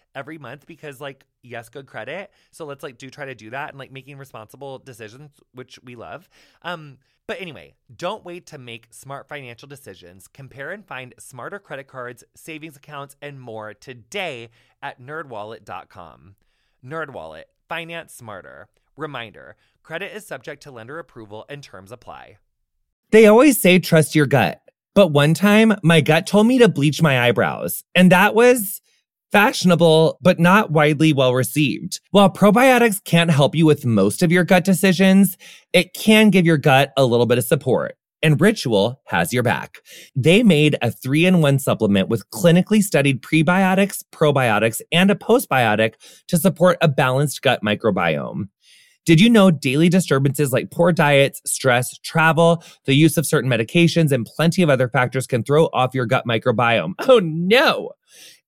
every 0.15 0.37
month 0.37 0.65
because 0.65 1.01
like 1.01 1.25
yes 1.43 1.69
good 1.69 1.85
credit. 1.85 2.31
So 2.51 2.65
let's 2.65 2.83
like 2.83 2.97
do 2.97 3.09
try 3.09 3.25
to 3.25 3.35
do 3.35 3.49
that 3.51 3.69
and 3.69 3.79
like 3.79 3.91
making 3.91 4.17
responsible 4.17 4.79
decisions 4.79 5.31
which 5.53 5.79
we 5.83 5.95
love. 5.95 6.29
Um 6.61 6.97
but 7.27 7.39
anyway 7.39 7.75
don't 7.95 8.25
wait 8.25 8.45
to 8.47 8.57
make 8.57 8.87
smart 8.91 9.27
financial 9.27 9.67
decisions. 9.67 10.27
Compare 10.27 10.71
and 10.71 10.85
find 10.85 11.13
smarter 11.19 11.59
credit 11.59 11.87
cards 11.87 12.23
savings 12.35 12.77
accounts 12.77 13.15
and 13.21 13.39
more 13.39 13.73
today 13.73 14.49
at 14.81 15.01
nerdwallet.com 15.01 16.35
nerdwallet 16.83 17.43
finance 17.67 18.13
smarter. 18.13 18.69
Reminder 18.97 19.55
credit 19.83 20.15
is 20.15 20.25
subject 20.25 20.63
to 20.63 20.71
lender 20.71 20.99
approval 20.99 21.45
and 21.49 21.63
terms 21.63 21.91
apply. 21.91 22.37
They 23.11 23.25
always 23.27 23.61
say 23.61 23.79
trust 23.79 24.15
your 24.15 24.25
gut. 24.25 24.61
But 24.93 25.07
one 25.09 25.33
time, 25.33 25.75
my 25.83 26.01
gut 26.01 26.27
told 26.27 26.47
me 26.47 26.57
to 26.59 26.67
bleach 26.67 27.01
my 27.01 27.27
eyebrows, 27.27 27.83
and 27.95 28.11
that 28.11 28.35
was 28.35 28.81
fashionable, 29.31 30.17
but 30.21 30.39
not 30.39 30.71
widely 30.71 31.13
well 31.13 31.33
received. 31.33 31.99
While 32.11 32.29
probiotics 32.29 33.03
can't 33.03 33.31
help 33.31 33.55
you 33.55 33.65
with 33.65 33.85
most 33.85 34.21
of 34.23 34.31
your 34.31 34.43
gut 34.43 34.63
decisions, 34.63 35.37
it 35.73 35.93
can 35.93 36.29
give 36.29 36.45
your 36.45 36.57
gut 36.57 36.91
a 36.97 37.05
little 37.05 37.25
bit 37.25 37.37
of 37.37 37.45
support. 37.45 37.95
And 38.23 38.39
Ritual 38.39 39.01
has 39.05 39.33
your 39.33 39.41
back. 39.41 39.79
They 40.15 40.43
made 40.43 40.77
a 40.81 40.91
three 40.91 41.25
in 41.25 41.41
one 41.41 41.57
supplement 41.57 42.07
with 42.07 42.29
clinically 42.29 42.81
studied 42.81 43.23
prebiotics, 43.23 44.03
probiotics, 44.11 44.79
and 44.91 45.09
a 45.09 45.15
postbiotic 45.15 45.95
to 46.27 46.37
support 46.37 46.77
a 46.81 46.87
balanced 46.87 47.41
gut 47.41 47.61
microbiome. 47.65 48.49
Did 49.03 49.19
you 49.19 49.31
know 49.31 49.49
daily 49.49 49.89
disturbances 49.89 50.53
like 50.53 50.69
poor 50.69 50.91
diets, 50.91 51.41
stress, 51.47 51.97
travel, 51.99 52.63
the 52.85 52.93
use 52.93 53.17
of 53.17 53.25
certain 53.25 53.49
medications, 53.49 54.11
and 54.11 54.27
plenty 54.27 54.61
of 54.61 54.69
other 54.69 54.87
factors 54.87 55.25
can 55.25 55.43
throw 55.43 55.65
off 55.73 55.95
your 55.95 56.05
gut 56.05 56.25
microbiome? 56.27 56.93
Oh 57.07 57.19
no! 57.23 57.93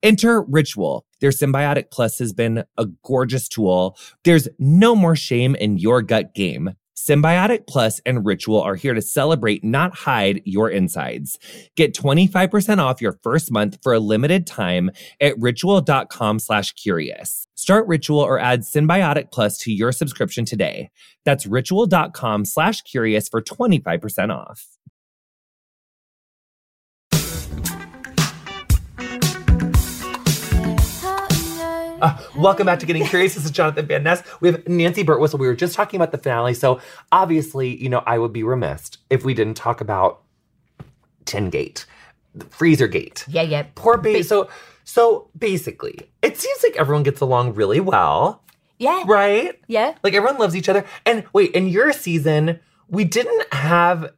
Enter 0.03 0.43
Ritual. 0.43 1.05
Their 1.21 1.31
Synbiotic 1.31 1.89
Plus 1.89 2.19
has 2.19 2.33
been 2.33 2.65
a 2.77 2.85
gorgeous 3.05 3.47
tool. 3.47 3.97
There's 4.25 4.49
no 4.59 4.95
more 4.95 5.15
shame 5.15 5.55
in 5.55 5.77
your 5.77 6.01
gut 6.01 6.35
game. 6.35 6.71
Synbiotic 6.95 7.67
Plus 7.67 7.99
and 8.05 8.25
Ritual 8.25 8.61
are 8.61 8.75
here 8.75 8.93
to 8.93 9.01
celebrate, 9.01 9.63
not 9.63 9.95
hide 9.95 10.41
your 10.45 10.69
insides. 10.69 11.37
Get 11.75 11.93
25% 11.95 12.79
off 12.79 13.01
your 13.01 13.17
first 13.23 13.51
month 13.51 13.77
for 13.81 13.93
a 13.93 13.99
limited 13.99 14.45
time 14.45 14.91
at 15.19 15.37
ritual.com 15.39 16.39
slash 16.39 16.73
curious. 16.73 17.45
Start 17.55 17.87
Ritual 17.87 18.19
or 18.19 18.39
add 18.39 18.61
Synbiotic 18.61 19.31
Plus 19.31 19.57
to 19.59 19.71
your 19.71 19.91
subscription 19.91 20.45
today. 20.45 20.91
That's 21.25 21.45
ritual.com 21.45 22.45
slash 22.45 22.81
curious 22.81 23.27
for 23.27 23.41
25% 23.41 24.33
off. 24.33 24.72
Uh, 32.03 32.17
welcome 32.35 32.65
back 32.65 32.79
to 32.79 32.85
Getting 32.85 33.05
Curious. 33.05 33.33
This 33.35 33.45
is 33.45 33.51
Jonathan 33.51 33.85
Van 33.85 34.03
Ness. 34.03 34.23
We 34.41 34.51
have 34.51 34.67
Nancy 34.67 35.05
Birtwhistle. 35.05 35.39
We 35.39 35.47
were 35.47 35.55
just 35.55 35.73
talking 35.73 35.97
about 35.97 36.11
the 36.11 36.17
finale. 36.17 36.53
So 36.53 36.81
obviously, 37.13 37.81
you 37.81 37.87
know, 37.87 38.03
I 38.05 38.17
would 38.17 38.33
be 38.33 38.43
remiss 38.43 38.91
if 39.09 39.23
we 39.23 39.33
didn't 39.33 39.53
talk 39.53 39.79
about 39.79 40.21
Tin 41.23 41.49
Gate, 41.49 41.85
Freezer 42.49 42.89
Gate. 42.89 43.23
Yeah, 43.29 43.43
yeah. 43.43 43.67
Poor 43.75 43.97
baby. 43.97 44.21
So, 44.21 44.49
so 44.83 45.29
basically, 45.37 45.97
it 46.21 46.37
seems 46.37 46.61
like 46.61 46.75
everyone 46.75 47.03
gets 47.03 47.21
along 47.21 47.53
really 47.55 47.79
well, 47.79 48.43
Yeah. 48.79 49.05
right? 49.07 49.57
Yeah. 49.67 49.95
Like 50.03 50.13
everyone 50.13 50.37
loves 50.39 50.57
each 50.57 50.67
other. 50.67 50.83
And 51.05 51.23
wait, 51.31 51.51
in 51.51 51.69
your 51.69 51.93
season, 51.93 52.59
we 52.89 53.05
didn't 53.05 53.53
have. 53.53 54.11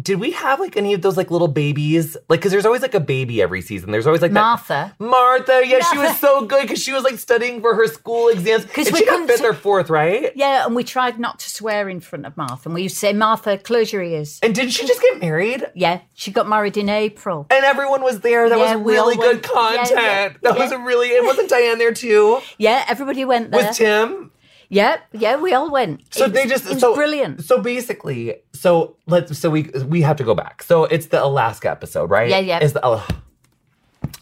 Did 0.00 0.20
we 0.20 0.32
have 0.32 0.60
like 0.60 0.76
any 0.76 0.92
of 0.94 1.00
those 1.02 1.16
like 1.16 1.30
little 1.30 1.48
babies? 1.48 2.16
Like, 2.28 2.40
because 2.40 2.52
there's 2.52 2.66
always 2.66 2.82
like 2.82 2.94
a 2.94 3.00
baby 3.00 3.40
every 3.40 3.62
season. 3.62 3.90
There's 3.92 4.06
always 4.06 4.20
like 4.22 4.32
that. 4.32 4.40
Martha. 4.40 4.94
Martha, 4.98 5.62
yeah, 5.64 5.80
she 5.90 5.96
was 5.98 6.18
so 6.20 6.44
good 6.44 6.62
because 6.62 6.82
she 6.82 6.92
was 6.92 7.02
like 7.02 7.18
studying 7.18 7.60
for 7.62 7.74
her 7.74 7.86
school 7.86 8.28
exams. 8.28 8.64
Because 8.66 8.88
she 8.88 9.04
got 9.06 9.26
fifth 9.26 9.40
s- 9.40 9.44
or 9.44 9.54
fourth, 9.54 9.88
right? 9.88 10.32
Yeah, 10.36 10.66
and 10.66 10.76
we 10.76 10.84
tried 10.84 11.18
not 11.18 11.38
to 11.40 11.48
swear 11.50 11.88
in 11.88 12.00
front 12.00 12.26
of 12.26 12.36
Martha. 12.36 12.68
And 12.68 12.74
we 12.74 12.82
used 12.82 12.96
to 12.96 12.98
say, 13.00 13.12
Martha, 13.14 13.56
close 13.58 13.92
your 13.92 14.02
ears. 14.02 14.38
And 14.42 14.54
didn't 14.54 14.72
she 14.72 14.86
just 14.86 15.00
get 15.00 15.20
married? 15.20 15.64
Yeah, 15.74 16.00
she 16.14 16.30
got 16.30 16.46
married 16.46 16.76
in 16.76 16.88
April. 16.90 17.46
And 17.50 17.64
everyone 17.64 18.02
was 18.02 18.20
there. 18.20 18.48
That 18.50 18.58
Yeah, 18.58 18.74
was 18.76 18.84
really 18.86 19.16
good 19.16 19.26
went- 19.36 19.42
content. 19.44 19.90
yeah, 19.92 20.28
that 20.42 20.56
yeah. 20.56 20.62
was 20.62 20.72
a 20.72 20.78
really. 20.78 21.08
It 21.08 21.24
wasn't 21.24 21.48
Diane 21.48 21.78
there 21.78 21.94
too. 21.94 22.40
Yeah, 22.58 22.84
everybody 22.88 23.24
went 23.24 23.50
there. 23.50 23.66
Was 23.66 23.78
Tim? 23.78 24.30
Yeah, 24.68 24.98
yeah, 25.12 25.36
we 25.36 25.52
all 25.52 25.70
went. 25.70 26.12
So 26.14 26.24
It 26.24 26.32
they 26.32 26.46
just 26.46 26.66
it 26.66 26.74
was 26.74 26.80
so 26.80 26.94
brilliant. 26.94 27.44
So 27.44 27.60
basically, 27.60 28.36
so 28.52 28.96
let's 29.06 29.38
so 29.38 29.50
we 29.50 29.62
we 29.86 30.02
have 30.02 30.16
to 30.16 30.24
go 30.24 30.34
back. 30.34 30.62
So 30.62 30.84
it's 30.84 31.06
the 31.06 31.22
Alaska 31.22 31.70
episode, 31.70 32.10
right? 32.10 32.28
Yeah, 32.28 32.40
yeah. 32.40 32.62
Is 32.62 32.72
the 32.72 32.80
oh, 32.82 33.06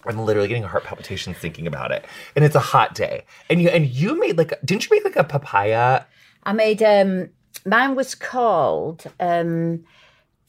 I'm 0.06 0.18
literally 0.18 0.48
getting 0.48 0.62
heart 0.64 0.84
palpitations 0.84 1.36
thinking 1.38 1.66
about 1.66 1.92
it. 1.92 2.04
And 2.36 2.44
it's 2.44 2.54
a 2.54 2.60
hot 2.60 2.94
day. 2.94 3.24
And 3.48 3.60
you 3.60 3.68
and 3.70 3.86
you 3.86 4.18
made 4.18 4.36
like 4.38 4.52
didn't 4.64 4.84
you 4.88 4.96
make 4.96 5.04
like 5.04 5.16
a 5.16 5.24
papaya? 5.24 6.04
I 6.44 6.52
made 6.52 6.82
um 6.82 7.30
mine 7.64 7.94
was 7.94 8.14
called 8.14 9.04
um 9.20 9.84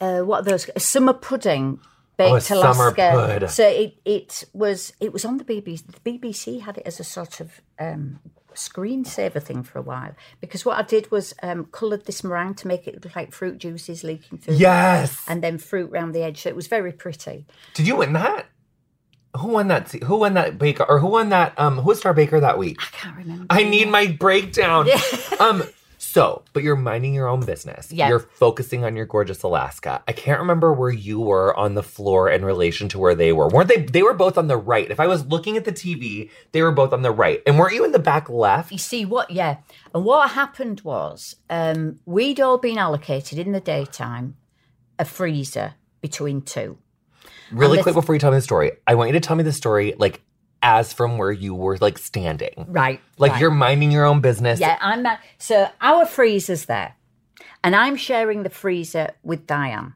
uh 0.01 0.21
what 0.21 0.41
are 0.41 0.49
those 0.49 0.69
a 0.75 0.79
summer 0.79 1.13
pudding 1.13 1.79
baked 2.17 2.51
Oh, 2.51 2.55
Alaska. 2.55 3.47
So 3.47 3.67
it 3.67 3.97
it 4.03 4.43
was 4.53 4.93
it 4.99 5.13
was 5.13 5.23
on 5.25 5.37
the 5.37 5.45
BBC. 5.45 5.83
The 5.85 6.11
BBC 6.11 6.61
had 6.61 6.77
it 6.77 6.83
as 6.85 6.99
a 6.99 7.03
sort 7.03 7.39
of 7.39 7.61
um, 7.79 8.19
screensaver 8.55 9.41
thing 9.41 9.63
for 9.63 9.79
a 9.79 9.81
while 9.81 10.15
because 10.41 10.65
what 10.65 10.77
I 10.77 10.81
did 10.83 11.11
was 11.11 11.33
um, 11.43 11.65
coloured 11.65 12.05
this 12.05 12.23
meringue 12.23 12.55
to 12.55 12.67
make 12.67 12.87
it 12.87 13.03
look 13.03 13.15
like 13.15 13.31
fruit 13.33 13.57
juices 13.57 14.03
leaking 14.03 14.39
through, 14.39 14.55
Yes. 14.55 15.23
and 15.27 15.43
then 15.43 15.57
fruit 15.57 15.91
round 15.91 16.13
the 16.15 16.23
edge. 16.23 16.41
So 16.41 16.49
it 16.49 16.55
was 16.55 16.67
very 16.67 16.91
pretty. 16.91 17.45
Did 17.73 17.87
you 17.87 17.95
win 17.97 18.13
that? 18.13 18.47
Who 19.37 19.49
won 19.49 19.67
that? 19.67 19.91
Who 19.91 20.15
won 20.17 20.33
that 20.35 20.57
baker? 20.57 20.85
Or 20.87 20.99
who 20.99 21.07
won 21.07 21.29
that? 21.29 21.59
Um, 21.59 21.75
who 21.79 21.87
was 21.89 21.99
Star 21.99 22.13
Baker 22.13 22.39
that 22.39 22.57
week? 22.57 22.77
I 22.81 22.85
can't 22.95 23.17
remember. 23.17 23.45
I 23.49 23.63
need 23.63 23.89
my 23.89 24.07
breakdown. 24.07 24.87
um, 25.41 25.61
so, 26.05 26.43
but 26.53 26.63
you're 26.63 26.75
minding 26.75 27.13
your 27.13 27.27
own 27.27 27.41
business. 27.41 27.91
Yeah. 27.91 28.09
You're 28.09 28.19
focusing 28.19 28.85
on 28.85 28.95
your 28.95 29.05
gorgeous 29.05 29.41
Alaska. 29.43 30.03
I 30.07 30.11
can't 30.11 30.39
remember 30.39 30.71
where 30.71 30.91
you 30.91 31.19
were 31.19 31.55
on 31.57 31.73
the 31.73 31.83
floor 31.83 32.29
in 32.29 32.45
relation 32.45 32.87
to 32.89 32.99
where 32.99 33.15
they 33.15 33.33
were. 33.33 33.47
Weren't 33.47 33.69
they? 33.69 33.81
They 33.81 34.03
were 34.03 34.13
both 34.13 34.37
on 34.37 34.47
the 34.47 34.55
right. 34.57 34.89
If 34.89 34.99
I 34.99 35.07
was 35.07 35.25
looking 35.25 35.57
at 35.57 35.65
the 35.65 35.71
TV, 35.71 36.29
they 36.51 36.61
were 36.61 36.71
both 36.71 36.93
on 36.93 37.01
the 37.01 37.11
right. 37.11 37.41
And 37.45 37.57
weren't 37.57 37.73
you 37.73 37.83
in 37.83 37.91
the 37.91 37.99
back 37.99 38.29
left? 38.29 38.71
You 38.71 38.77
see 38.77 39.03
what? 39.03 39.31
Yeah. 39.31 39.57
And 39.93 40.05
what 40.05 40.31
happened 40.31 40.81
was 40.81 41.35
um, 41.49 41.99
we'd 42.05 42.39
all 42.39 42.57
been 42.57 42.77
allocated 42.77 43.39
in 43.39 43.51
the 43.51 43.59
daytime 43.59 44.37
a 44.99 45.05
freezer 45.05 45.73
between 46.01 46.41
two. 46.41 46.77
Really 47.51 47.81
quick 47.81 47.95
before 47.95 48.15
you 48.15 48.19
tell 48.19 48.31
me 48.31 48.37
the 48.37 48.41
story, 48.41 48.71
I 48.87 48.95
want 48.95 49.09
you 49.09 49.13
to 49.13 49.19
tell 49.19 49.35
me 49.35 49.43
the 49.43 49.53
story 49.53 49.93
like 49.97 50.21
as 50.65 50.91
from 50.91 51.19
where 51.19 51.31
you 51.31 51.53
were 51.53 51.77
like 51.77 51.99
standing. 51.99 52.65
Right. 52.67 52.99
Like 53.19 53.33
right. 53.33 53.41
you're 53.41 53.51
minding 53.51 53.91
your 53.91 54.03
own 54.03 54.19
business. 54.19 54.59
Yeah, 54.59 54.77
I'm 54.81 55.03
not. 55.03 55.19
So 55.37 55.69
our 55.79 56.07
freezer's 56.07 56.65
there, 56.65 56.95
and 57.63 57.75
I'm 57.75 57.95
sharing 57.95 58.41
the 58.41 58.49
freezer 58.49 59.11
with 59.23 59.45
Diane. 59.45 59.93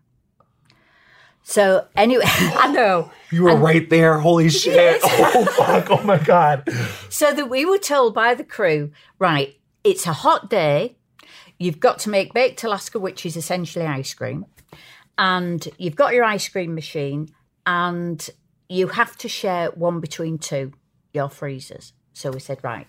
So 1.41 1.87
anyway, 1.95 2.23
I 2.27 2.71
know. 2.71 3.11
You 3.31 3.43
were 3.43 3.55
right 3.55 3.89
there. 3.89 4.19
Holy 4.19 4.49
shit. 4.49 5.01
Oh 5.31 5.45
fuck. 5.45 5.89
Oh 5.89 6.03
my 6.03 6.17
god. 6.17 6.69
So 7.09 7.33
that 7.33 7.49
we 7.49 7.65
were 7.65 7.77
told 7.77 8.13
by 8.13 8.35
the 8.35 8.43
crew, 8.43 8.91
right? 9.17 9.55
It's 9.83 10.05
a 10.05 10.13
hot 10.13 10.49
day. 10.49 10.97
You've 11.57 11.79
got 11.79 11.99
to 11.99 12.09
make 12.09 12.33
baked 12.33 12.63
Alaska, 12.63 12.99
which 12.99 13.25
is 13.25 13.35
essentially 13.35 13.85
ice 13.85 14.13
cream, 14.13 14.45
and 15.17 15.67
you've 15.77 15.95
got 15.95 16.13
your 16.13 16.23
ice 16.23 16.47
cream 16.47 16.75
machine, 16.75 17.29
and 17.65 18.29
you 18.69 18.87
have 18.87 19.17
to 19.17 19.27
share 19.27 19.71
one 19.71 19.99
between 19.99 20.37
two 20.37 20.73
your 21.11 21.29
freezers. 21.29 21.93
So 22.13 22.31
we 22.31 22.39
said, 22.39 22.59
right. 22.63 22.87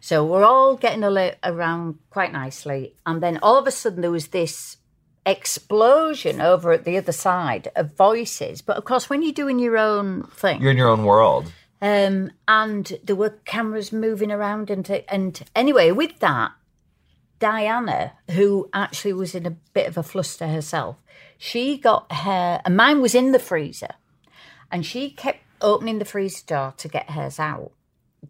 So 0.00 0.24
we're 0.24 0.44
all 0.44 0.76
getting 0.76 1.04
around 1.04 1.98
quite 2.10 2.32
nicely, 2.32 2.96
and 3.06 3.22
then 3.22 3.38
all 3.40 3.56
of 3.56 3.66
a 3.68 3.70
sudden 3.70 4.02
there 4.02 4.10
was 4.10 4.28
this 4.28 4.78
explosion 5.24 6.40
over 6.40 6.72
at 6.72 6.84
the 6.84 6.98
other 6.98 7.12
side 7.12 7.70
of 7.76 7.96
voices. 7.96 8.62
But 8.62 8.76
of 8.76 8.84
course, 8.84 9.08
when 9.08 9.22
you're 9.22 9.32
doing 9.32 9.60
your 9.60 9.78
own 9.78 10.24
thing, 10.24 10.60
You're 10.60 10.72
in 10.72 10.76
your 10.76 10.88
own 10.88 11.04
world. 11.04 11.52
um, 11.80 12.32
and 12.48 12.98
there 13.04 13.14
were 13.16 13.30
cameras 13.44 13.92
moving 13.92 14.32
around, 14.32 14.70
and 14.70 14.88
and 15.08 15.40
anyway, 15.54 15.92
with 15.92 16.18
that, 16.18 16.50
Diana, 17.38 18.12
who 18.32 18.68
actually 18.72 19.12
was 19.12 19.34
in 19.36 19.46
a 19.46 19.50
bit 19.50 19.86
of 19.86 19.96
a 19.96 20.02
fluster 20.02 20.48
herself, 20.48 20.96
she 21.38 21.78
got 21.78 22.10
her, 22.12 22.60
and 22.64 22.76
mine 22.76 23.00
was 23.00 23.14
in 23.14 23.30
the 23.30 23.38
freezer, 23.38 23.94
and 24.72 24.84
she 24.84 25.10
kept 25.10 25.38
opening 25.60 25.98
the 26.00 26.04
freezer 26.04 26.44
door 26.46 26.74
to 26.78 26.88
get 26.88 27.10
hers 27.10 27.38
out 27.38 27.70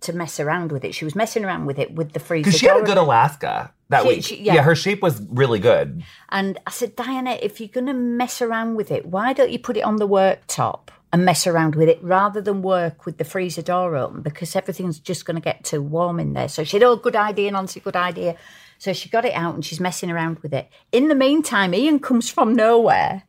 to 0.00 0.12
mess 0.12 0.40
around 0.40 0.72
with 0.72 0.84
it. 0.84 0.94
She 0.94 1.04
was 1.04 1.14
messing 1.14 1.44
around 1.44 1.66
with 1.66 1.78
it 1.78 1.94
with 1.94 2.12
the 2.12 2.20
freezer 2.20 2.48
Because 2.48 2.60
she 2.60 2.66
had 2.66 2.78
a 2.78 2.82
good 2.82 2.96
Alaska 2.98 3.72
that 3.90 4.02
She- 4.02 4.08
week. 4.08 4.24
she- 4.24 4.42
yeah. 4.42 4.54
yeah. 4.54 4.62
her 4.62 4.74
shape 4.74 5.02
was 5.02 5.22
really 5.30 5.58
good. 5.58 6.02
And 6.30 6.58
I 6.66 6.70
said, 6.70 6.96
Diana, 6.96 7.38
if 7.42 7.60
you're 7.60 7.68
going 7.68 7.86
to 7.86 7.92
mess 7.94 8.40
around 8.42 8.74
with 8.74 8.90
it, 8.90 9.06
why 9.06 9.32
don't 9.34 9.50
you 9.50 9.58
put 9.58 9.76
it 9.76 9.82
on 9.82 9.96
the 9.96 10.08
worktop 10.08 10.88
and 11.12 11.26
mess 11.26 11.46
around 11.46 11.74
with 11.74 11.90
it 11.90 12.02
rather 12.02 12.40
than 12.40 12.62
work 12.62 13.04
with 13.04 13.18
the 13.18 13.24
freezer 13.24 13.60
door 13.60 13.94
open 13.96 14.22
because 14.22 14.56
everything's 14.56 14.98
just 14.98 15.26
going 15.26 15.34
to 15.36 15.42
get 15.42 15.62
too 15.62 15.82
warm 15.82 16.18
in 16.18 16.32
there. 16.32 16.48
So 16.48 16.64
she 16.64 16.70
said, 16.78 16.82
oh, 16.84 16.96
good 16.96 17.14
idea, 17.16 17.50
Nancy, 17.50 17.80
good 17.80 17.96
idea. 17.96 18.36
So 18.78 18.94
she 18.94 19.10
got 19.10 19.26
it 19.26 19.34
out 19.34 19.54
and 19.54 19.62
she's 19.64 19.78
messing 19.78 20.10
around 20.10 20.38
with 20.40 20.54
it. 20.54 20.68
In 20.90 21.08
the 21.08 21.14
meantime, 21.14 21.74
Ian 21.74 22.00
comes 22.00 22.30
from 22.30 22.54
nowhere. 22.56 23.24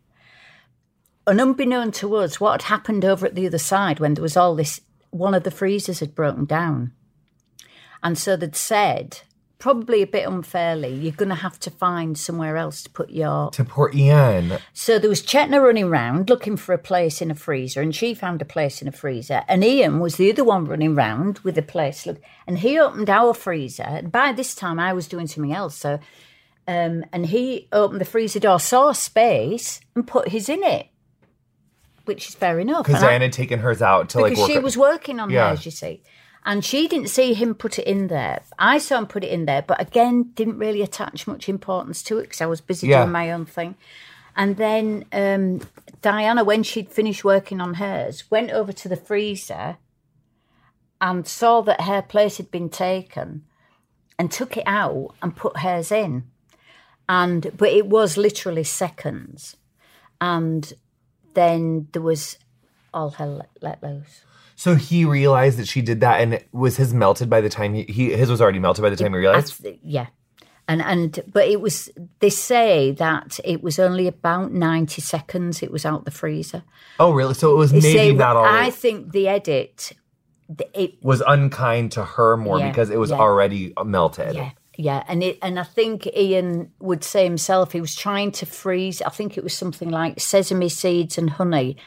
And 1.26 1.40
unbeknown 1.40 1.92
to 1.94 2.16
us, 2.16 2.40
what 2.40 2.62
had 2.62 2.70
happened 2.70 3.06
over 3.06 3.26
at 3.26 3.36
the 3.36 3.48
other 3.48 3.58
side 3.58 4.00
when 4.00 4.14
there 4.14 4.22
was 4.22 4.36
all 4.36 4.56
this, 4.56 4.82
one 5.10 5.34
of 5.34 5.44
the 5.44 5.52
freezers 5.52 6.00
had 6.00 6.16
broken 6.16 6.46
down. 6.46 6.92
And 8.04 8.18
so 8.18 8.36
they'd 8.36 8.56
said, 8.56 9.22
probably 9.64 10.02
a 10.02 10.08
bit 10.08 10.28
unfairly, 10.28 10.94
you're 10.94 11.14
going 11.14 11.30
to 11.30 11.36
have 11.36 11.58
to 11.58 11.72
find 11.72 12.18
somewhere 12.18 12.58
else 12.58 12.84
to 12.84 12.90
put 12.90 13.10
your. 13.10 13.50
To 13.52 13.64
poor 13.64 13.90
Ian. 13.94 14.58
So 14.74 15.00
there 15.00 15.10
was 15.10 15.22
Chetna 15.22 15.64
running 15.64 15.90
round 15.90 16.30
looking 16.30 16.58
for 16.58 16.74
a 16.74 16.78
place 16.78 17.22
in 17.22 17.32
a 17.32 17.36
freezer, 17.36 17.80
and 17.80 17.96
she 17.96 18.14
found 18.14 18.42
a 18.42 18.46
place 18.46 18.82
in 18.82 18.90
a 18.90 18.92
freezer. 18.92 19.46
And 19.48 19.64
Ian 19.64 20.02
was 20.02 20.18
the 20.18 20.30
other 20.30 20.44
one 20.44 20.66
running 20.66 20.96
round 20.96 21.40
with 21.40 21.58
a 21.58 21.62
place. 21.62 22.06
Look, 22.06 22.22
and 22.46 22.60
he 22.60 22.78
opened 22.78 23.10
our 23.10 23.34
freezer. 23.34 23.84
And 23.84 24.12
by 24.12 24.34
this 24.34 24.54
time, 24.54 24.80
I 24.80 24.92
was 24.92 25.08
doing 25.08 25.28
something 25.28 25.54
else. 25.54 25.78
So, 25.78 25.94
um, 26.68 27.06
and 27.14 27.28
he 27.28 27.70
opened 27.72 28.02
the 28.02 28.06
freezer 28.06 28.42
door, 28.42 28.60
saw 28.60 28.92
space, 28.92 29.80
and 29.96 30.06
put 30.06 30.28
his 30.28 30.50
in 30.50 30.62
it, 30.64 30.88
which 32.06 32.30
is 32.30 32.36
fair 32.36 32.60
enough. 32.60 32.86
Because 32.86 33.02
Diana 33.02 33.26
had 33.26 33.34
taken 33.34 33.60
hers 33.60 33.82
out 33.82 34.10
to 34.10 34.20
like 34.20 34.32
because 34.32 34.44
work. 34.44 34.52
she 34.52 34.60
was 34.60 34.78
working 34.78 35.20
on 35.20 35.30
Yeah. 35.30 35.50
hers, 35.50 35.66
you 35.66 35.72
see. 35.72 36.02
And 36.46 36.64
she 36.66 36.88
didn't 36.90 37.08
see 37.10 37.34
him 37.34 37.56
put 37.56 37.80
it 37.80 37.88
in 37.88 38.08
there. 38.08 38.42
I 38.60 38.78
saw 38.78 38.98
him 38.98 39.08
put 39.08 39.24
it 39.24 39.32
in 39.32 39.46
there, 39.46 39.62
but 39.62 39.80
again, 39.80 40.32
didn't 40.36 40.58
really 40.58 40.82
attach 40.82 41.26
much 41.26 41.48
importance 41.48 42.04
to 42.04 42.18
it 42.18 42.24
because 42.24 42.42
I 42.42 42.46
was 42.48 42.60
busy 42.60 42.88
Yeah. 42.88 43.00
doing 43.04 43.12
my 43.14 43.32
own 43.32 43.46
thing. 43.46 43.76
And 44.36 44.58
then 44.58 45.06
um, 45.14 45.62
Diana, 46.02 46.44
when 46.44 46.64
she'd 46.64 46.90
finished 46.90 47.24
working 47.24 47.62
on 47.62 47.76
hers, 47.76 48.30
went 48.30 48.52
over 48.52 48.74
to 48.74 48.90
the 48.90 48.98
freezer 48.98 49.78
and 51.00 51.28
saw 51.28 51.62
that 51.62 51.82
her 51.82 52.02
place 52.02 52.38
had 52.38 52.50
been 52.52 52.70
taken 52.70 53.44
and 54.20 54.32
took 54.32 54.58
it 54.58 54.64
out 54.66 55.10
and 55.22 55.36
put 55.36 55.60
hers 55.60 55.92
in. 55.92 56.24
And 57.08 57.52
but 57.58 57.70
it 57.70 57.88
was 57.88 58.18
literally 58.18 58.64
seconds. 58.64 59.56
And 60.20 60.74
then 61.36 61.88
there 61.94 62.02
was 62.02 62.38
all 62.94 63.10
hell 63.12 63.38
let, 63.38 63.50
let 63.62 63.84
loose. 63.84 64.22
so 64.56 64.76
he 64.76 65.04
realized 65.06 65.58
that 65.60 65.68
she 65.68 65.82
did 65.82 66.00
that, 66.02 66.22
and 66.22 66.34
it 66.36 66.48
was 66.52 66.78
his 66.78 66.94
melted 66.94 67.30
by 67.30 67.42
the 67.42 67.50
time 67.50 67.74
he, 67.74 67.84
he 67.84 68.14
his 68.14 68.30
was 68.30 68.42
already 68.42 68.60
melted 68.60 68.82
by 68.84 68.90
the 68.90 68.96
time 68.96 69.12
he 69.14 69.18
realized. 69.20 69.66
Yeah. 69.84 70.08
And 70.68 70.82
and 70.82 71.20
but 71.32 71.48
it 71.50 71.60
was 71.60 71.90
they 72.20 72.30
say 72.30 72.92
that 72.92 73.40
it 73.44 73.62
was 73.62 73.80
only 73.80 74.08
about 74.08 74.54
ninety 74.54 75.02
seconds 75.02 75.62
it 75.62 75.72
was 75.72 75.86
out 75.86 76.06
the 76.06 76.12
freezer. 76.12 76.64
Oh, 77.00 77.12
really? 77.12 77.34
So 77.34 77.52
it 77.52 77.58
was 77.58 77.72
They 77.72 77.80
maybe 77.82 77.98
say- 77.98 78.12
not 78.14 78.36
all. 78.38 78.46
I 78.46 78.70
think 78.70 79.12
the 79.12 79.28
edit 79.28 79.92
it 80.74 81.04
was 81.04 81.22
unkind 81.26 81.92
to 81.94 82.04
her 82.06 82.38
more 82.38 82.60
Yeah, 82.60 82.70
because 82.70 82.90
it 82.92 82.98
was 82.98 83.10
yeah. 83.10 83.18
already 83.18 83.74
melted. 83.84 84.36
yeah. 84.36 84.52
Yeah, 84.78 85.04
and 85.08 85.22
it 85.24 85.38
and 85.42 85.60
I 85.60 85.64
think 85.64 86.08
Ian 86.18 86.72
would 86.80 87.04
say 87.04 87.24
himself 87.26 87.74
he 87.74 87.82
was 87.82 87.96
trying 87.96 88.32
to 88.34 88.46
freeze. 88.46 89.02
I 89.02 89.10
think 89.10 89.38
it 89.38 89.44
was 89.44 89.54
something 89.54 89.90
like 89.90 90.20
sesame 90.20 90.70
seeds 90.70 91.18
and 91.20 91.30
honey, 91.30 91.78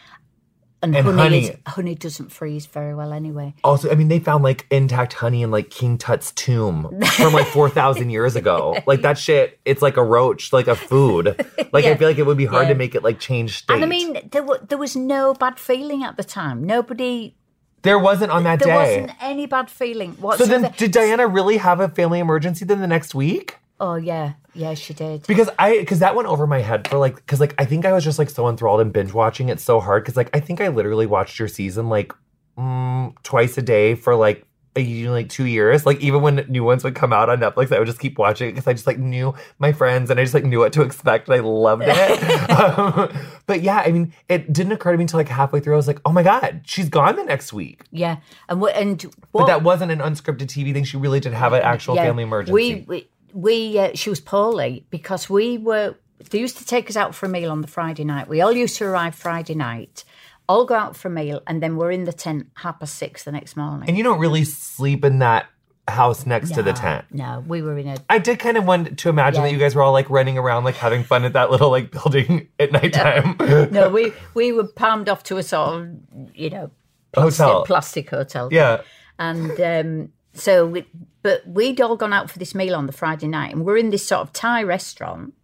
and, 0.83 0.95
And 0.95 1.05
honey 1.07 1.19
honey. 1.23 1.39
Is, 1.47 1.57
honey 1.67 1.95
doesn't 1.97 2.31
freeze 2.31 2.67
very 2.67 2.95
well 2.95 3.13
anyway. 3.13 3.55
Also, 3.65 3.91
I 3.91 3.97
mean, 3.97 4.07
they 4.07 4.21
found 4.21 4.45
like 4.45 4.67
intact 4.71 5.15
honey 5.15 5.43
in 5.43 5.51
like 5.51 5.69
King 5.71 5.99
Tut's 5.99 6.31
tomb 6.33 6.89
from 7.17 7.33
like 7.33 7.47
4,000 7.49 8.11
years 8.11 8.37
ago. 8.37 8.79
Like 8.87 9.03
that 9.03 9.19
shit, 9.19 9.59
it's 9.65 9.83
like 9.83 9.97
a 9.97 10.05
roach, 10.05 10.53
like 10.53 10.69
a 10.69 10.77
food. 10.77 11.35
Like 11.73 11.87
I 11.87 11.97
feel 11.97 12.07
like 12.09 12.19
it 12.19 12.27
would 12.27 12.37
be 12.37 12.45
hard 12.47 12.65
Yeah. 12.69 12.75
to 12.75 12.79
make 12.79 12.95
it 12.95 13.03
like 13.03 13.19
change 13.19 13.59
state. 13.59 13.75
And 13.75 13.83
I 13.83 13.89
mean, 13.89 14.29
there 14.31 14.45
wa 14.45 14.59
there 14.69 14.79
was 14.79 14.95
no 14.95 15.35
bad 15.35 15.59
feeling 15.59 16.05
at 16.05 16.17
the 16.17 16.25
time. 16.25 16.63
Nobody, 16.63 17.35
there 17.83 17.99
wasn't 17.99 18.33
on 18.33 18.45
that 18.45 18.59
day. 18.59 18.67
there 18.67 18.75
day. 18.75 19.01
wasn't 19.01 19.23
any 19.23 19.47
bad 19.47 19.71
feeling 19.71 20.17
So 20.37 20.47
then, 20.47 20.73
did 20.77 20.93
Diana 20.93 21.27
really 21.27 21.59
have 21.59 21.81
a 21.81 21.89
family 21.89 22.19
emergency 22.19 22.65
then 22.65 22.81
the 22.81 22.87
next 22.87 23.15
week? 23.15 23.59
Oh 23.79 23.97
yeah, 23.97 24.35
yeah, 24.55 24.75
she 24.75 24.95
did. 24.95 25.27
Because 25.27 25.51
I, 25.59 25.79
because 25.79 25.99
that 25.99 26.15
went 26.15 26.29
over 26.29 26.47
my 26.47 26.61
head 26.61 26.89
for 26.89 26.97
like, 26.97 27.17
because 27.17 27.41
like 27.41 27.55
I 27.59 27.67
think 27.67 27.85
I 27.85 27.93
was 27.93 28.05
just 28.05 28.19
like 28.19 28.31
so 28.31 28.49
enthralled 28.49 28.81
and 28.81 28.93
binge 28.93 29.13
watching 29.13 29.51
it 29.51 29.61
so 29.61 29.81
hard. 29.81 30.03
Because 30.03 30.17
like 30.17 30.31
I 30.35 30.41
think 30.41 30.61
I 30.61 30.69
literally 30.69 31.07
watched 31.07 31.39
your 31.39 31.49
season 31.49 31.89
like 31.89 32.13
mm, 32.57 33.15
twice 33.23 33.59
a 33.59 33.63
day 33.63 33.95
for 33.95 34.15
like 34.17 34.46
like 34.77 35.29
two 35.29 35.47
years. 35.47 35.87
Like 35.87 36.01
even 36.01 36.23
when 36.23 36.37
new 36.49 36.65
ones 36.65 36.85
would 36.85 36.95
come 36.95 37.13
out 37.13 37.29
on 37.29 37.39
Netflix, 37.39 37.75
I 37.75 37.79
would 37.79 37.87
just 37.87 37.99
keep 37.99 38.19
watching 38.19 38.51
because 38.51 38.67
I 38.67 38.73
just 38.73 38.87
like 38.87 38.99
knew 38.99 39.35
my 39.59 39.73
friends 39.73 40.11
and 40.11 40.21
I 40.21 40.25
just 40.25 40.35
like 40.35 40.45
knew 40.45 40.59
what 40.59 40.73
to 40.75 40.83
expect 40.83 41.29
and 41.29 41.37
I 41.37 41.41
loved 41.41 41.85
it. 41.87 42.51
um, 42.51 43.11
but 43.47 43.63
yeah, 43.63 43.83
I 43.85 43.93
mean, 43.93 44.13
it 44.29 44.53
didn't 44.53 44.73
occur 44.73 44.93
to 44.93 44.99
me 44.99 45.05
until 45.05 45.19
like 45.19 45.29
halfway 45.29 45.61
through. 45.61 45.75
I 45.75 45.77
was 45.77 45.87
like, 45.87 46.01
oh 46.05 46.13
my 46.13 46.23
god, 46.23 46.63
she's 46.65 46.89
gone 46.89 47.17
the 47.17 47.25
next 47.25 47.53
week. 47.53 47.85
Yeah, 47.91 48.17
and 48.49 48.61
what 48.61 48.75
and 48.75 49.05
But 49.33 49.47
that 49.47 49.63
wasn't 49.63 49.93
an 49.93 50.01
unscripted 50.01 50.47
TV 50.47 50.73
thing. 50.73 50.85
She 50.85 50.97
really 50.97 51.21
did 51.21 51.33
have 51.33 51.53
an 51.53 51.63
actual 51.63 51.97
yeah, 51.97 52.05
family 52.05 52.25
emergency. 52.25 52.53
We 52.53 52.85
we, 52.87 53.09
we 53.33 53.79
uh, 53.79 53.91
she 53.95 54.11
was 54.11 54.21
poorly 54.21 54.85
because 54.91 55.31
we 55.31 55.59
were. 55.59 55.95
They 56.31 56.39
used 56.39 56.57
to 56.59 56.65
take 56.65 56.89
us 56.89 56.97
out 56.97 57.15
for 57.15 57.27
a 57.27 57.29
meal 57.29 57.51
on 57.51 57.61
the 57.61 57.69
Friday 57.69 58.03
night. 58.03 58.27
We 58.27 58.41
all 58.41 58.53
used 58.53 58.79
to 58.79 58.85
arrive 58.85 59.15
Friday 59.15 59.55
night, 59.55 60.03
all 60.49 60.65
go 60.65 60.75
out 60.75 60.97
for 60.97 61.09
a 61.09 61.11
meal, 61.11 61.43
and 61.47 61.63
then 61.63 61.77
we're 61.77 61.91
in 61.91 62.05
the 62.05 62.13
tent 62.13 62.49
half 62.55 62.81
past 62.81 62.95
six 62.97 63.25
the 63.25 63.33
next 63.33 63.57
morning. 63.57 63.89
And 63.89 63.97
you 63.97 64.05
don't 64.05 64.19
really 64.19 64.45
sleep 64.45 65.05
in 65.05 65.19
that 65.21 65.47
house 65.89 66.27
next 66.27 66.53
to 66.55 66.63
the 66.65 66.73
tent. 66.73 67.05
No, 67.13 67.45
we 67.47 67.63
were 67.63 67.79
in 67.79 67.87
a. 67.89 67.97
I 68.11 68.19
did 68.19 68.39
kind 68.41 68.57
of 68.57 68.65
want 68.65 68.99
to 68.99 69.09
imagine 69.09 69.43
Yeah. 69.43 69.49
that 69.49 69.53
you 69.53 69.59
guys 69.59 69.75
were 69.75 69.83
all 69.83 69.93
like 69.93 70.11
running 70.11 70.37
around, 70.39 70.65
like 70.65 70.75
having 70.75 71.05
fun 71.05 71.25
at 71.25 71.35
that 71.35 71.51
little 71.51 71.71
like 71.71 71.91
building 71.93 72.49
at 72.59 72.73
nighttime. 72.73 73.37
No, 73.71 73.89
we 73.91 74.13
we 74.35 74.51
were 74.53 74.67
palmed 74.67 75.09
off 75.09 75.23
to 75.25 75.37
a 75.37 75.43
sort 75.43 75.81
of 75.83 75.89
you 76.35 76.51
know 76.51 76.71
plastic, 77.13 77.45
Hotel. 77.47 77.65
plastic 77.65 78.11
hotel. 78.11 78.49
yeah. 78.53 78.83
and 79.19 79.61
um, 79.61 80.13
so 80.35 80.67
we, 80.67 80.85
but 81.23 81.47
we'd 81.49 81.81
all 81.81 81.97
gone 81.97 82.13
out 82.13 82.31
for 82.31 82.39
this 82.39 82.55
meal 82.55 82.75
on 82.75 82.87
the 82.87 82.93
Friday 82.93 83.27
night, 83.29 83.55
and 83.55 83.65
we're 83.65 83.79
in 83.79 83.91
this 83.91 84.07
sort 84.07 84.21
of 84.23 84.33
Thai 84.33 84.63
restaurant, 84.65 85.35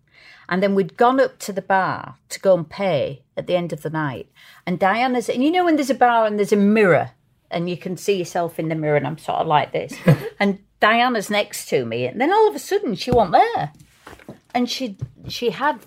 and 0.48 0.62
then 0.62 0.74
we'd 0.74 0.96
gone 0.96 1.20
up 1.20 1.38
to 1.40 1.52
the 1.52 1.62
bar 1.62 2.16
to 2.31 2.40
go 2.40 2.55
and 2.55 2.68
pay 2.68 3.22
at 3.37 3.46
the 3.46 3.57
end 3.57 3.72
of 3.72 3.83
the 3.83 3.90
night, 3.90 4.28
and 4.66 4.78
Diana's, 4.78 5.28
and 5.28 5.42
you 5.42 5.50
know 5.50 5.64
when 5.64 5.76
there's 5.76 5.90
a 5.90 5.94
bar 5.94 6.26
and 6.26 6.38
there's 6.38 6.52
a 6.52 6.57
mirror, 6.57 7.11
and 7.50 7.68
you 7.70 7.76
can 7.76 7.96
see 7.96 8.16
yourself 8.18 8.59
in 8.59 8.68
the 8.68 8.74
mirror, 8.74 8.96
and 8.96 9.07
I'm 9.07 9.18
sort 9.18 9.38
of 9.38 9.46
like 9.46 9.72
this, 9.72 9.94
and 10.40 10.59
Diana's 10.81 11.31
next 11.31 11.68
to 11.68 11.85
me, 11.85 12.07
and 12.07 12.20
then 12.20 12.33
all 12.33 12.48
of 12.48 12.55
a 12.55 12.59
sudden 12.59 12.94
she 12.94 13.11
wasn't 13.11 13.33
there, 13.57 13.72
and 14.55 14.68
she 14.68 14.96
she 15.28 15.50
had 15.50 15.78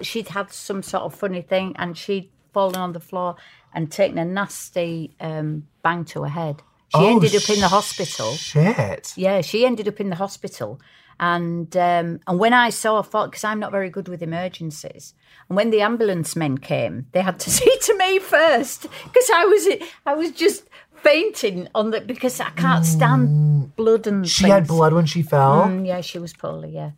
she'd 0.00 0.28
had 0.28 0.52
some 0.52 0.82
sort 0.82 1.02
of 1.02 1.14
funny 1.14 1.42
thing 1.42 1.74
and 1.76 1.98
she'd 1.98 2.30
fallen 2.52 2.76
on 2.76 2.92
the 2.92 3.00
floor 3.00 3.34
and 3.74 3.90
taken 3.90 4.16
a 4.18 4.24
nasty 4.24 5.10
um, 5.20 5.66
bang 5.82 6.04
to 6.04 6.22
her 6.22 6.28
head. 6.28 6.62
She 6.94 6.98
Oh, 7.00 7.08
ended 7.16 7.34
up 7.34 7.48
in 7.50 7.58
the 7.60 7.68
hospital. 7.68 8.32
Shit. 8.34 9.14
Yeah, 9.16 9.40
she 9.40 9.64
ended 9.66 9.88
up 9.88 9.98
in 9.98 10.10
the 10.10 10.16
hospital. 10.16 10.78
And 11.22 11.76
um, 11.76 12.18
and 12.26 12.40
when 12.40 12.52
I 12.52 12.70
saw, 12.70 12.98
I 12.98 13.02
thought, 13.02 13.30
because 13.30 13.44
I'm 13.44 13.60
not 13.60 13.70
very 13.70 13.90
good 13.90 14.08
with 14.08 14.24
emergencies. 14.24 15.14
And 15.48 15.56
when 15.56 15.70
the 15.70 15.80
ambulance 15.80 16.34
men 16.34 16.58
came, 16.58 17.06
they 17.12 17.22
had 17.22 17.38
to 17.38 17.50
see 17.58 17.72
to 17.82 17.96
me 17.96 18.18
first 18.18 18.82
because 19.04 19.30
I 19.32 19.44
was 19.44 19.68
I 20.04 20.14
was 20.14 20.32
just 20.32 20.64
fainting 20.96 21.68
on 21.76 21.92
the 21.92 22.00
because 22.00 22.40
I 22.40 22.50
can't 22.50 22.84
stand 22.84 23.76
blood 23.76 24.08
and 24.08 24.28
She 24.28 24.48
had 24.48 24.66
blood 24.66 24.92
when 24.94 25.06
she 25.06 25.22
fell. 25.22 25.62
Mm, 25.68 25.86
yeah, 25.86 26.00
she 26.00 26.18
was 26.18 26.32
poorly. 26.32 26.70
Yeah. 26.70 26.90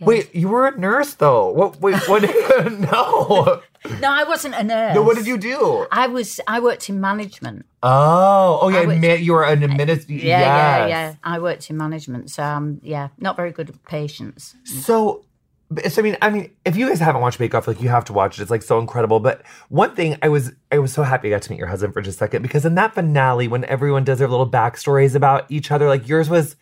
Wait, 0.00 0.34
you 0.34 0.48
were 0.48 0.66
a 0.66 0.78
nurse 0.78 1.14
though. 1.14 1.50
What? 1.50 1.80
Wait, 1.80 1.96
what? 2.08 2.22
no. 2.72 3.62
No, 4.00 4.10
I 4.10 4.24
wasn't 4.24 4.54
a 4.54 4.62
nurse. 4.62 4.94
No. 4.94 5.02
What 5.02 5.16
did 5.16 5.26
you 5.26 5.38
do? 5.38 5.86
I 5.90 6.06
was. 6.08 6.40
I 6.46 6.60
worked 6.60 6.88
in 6.88 7.00
management. 7.00 7.66
Oh, 7.82 8.58
oh 8.62 8.68
yeah. 8.68 8.80
I 8.80 9.14
you 9.14 9.32
were 9.32 9.44
an 9.44 9.62
administrator. 9.62 10.26
Yeah, 10.26 10.40
yeah, 10.40 10.86
yeah. 10.86 11.14
I 11.22 11.38
worked 11.38 11.70
in 11.70 11.76
management, 11.76 12.30
so 12.30 12.42
um, 12.42 12.80
yeah, 12.82 13.08
not 13.18 13.36
very 13.36 13.52
good 13.52 13.70
at 13.70 13.84
patients. 13.84 14.54
So, 14.64 15.24
so 15.88 16.00
I 16.00 16.02
mean, 16.02 16.16
I 16.20 16.30
mean, 16.30 16.50
if 16.64 16.76
you 16.76 16.88
guys 16.88 16.98
haven't 16.98 17.20
watched 17.20 17.38
Bake 17.38 17.54
Off, 17.54 17.68
like 17.68 17.80
you 17.80 17.88
have 17.88 18.04
to 18.06 18.12
watch 18.12 18.38
it. 18.38 18.42
It's 18.42 18.50
like 18.50 18.62
so 18.62 18.78
incredible. 18.78 19.20
But 19.20 19.42
one 19.68 19.94
thing, 19.94 20.16
I 20.22 20.28
was, 20.28 20.52
I 20.72 20.78
was 20.78 20.92
so 20.92 21.02
happy 21.04 21.28
I 21.28 21.30
got 21.36 21.42
to 21.42 21.50
meet 21.50 21.58
your 21.58 21.68
husband 21.68 21.94
for 21.94 22.02
just 22.02 22.16
a 22.16 22.18
second 22.18 22.42
because 22.42 22.64
in 22.64 22.74
that 22.74 22.94
finale, 22.94 23.46
when 23.46 23.64
everyone 23.66 24.04
does 24.04 24.18
their 24.18 24.28
little 24.28 24.50
backstories 24.50 25.14
about 25.14 25.46
each 25.50 25.70
other, 25.70 25.86
like 25.86 26.08
yours 26.08 26.28
was 26.28 26.56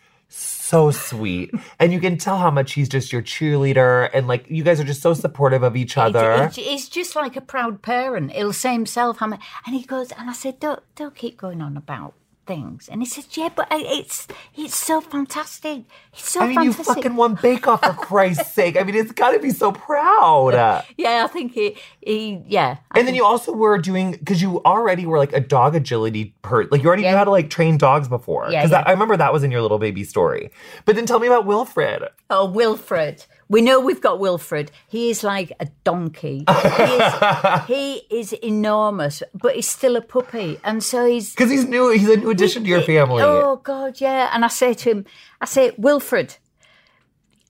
so 0.67 0.91
sweet, 0.91 1.51
and 1.79 1.93
you 1.93 1.99
can 1.99 2.17
tell 2.17 2.37
how 2.37 2.51
much 2.51 2.73
he's 2.73 2.89
just 2.89 3.13
your 3.13 3.21
cheerleader, 3.21 4.09
and 4.13 4.27
like 4.27 4.49
you 4.49 4.63
guys 4.63 4.79
are 4.79 4.83
just 4.83 5.01
so 5.01 5.13
supportive 5.13 5.63
of 5.63 5.75
each 5.75 5.97
other. 5.97 6.49
He's, 6.49 6.89
just 6.89 7.15
like 7.15 7.35
a 7.35 7.41
proud 7.41 7.81
parent. 7.81 8.31
He'll 8.31 8.53
say 8.53 8.73
himself, 8.73 9.17
how 9.17 9.27
many, 9.27 9.41
and 9.65 9.75
he 9.75 9.83
goes, 9.83 10.11
and 10.11 10.29
I 10.29 10.33
said, 10.33 10.59
don't, 10.59 10.81
don't 10.95 11.15
keep 11.15 11.37
going 11.37 11.61
on 11.61 11.77
about 11.77 12.13
things. 12.47 12.87
And 12.89 13.01
he 13.01 13.05
says, 13.05 13.27
yeah, 13.37 13.49
but 13.55 13.67
I- 13.71 13.83
it's, 13.99 14.27
it's 14.55 14.75
so 14.75 15.01
fantastic. 15.01 15.83
It's 16.13 16.29
so 16.31 16.39
fantastic. 16.39 16.57
I 16.57 16.61
mean, 16.61 16.65
you 16.65 16.73
fucking 16.73 17.15
won 17.15 17.35
Bake 17.35 17.67
Off 17.67 17.81
for 17.83 17.93
Christ's 17.93 18.53
sake. 18.53 18.77
I 18.79 18.83
mean, 18.83 18.95
it's 18.95 19.11
got 19.11 19.31
to 19.31 19.39
be 19.39 19.51
so 19.51 19.71
proud. 19.71 20.53
yeah, 20.97 21.23
I 21.23 21.27
think 21.27 21.51
he, 21.53 21.75
he, 22.01 22.41
yeah. 22.47 22.77
I 22.91 22.99
And 22.99 23.07
then 23.07 23.13
you 23.15 23.25
also 23.25 23.51
were 23.51 23.77
doing 23.77 24.11
because 24.13 24.41
you 24.41 24.61
already 24.63 25.05
were 25.05 25.17
like 25.17 25.33
a 25.33 25.39
dog 25.39 25.75
agility 25.75 26.33
per 26.41 26.63
like 26.71 26.81
you 26.81 26.87
already 26.87 27.03
knew 27.03 27.09
how 27.09 27.25
to 27.25 27.31
like 27.31 27.49
train 27.49 27.77
dogs 27.77 28.07
before. 28.07 28.47
Yeah, 28.49 28.61
Because 28.61 28.71
yeah. 28.71 28.83
I 28.87 28.91
remember 28.91 29.17
that 29.17 29.33
was 29.33 29.43
in 29.43 29.51
your 29.51 29.61
little 29.61 29.79
baby 29.79 30.03
story. 30.03 30.49
But 30.85 30.95
then 30.95 31.05
tell 31.05 31.19
me 31.19 31.27
about 31.27 31.45
Wilfred. 31.45 32.03
Oh, 32.29 32.45
Wilfred. 32.45 33.25
We 33.49 33.61
know 33.61 33.79
we've 33.79 34.01
got 34.01 34.19
Wilfred. 34.19 34.71
He 34.89 35.09
is 35.09 35.23
like 35.23 35.51
a 35.59 35.67
donkey. 35.83 36.43
He 36.57 36.83
is, 36.83 37.65
he 37.67 37.93
is 38.09 38.33
enormous, 38.33 39.23
but 39.33 39.55
he's 39.55 39.67
still 39.69 39.95
a 39.95 40.01
puppy. 40.01 40.59
And 40.63 40.83
so 40.83 41.05
he's 41.05 41.31
Because 41.33 41.49
he's 41.49 41.65
new. 41.65 41.89
He's 41.91 42.09
a 42.09 42.17
new 42.17 42.29
addition 42.29 42.63
to 42.63 42.69
your 42.69 42.81
family. 42.81 43.23
Oh 43.23 43.57
God, 43.63 44.01
yeah. 44.01 44.29
And 44.33 44.43
I 44.43 44.49
say 44.49 44.73
to 44.73 44.89
him, 44.91 45.05
I 45.39 45.45
say, 45.45 45.71
Wilfred, 45.77 46.35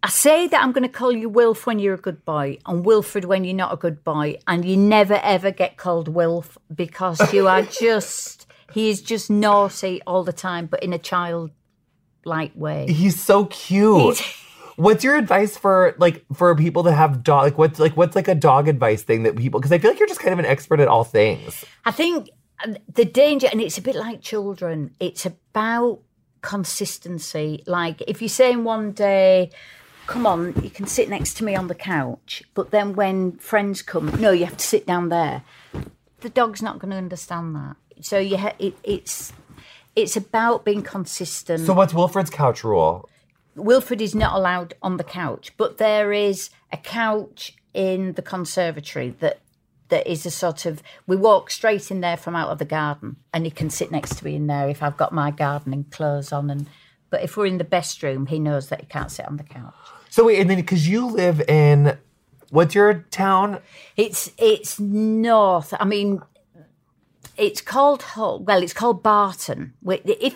I 0.04 0.10
say 0.10 0.48
that 0.48 0.64
I'm 0.64 0.72
going 0.72 0.84
to 0.84 0.90
call 1.00 1.12
you 1.12 1.28
Wilf 1.30 1.66
when 1.66 1.80
you're 1.80 1.96
a 1.96 1.98
good 1.98 2.24
boy, 2.24 2.60
and 2.68 2.86
Wilfred 2.86 3.26
when 3.26 3.44
you're 3.44 3.56
not 3.56 3.74
a 3.74 3.78
good 3.78 4.04
boy, 4.04 4.38
and 4.48 4.64
you 4.64 4.78
never 4.78 5.20
ever 5.24 5.50
get 5.52 5.78
called 5.78 6.08
Wilf 6.08 6.58
because 6.74 7.34
you 7.34 7.48
are 7.48 7.62
just 7.82 8.46
he 8.72 8.90
is 8.90 9.02
just 9.02 9.30
naughty 9.32 10.02
all 10.06 10.24
the 10.24 10.34
time, 10.34 10.68
but 10.68 10.84
in 10.84 10.94
a 10.94 11.00
child-like 11.00 12.52
way. 12.56 12.86
He's 12.88 13.20
so 13.22 13.46
cute. 13.46 14.18
He's- 14.18 14.44
What's 14.78 15.04
your 15.04 15.16
advice 15.16 15.58
for 15.58 15.96
like 15.98 16.24
for 16.34 16.56
people 16.56 16.84
that 16.84 16.94
have 16.94 17.24
dog? 17.24 17.44
Like 17.44 17.58
what's 17.58 17.80
like 17.80 17.98
what's 17.98 18.16
like 18.16 18.28
a 18.28 18.36
dog 18.36 18.68
advice 18.68 19.02
thing 19.04 19.24
that 19.24 19.36
people? 19.36 19.60
Because 19.60 19.72
I 19.72 19.80
feel 19.80 19.92
like 19.92 20.00
you're 20.00 20.08
just 20.08 20.20
kind 20.20 20.34
of 20.34 20.40
an 20.40 20.46
expert 20.46 20.80
at 20.80 20.88
all 20.88 21.04
things. 21.04 21.66
I 21.84 21.92
think 21.92 22.30
uh, 22.64 22.76
the 22.94 23.04
danger, 23.04 23.48
and 23.52 23.60
it's 23.60 23.78
a 23.78 23.82
bit 23.82 23.96
like 23.96 24.22
children, 24.22 24.96
it's 25.00 25.26
about 25.26 26.00
consistency. 26.42 27.64
Like 27.66 28.02
if 28.08 28.22
you're 28.22 28.30
saying 28.30 28.64
one 28.64 28.92
day, 28.92 29.52
come 30.06 30.26
on, 30.26 30.54
you 30.64 30.70
can 30.70 30.88
sit 30.88 31.10
next 31.10 31.38
to 31.38 31.44
me 31.44 31.56
on 31.56 31.68
the 31.68 31.76
couch, 31.76 32.44
but 32.54 32.72
then 32.72 32.96
when 32.96 33.34
friends 33.38 33.82
come, 33.82 34.08
no, 34.22 34.32
you 34.32 34.46
have 34.46 34.58
to 34.58 34.66
sit 34.66 34.86
down 34.86 35.10
there. 35.10 35.44
The 36.22 36.30
dog's 36.30 36.62
not 36.62 36.80
going 36.80 36.92
to 36.92 36.98
understand 36.98 37.56
that. 37.56 37.76
So 38.02 38.18
you 38.20 38.38
ha- 38.38 38.56
it, 38.60 38.76
it's 38.84 39.34
it's 39.96 40.16
about 40.16 40.64
being 40.66 40.84
consistent. 40.84 41.66
So 41.66 41.74
what's 41.74 41.94
Wilfred's 41.94 42.30
couch 42.30 42.64
rule? 42.64 43.10
Wilfred 43.58 44.02
is 44.02 44.16
not 44.16 44.36
allowed 44.36 44.76
on 44.82 44.98
the 44.98 45.04
couch, 45.04 45.52
but 45.58 45.78
there 45.78 46.14
is 46.14 46.50
a 46.72 46.78
couch 46.78 47.56
in 47.74 48.14
the 48.14 48.22
conservatory 48.22 49.10
that 49.20 49.40
that 49.90 50.06
is 50.06 50.26
a 50.26 50.32
sort 50.32 50.66
of 50.66 50.84
we 51.06 51.16
walk 51.16 51.50
straight 51.50 51.90
in 51.92 52.02
there 52.02 52.18
from 52.18 52.36
out 52.36 52.50
of 52.50 52.60
the 52.60 52.66
garden 52.66 53.16
and 53.34 53.46
he 53.46 53.52
can 53.52 53.70
sit 53.70 53.92
next 53.92 54.18
to 54.18 54.26
me 54.26 54.36
in 54.36 54.48
there 54.48 54.68
if 54.68 54.84
I've 54.84 54.98
got 54.98 55.14
my 55.14 55.32
gardening 55.32 55.86
clothes 55.86 56.32
on 56.32 56.50
and 56.50 56.68
but 57.10 57.24
if 57.24 57.38
we're 57.38 57.46
in 57.46 57.58
the 57.58 57.64
best 57.64 58.04
room 58.04 58.26
he 58.26 58.40
knows 58.40 58.68
that 58.70 58.82
he 58.82 58.88
can't 58.88 59.12
sit 59.12 59.26
on 59.26 59.38
the 59.38 59.44
couch. 59.44 59.74
So 60.10 60.26
wait, 60.26 60.40
and 60.40 60.50
then 60.50 60.58
because 60.58 60.88
you 60.88 61.06
live 61.06 61.42
in 61.48 61.98
what's 62.50 62.76
your 62.76 63.06
town? 63.12 63.60
It's 63.96 64.32
it's 64.38 64.80
north. 64.80 65.74
I 65.80 65.86
mean 65.86 66.22
it's 67.38 67.62
called 67.62 68.04
Well, 68.16 68.64
it's 68.64 68.74
called 68.74 69.04
Barton. 69.04 69.74
If 69.86 70.36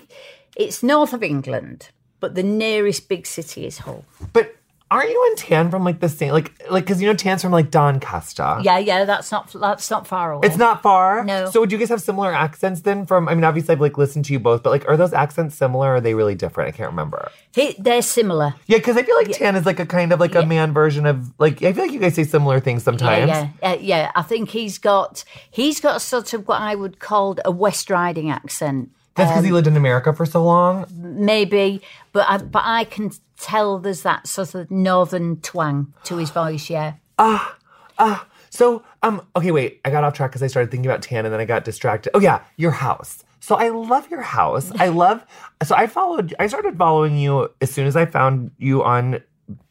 it's 0.56 0.84
north 0.84 1.14
of 1.14 1.24
England, 1.24 1.90
but 2.22 2.36
the 2.36 2.44
nearest 2.44 3.10
big 3.10 3.28
city 3.28 3.66
is 3.66 3.80
Hull. 3.80 4.06
But 4.32 4.56
aren't 4.92 5.10
you 5.10 5.28
in 5.32 5.38
Tan 5.38 5.72
from 5.72 5.86
like 5.86 6.02
the 6.02 6.10
same 6.10 6.34
like 6.34 6.52
like 6.70 6.84
because 6.84 7.02
you 7.02 7.08
know 7.08 7.16
Tan's 7.16 7.42
from 7.42 7.54
like 7.54 7.72
Doncaster. 7.72 8.60
Yeah, 8.62 8.78
yeah, 8.78 9.06
that's 9.06 9.32
not 9.32 9.52
that's 9.54 9.90
not 9.90 10.06
far 10.06 10.34
away. 10.34 10.46
It's 10.46 10.58
not 10.58 10.82
far. 10.84 11.24
No. 11.24 11.50
So 11.50 11.62
would 11.62 11.72
you 11.72 11.78
guys 11.78 11.90
have 11.90 12.02
similar 12.02 12.34
accents 12.34 12.82
then? 12.82 13.06
From 13.06 13.30
I 13.30 13.34
mean, 13.34 13.46
obviously 13.46 13.72
I've 13.74 13.82
like 13.82 13.98
listened 13.98 14.26
to 14.26 14.34
you 14.34 14.40
both, 14.40 14.64
but 14.64 14.70
like, 14.70 14.88
are 14.88 14.98
those 14.98 15.14
accents 15.14 15.56
similar? 15.56 15.92
or 15.92 15.96
Are 15.96 16.02
they 16.02 16.14
really 16.14 16.36
different? 16.36 16.68
I 16.74 16.78
can't 16.78 16.90
remember. 16.90 17.32
He, 17.56 17.76
they're 17.80 18.02
similar. 18.02 18.54
Yeah, 18.68 18.78
because 18.78 18.98
I 18.98 19.04
feel 19.04 19.16
like 19.16 19.32
Tan 19.32 19.56
is 19.56 19.66
like 19.66 19.80
a 19.80 19.86
kind 19.86 20.12
of 20.12 20.20
like 20.20 20.36
a 20.36 20.46
man 20.46 20.74
version 20.74 21.06
of 21.06 21.32
like 21.40 21.64
I 21.64 21.72
feel 21.74 21.86
like 21.86 21.94
you 21.94 22.00
guys 22.00 22.16
say 22.16 22.26
similar 22.26 22.60
things 22.60 22.84
sometimes. 22.84 23.30
Yeah, 23.30 23.50
yeah, 23.64 23.72
uh, 23.72 23.78
yeah. 23.80 24.12
I 24.14 24.22
think 24.24 24.50
he's 24.50 24.78
got 24.78 25.24
he's 25.50 25.80
got 25.80 26.02
sort 26.02 26.34
of 26.34 26.48
what 26.48 26.62
I 26.62 26.76
would 26.76 27.00
call 27.00 27.38
a 27.46 27.52
West 27.52 27.90
Riding 27.90 28.30
accent, 28.30 28.92
That's 29.16 29.30
because 29.30 29.40
Um, 29.40 29.46
he 29.46 29.52
lived 29.52 29.68
in 29.68 29.76
America 29.78 30.14
for 30.14 30.26
so 30.26 30.44
long. 30.44 30.86
maybe. 30.96 31.82
But 32.14 32.26
I, 32.30 32.38
but 32.38 32.64
I 32.66 32.86
can 32.86 33.12
tell 33.38 33.78
there's 33.80 34.04
that 34.04 34.28
sort 34.28 34.56
of 34.56 34.72
northern 34.72 35.38
twang 35.42 35.94
to 36.06 36.18
his 36.18 36.30
voice. 36.30 36.70
Yeah. 36.70 36.94
Ah, 37.20 37.56
uh. 37.98 38.20
So, 38.50 38.84
um, 39.02 39.22
okay, 39.36 39.52
wait, 39.52 39.80
I 39.86 39.90
got 39.92 40.04
off 40.04 40.14
track 40.14 40.32
because 40.32 40.44
I 40.44 40.48
started 40.48 40.72
thinking 40.72 40.90
about 40.92 41.02
Tan 41.02 41.26
and 41.26 41.34
then 41.34 41.40
I 41.40 41.46
got 41.46 41.64
distracted. 41.64 42.12
Oh 42.14 42.20
yeah, 42.20 42.42
your 42.58 42.72
house. 42.72 43.24
So 43.40 43.56
I 43.56 43.70
love 43.70 44.10
your 44.12 44.22
house. 44.22 44.72
I 44.78 44.90
love. 44.90 45.26
So 45.64 45.74
I 45.76 45.88
followed. 45.88 46.34
I 46.38 46.48
started 46.48 46.78
following 46.78 47.18
you 47.18 47.50
as 47.62 47.72
soon 47.72 47.88
as 47.88 47.96
I 47.96 48.06
found 48.06 48.52
you 48.58 48.84
on 48.84 49.22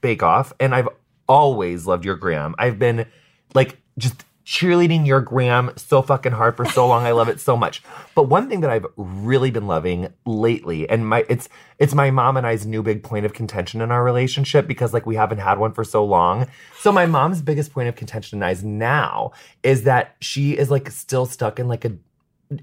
Bake 0.01 0.23
Off, 0.23 0.53
and 0.59 0.75
I've 0.75 0.89
always 1.29 1.87
loved 1.87 2.05
your 2.05 2.17
gram. 2.17 2.55
I've 2.59 2.79
been 2.79 3.07
like 3.55 3.79
just 3.99 4.25
cheerleading 4.45 5.07
your 5.07 5.21
gram 5.21 5.71
so 5.77 6.03
fucking 6.03 6.33
hard 6.33 6.57
for 6.57 6.65
so 6.65 6.87
long. 6.87 7.05
I 7.05 7.13
love 7.13 7.29
it 7.29 7.41
so 7.41 7.57
much. 7.57 7.83
But 8.15 8.25
one 8.25 8.49
thing 8.49 8.61
that 8.61 8.71
I've 8.71 8.87
really 8.97 9.51
been 9.51 9.67
loving 9.67 10.13
lately, 10.27 10.89
and 10.89 11.07
my 11.07 11.25
it's 11.29 11.49
it's 11.79 11.95
my 11.95 12.11
mom 12.11 12.37
and 12.37 12.47
I's 12.47 12.67
new 12.67 12.83
big 12.83 13.03
point 13.03 13.27
of 13.27 13.33
contention 13.33 13.81
in 13.81 13.91
our 13.91 14.03
relationship 14.03 14.67
because 14.67 14.93
like 14.93 15.07
we 15.07 15.17
haven't 15.17 15.39
had 15.39 15.59
one 15.59 15.73
for 15.73 15.85
so 15.85 16.05
long. 16.05 16.47
So 16.79 16.91
my 16.93 17.07
mom's 17.07 17.43
biggest 17.43 17.73
point 17.73 17.89
of 17.89 17.97
contention 17.97 18.39
in 18.39 18.43
I's 18.43 18.65
now 18.65 19.33
is 19.63 19.85
that 19.85 20.17
she 20.21 20.57
is 20.57 20.71
like 20.71 20.91
still 20.91 21.27
stuck 21.27 21.59
in 21.59 21.69
like 21.69 21.85
a 21.85 21.93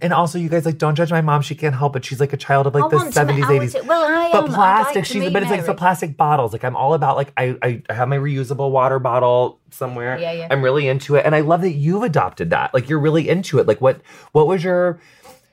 and 0.01 0.11
also 0.11 0.37
you 0.37 0.49
guys 0.49 0.65
like 0.65 0.77
don't 0.77 0.95
judge 0.95 1.11
my 1.11 1.21
mom. 1.21 1.41
She 1.41 1.55
can't 1.55 1.73
help 1.75 1.95
it. 1.95 2.03
She's 2.03 2.19
like 2.19 2.33
a 2.33 2.37
child 2.37 2.67
of 2.67 2.73
like 2.73 2.83
I 2.83 2.87
the 2.89 2.95
want 2.97 3.13
to 3.13 3.19
ma- 3.23 3.25
seventies, 3.25 3.45
I 3.45 3.53
eighties. 3.53 3.73
to- 3.73 3.83
well, 3.83 4.03
I 4.03 4.31
But 4.31 4.45
am. 4.45 4.53
Plastic, 4.53 4.95
like 4.95 5.05
she's 5.05 5.31
but 5.31 5.41
it's 5.43 5.49
like 5.51 5.61
so 5.61 5.67
Mary. 5.67 5.77
plastic 5.77 6.17
bottles. 6.17 6.51
Like 6.53 6.63
I'm 6.65 6.75
all 6.75 6.93
about 6.93 7.15
like 7.15 7.31
I, 7.37 7.55
I 7.61 7.81
I 7.89 7.93
have 7.93 8.09
my 8.09 8.17
reusable 8.17 8.69
water 8.71 8.99
bottle 8.99 9.59
somewhere. 9.71 10.17
Yeah, 10.19 10.31
yeah. 10.33 10.47
I'm 10.51 10.61
really 10.61 10.87
into 10.87 11.15
it, 11.15 11.25
and 11.25 11.33
I 11.35 11.39
love 11.39 11.61
that 11.61 11.71
you've 11.73 12.03
adopted 12.03 12.49
that. 12.49 12.73
Like 12.73 12.89
you're 12.89 12.99
really 12.99 13.29
into 13.29 13.59
it. 13.59 13.67
Like 13.67 13.79
what 13.79 14.01
what 14.33 14.47
was 14.47 14.63
your? 14.63 14.99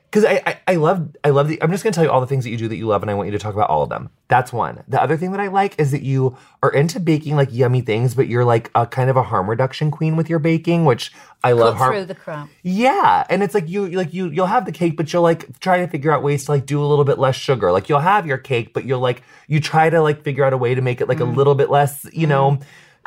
Because 0.09 0.25
I, 0.25 0.41
I 0.45 0.59
I 0.67 0.75
love 0.75 1.09
I 1.23 1.29
love 1.29 1.47
the 1.47 1.61
I'm 1.61 1.71
just 1.71 1.83
gonna 1.83 1.93
tell 1.93 2.03
you 2.03 2.09
all 2.09 2.21
the 2.21 2.27
things 2.27 2.45
that 2.45 2.49
you 2.49 2.57
do 2.57 2.67
that 2.67 2.77
you 2.77 2.87
love 2.87 3.01
and 3.01 3.11
I 3.11 3.13
want 3.13 3.27
you 3.27 3.31
to 3.33 3.39
talk 3.39 3.53
about 3.53 3.69
all 3.69 3.83
of 3.83 3.89
them. 3.89 4.09
That's 4.27 4.53
one. 4.53 4.83
The 4.87 5.01
other 5.01 5.17
thing 5.17 5.31
that 5.31 5.39
I 5.39 5.47
like 5.47 5.79
is 5.79 5.91
that 5.91 6.03
you 6.03 6.37
are 6.63 6.71
into 6.71 6.99
baking 6.99 7.35
like 7.35 7.49
yummy 7.51 7.81
things, 7.81 8.15
but 8.15 8.27
you're 8.27 8.45
like 8.45 8.71
a 8.75 8.87
kind 8.87 9.09
of 9.09 9.17
a 9.17 9.23
harm 9.23 9.49
reduction 9.49 9.91
queen 9.91 10.15
with 10.15 10.29
your 10.29 10.39
baking, 10.39 10.85
which 10.85 11.11
I 11.43 11.51
love 11.51 11.73
Cut 11.73 11.77
harm 11.77 11.93
through 11.93 12.05
the 12.05 12.15
crap. 12.15 12.49
yeah, 12.63 13.25
and 13.29 13.43
it's 13.43 13.53
like 13.53 13.67
you 13.67 13.87
like 13.89 14.13
you 14.13 14.29
you'll 14.29 14.45
have 14.45 14.65
the 14.65 14.71
cake, 14.71 14.95
but 14.95 15.11
you'll 15.11 15.21
like 15.21 15.59
try 15.59 15.79
to 15.79 15.87
figure 15.87 16.11
out 16.11 16.23
ways 16.23 16.45
to 16.45 16.51
like 16.51 16.65
do 16.65 16.83
a 16.83 16.87
little 16.87 17.05
bit 17.05 17.19
less 17.19 17.35
sugar. 17.35 17.71
Like 17.71 17.89
you'll 17.89 17.99
have 17.99 18.25
your 18.25 18.37
cake, 18.37 18.73
but 18.73 18.85
you'll 18.85 19.01
like 19.01 19.21
you 19.47 19.59
try 19.59 19.89
to 19.89 20.01
like 20.01 20.23
figure 20.23 20.45
out 20.45 20.53
a 20.53 20.57
way 20.57 20.75
to 20.75 20.81
make 20.81 21.01
it 21.01 21.09
like 21.09 21.19
a 21.19 21.23
mm. 21.23 21.35
little 21.35 21.55
bit 21.55 21.69
less, 21.69 22.07
you 22.13 22.25
know, 22.25 22.51
mm. 22.51 22.63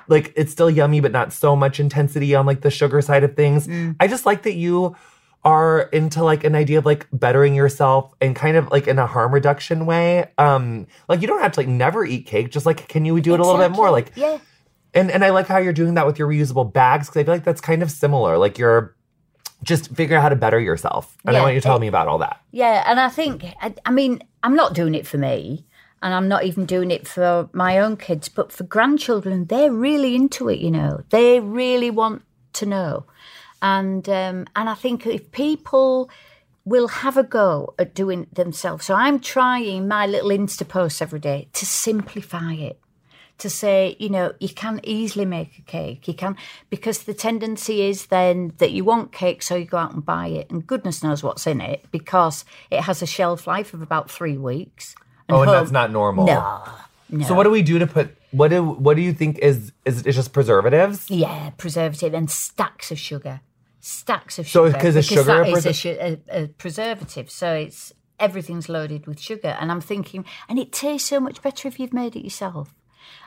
like 0.09 0.33
it's 0.37 0.53
still 0.53 0.71
yummy, 0.71 1.01
but 1.01 1.13
not 1.13 1.33
so 1.33 1.57
much 1.57 1.81
intensity 1.81 2.35
on 2.35 2.45
like 2.45 2.61
the 2.61 2.71
sugar 2.71 3.01
side 3.01 3.25
of 3.25 3.35
things. 3.35 3.67
Mm. 3.67 3.97
I 3.99 4.09
just 4.09 4.27
like 4.27 4.43
that 4.43 4.55
you 4.55 4.95
are 5.49 5.81
into 5.93 6.23
like 6.23 6.45
an 6.45 6.55
idea 6.55 6.79
of 6.79 6.85
like 6.93 7.07
bettering 7.13 7.55
yourself 7.55 8.13
and 8.21 8.37
kind 8.37 8.57
of 8.57 8.71
like 8.71 8.87
in 8.87 8.99
a 8.99 9.07
harm 9.07 9.33
reduction 9.33 9.87
way. 9.87 10.31
Um, 10.37 10.87
like 11.09 11.21
you 11.23 11.27
don't 11.29 11.41
have 11.41 11.53
to 11.53 11.61
like 11.61 11.69
never 11.69 12.05
eat 12.05 12.27
cake. 12.27 12.51
Just 12.51 12.67
like 12.67 12.89
can 12.89 13.05
you 13.05 13.21
do 13.21 13.35
it 13.35 13.41
a 13.41 13.45
little 13.45 13.61
bit 13.67 13.73
more? 13.73 13.91
Like 13.91 14.13
yeah. 14.15 14.39
and 14.95 15.11
and 15.11 15.25
I 15.25 15.31
like 15.31 15.47
how 15.47 15.59
you're 15.59 15.73
doing 15.83 15.95
that 15.95 16.07
with 16.07 16.19
your 16.19 16.29
reusable 16.29 16.71
bags 16.73 17.09
because 17.09 17.21
I 17.21 17.25
feel 17.25 17.35
like 17.35 17.45
that's 17.45 17.61
kind 17.61 17.83
of 17.83 17.91
similar. 17.91 18.37
Like 18.39 18.59
you're 18.59 18.95
just 19.65 19.85
figuring 19.97 20.19
out 20.19 20.23
how 20.23 20.29
to 20.29 20.37
better 20.37 20.61
yourself. 20.61 21.17
And 21.25 21.35
I 21.37 21.39
Yeah, 21.41 21.43
want 21.45 21.55
you 21.55 21.61
to 21.61 21.65
tell 21.67 21.77
it- 21.77 21.81
me 21.81 21.89
about 21.89 22.09
all 22.09 22.19
that. 22.19 22.41
Yeah, 22.53 22.85
and 22.87 23.01
I 23.01 23.09
think, 23.09 23.45
I, 23.61 23.75
I 23.85 23.91
mean, 23.91 24.21
I'm 24.45 24.55
not 24.55 24.73
doing 24.75 24.95
it 24.95 25.05
for 25.07 25.19
me, 25.19 25.67
and 26.01 26.15
I'm 26.15 26.29
not 26.29 26.45
even 26.45 26.65
doing 26.65 26.91
it 26.93 27.09
for 27.09 27.49
my 27.53 27.79
own 27.81 27.97
kids, 27.97 28.29
but 28.29 28.53
for 28.53 28.63
grandchildren, 28.65 29.47
they're 29.47 29.73
really 29.73 30.15
into 30.15 30.49
it. 30.49 30.61
You 30.61 30.71
know, 30.71 31.03
they 31.11 31.41
really 31.41 31.91
want 31.91 32.23
to 32.55 32.67
know, 32.67 33.07
and 33.63 34.09
um, 34.09 34.47
and 34.57 34.69
I 34.69 34.75
think 34.75 35.07
if 35.07 35.31
people 35.33 36.11
will 36.65 36.89
have 36.89 37.17
a 37.17 37.23
go 37.23 37.75
at 37.79 37.95
doing 37.95 38.23
it 38.23 38.35
themselves, 38.35 38.85
so 38.87 38.95
I'm 38.95 39.21
trying 39.21 39.89
my 39.89 40.07
little 40.07 40.31
Insta 40.31 40.69
posts 40.69 41.01
every 41.01 41.21
day 41.21 41.49
to 41.55 41.67
simplify 41.67 42.53
it 42.53 42.79
to 43.39 43.49
say, 43.49 43.97
you 43.99 44.09
know, 44.09 44.33
you 44.41 44.49
can 44.49 44.81
easily 44.83 45.25
make 45.25 45.59
a 45.59 45.63
cake. 45.63 46.09
You 46.09 46.15
can, 46.15 46.37
because 46.71 47.05
the 47.05 47.15
tendency 47.15 47.83
is 47.83 48.07
then 48.07 48.53
that 48.59 48.73
you 48.73 48.85
want 48.85 49.13
cake, 49.13 49.43
so 49.43 49.55
you 49.55 49.65
go 49.65 49.79
out 49.79 49.95
and 49.95 50.05
buy 50.05 50.27
it, 50.27 50.51
and 50.51 50.67
goodness 50.67 51.03
knows 51.03 51.23
what's 51.23 51.47
in 51.47 51.61
it 51.61 51.85
because 51.91 52.45
it 52.71 52.83
has 52.83 53.01
a 53.01 53.07
shelf 53.07 53.47
life 53.47 53.73
of 53.73 53.81
about 53.81 54.11
three 54.11 54.37
weeks. 54.37 54.95
Oh, 55.29 55.43
and 55.43 55.51
home- 55.51 55.59
that's 55.61 55.71
not 55.71 55.91
normal. 55.91 56.27
No, 56.27 56.63
no. 57.11 57.27
So 57.27 57.35
what 57.35 57.45
do 57.45 57.51
we 57.51 57.63
do 57.63 57.79
to 57.79 57.87
put 57.87 58.17
what 58.31 58.49
do 58.49 58.63
what 58.63 58.97
do 58.97 59.03
you 59.03 59.13
think 59.13 59.39
is 59.39 59.73
is 59.85 60.05
it 60.05 60.13
just 60.13 60.33
preservatives? 60.33 61.09
Yeah, 61.11 61.51
preservative 61.57 62.15
and 62.15 62.31
stacks 62.31 62.91
of 62.91 62.99
sugar, 62.99 63.41
stacks 63.89 64.39
of 64.39 64.49
So 64.49 64.67
sugar. 64.67 64.77
because 64.77 64.97
of 64.97 65.05
sugar 65.05 65.23
that 65.25 65.47
a 65.49 65.51
is 65.51 65.67
a, 65.67 65.75
su- 65.75 65.99
a, 66.01 66.19
a 66.31 66.49
preservative. 66.49 67.31
So 67.31 67.53
it's 67.55 67.93
everything's 68.21 68.69
loaded 68.69 69.07
with 69.07 69.21
sugar, 69.21 69.57
and 69.61 69.71
I'm 69.71 69.81
thinking, 69.81 70.25
and 70.49 70.59
it 70.59 70.73
tastes 70.73 71.09
so 71.09 71.21
much 71.21 71.41
better 71.43 71.69
if 71.69 71.79
you've 71.81 71.93
made 71.93 72.17
it 72.17 72.25
yourself. 72.25 72.75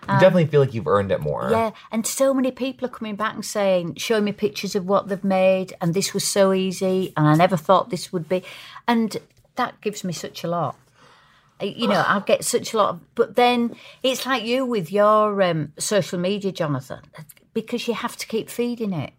you 0.01 0.07
definitely 0.19 0.47
feel 0.47 0.59
like 0.61 0.73
you've 0.73 0.87
earned 0.87 1.11
it 1.11 1.21
more. 1.21 1.49
Yeah, 1.49 1.71
and 1.91 2.05
so 2.05 2.33
many 2.33 2.51
people 2.51 2.85
are 2.85 2.89
coming 2.91 3.15
back 3.15 3.33
and 3.33 3.45
saying, 3.45 3.95
showing 3.95 4.25
me 4.25 4.31
pictures 4.33 4.75
of 4.75 4.85
what 4.85 5.07
they've 5.07 5.23
made, 5.23 5.73
and 5.81 5.93
this 5.93 6.13
was 6.13 6.25
so 6.27 6.53
easy, 6.53 7.13
and 7.15 7.27
I 7.27 7.35
never 7.35 7.57
thought 7.57 7.89
this 7.89 8.11
would 8.11 8.27
be. 8.27 8.43
And 8.87 9.17
that 9.55 9.79
gives 9.81 10.03
me 10.03 10.13
such 10.13 10.43
a 10.43 10.47
lot. 10.47 10.75
You 11.61 11.87
know, 11.87 12.03
I 12.07 12.19
get 12.25 12.43
such 12.43 12.73
a 12.73 12.77
lot. 12.77 12.89
Of, 12.89 13.15
but 13.15 13.35
then 13.35 13.75
it's 14.01 14.25
like 14.25 14.43
you 14.43 14.65
with 14.65 14.91
your 14.91 15.41
um, 15.43 15.73
social 15.77 16.17
media, 16.19 16.51
Jonathan, 16.51 17.01
because 17.53 17.87
you 17.87 17.93
have 17.93 18.17
to 18.17 18.25
keep 18.27 18.49
feeding 18.49 18.93
it. 18.93 19.13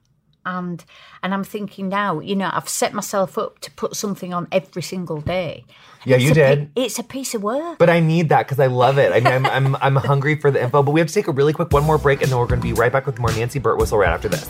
And 0.45 0.85
and 1.23 1.33
I'm 1.35 1.45
thinking 1.45 1.89
now, 1.89 2.21
you 2.21 2.35
know, 2.37 2.51
I've 2.53 2.69
set 2.69 2.93
myself 2.93 3.39
up 3.39 3.59
to 3.61 3.71
put 3.73 3.95
something 3.97 4.35
on 4.35 4.49
every 4.51 4.83
single 4.83 5.21
day. 5.21 5.65
Yeah, 6.05 6.17
It's 6.17 6.25
you 6.25 6.31
a 6.33 6.35
pi- 6.35 6.55
did. 6.57 6.71
it's 6.75 6.99
a 6.99 7.05
piece 7.05 7.35
of 7.35 7.43
work. 7.43 7.79
But 7.79 7.89
I 7.91 8.01
need 8.01 8.29
that 8.31 8.47
because 8.47 8.59
I 8.59 8.67
love 8.67 8.99
it. 8.99 9.13
I 9.13 9.21
mean, 9.21 9.47
I'm, 9.47 9.47
I'm 9.47 9.77
I'm 9.77 9.97
hungry 9.97 10.35
for 10.37 10.51
the 10.51 10.63
info. 10.63 10.83
But 10.83 10.91
we 10.93 11.01
have 11.01 11.09
to 11.09 11.15
take 11.15 11.29
a 11.29 11.33
really 11.33 11.53
quick 11.53 11.73
one 11.73 11.85
more 11.85 11.99
break, 11.99 12.23
and 12.23 12.31
then 12.31 12.39
we're 12.39 12.47
going 12.47 12.61
to 12.61 12.67
be 12.67 12.73
right 12.73 12.91
back 12.93 13.07
with 13.07 13.19
more 13.19 13.31
Nancy 13.33 13.61
Birtwhistle 13.61 13.99
right 13.99 14.11
after 14.11 14.29
this. 14.29 14.49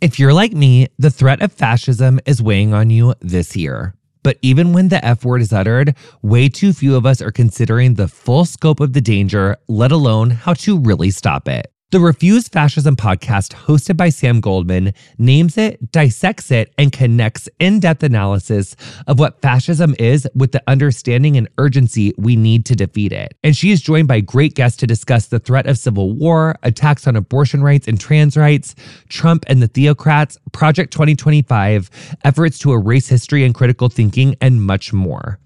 If 0.00 0.18
you're 0.18 0.32
like 0.32 0.52
me, 0.52 0.88
the 0.98 1.10
threat 1.10 1.42
of 1.42 1.52
fascism 1.52 2.20
is 2.24 2.42
weighing 2.42 2.72
on 2.72 2.88
you 2.90 3.14
this 3.20 3.54
year. 3.54 3.94
But 4.22 4.38
even 4.42 4.72
when 4.72 4.88
the 4.88 5.02
F 5.04 5.24
word 5.24 5.42
is 5.42 5.52
uttered, 5.52 5.94
way 6.22 6.48
too 6.48 6.72
few 6.72 6.96
of 6.96 7.04
us 7.06 7.20
are 7.22 7.30
considering 7.30 7.94
the 7.94 8.08
full 8.08 8.44
scope 8.46 8.80
of 8.80 8.92
the 8.94 9.00
danger, 9.00 9.56
let 9.68 9.92
alone 9.92 10.30
how 10.30 10.54
to 10.54 10.78
really 10.78 11.10
stop 11.10 11.48
it. 11.48 11.70
The 11.92 11.98
Refuse 11.98 12.46
Fascism 12.46 12.94
podcast, 12.94 13.52
hosted 13.52 13.96
by 13.96 14.10
Sam 14.10 14.40
Goldman, 14.40 14.94
names 15.18 15.58
it, 15.58 15.90
dissects 15.90 16.52
it, 16.52 16.72
and 16.78 16.92
connects 16.92 17.48
in 17.58 17.80
depth 17.80 18.04
analysis 18.04 18.76
of 19.08 19.18
what 19.18 19.42
fascism 19.42 19.96
is 19.98 20.24
with 20.36 20.52
the 20.52 20.62
understanding 20.68 21.36
and 21.36 21.48
urgency 21.58 22.14
we 22.16 22.36
need 22.36 22.64
to 22.66 22.76
defeat 22.76 23.10
it. 23.10 23.36
And 23.42 23.56
she 23.56 23.72
is 23.72 23.82
joined 23.82 24.06
by 24.06 24.20
great 24.20 24.54
guests 24.54 24.78
to 24.78 24.86
discuss 24.86 25.26
the 25.26 25.40
threat 25.40 25.66
of 25.66 25.78
civil 25.78 26.12
war, 26.12 26.54
attacks 26.62 27.08
on 27.08 27.16
abortion 27.16 27.60
rights 27.60 27.88
and 27.88 27.98
trans 27.98 28.36
rights, 28.36 28.76
Trump 29.08 29.42
and 29.48 29.60
the 29.60 29.66
theocrats, 29.66 30.38
Project 30.52 30.92
2025, 30.92 31.90
efforts 32.22 32.60
to 32.60 32.72
erase 32.72 33.08
history 33.08 33.44
and 33.44 33.52
critical 33.52 33.88
thinking, 33.88 34.36
and 34.40 34.62
much 34.62 34.92
more. 34.92 35.40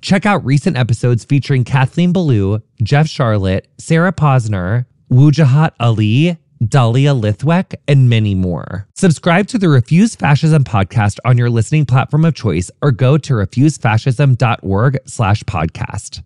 Check 0.00 0.26
out 0.26 0.44
recent 0.44 0.76
episodes 0.76 1.24
featuring 1.24 1.62
Kathleen 1.62 2.12
Belew, 2.12 2.62
Jeff 2.82 3.06
Sharlet, 3.06 3.66
Sarah 3.78 4.12
Posner, 4.12 4.86
Wajahat 5.10 5.72
Ali, 5.78 6.36
Dahlia 6.66 7.14
Lithwick, 7.14 7.74
and 7.86 8.08
many 8.08 8.34
more. 8.34 8.88
Subscribe 8.94 9.46
to 9.48 9.58
the 9.58 9.68
Refuse 9.68 10.16
Fascism 10.16 10.64
podcast 10.64 11.18
on 11.24 11.38
your 11.38 11.50
listening 11.50 11.86
platform 11.86 12.24
of 12.24 12.34
choice 12.34 12.70
or 12.82 12.90
go 12.90 13.16
to 13.18 13.34
refusefascism.org 13.34 14.98
slash 15.06 15.42
podcast. 15.44 16.22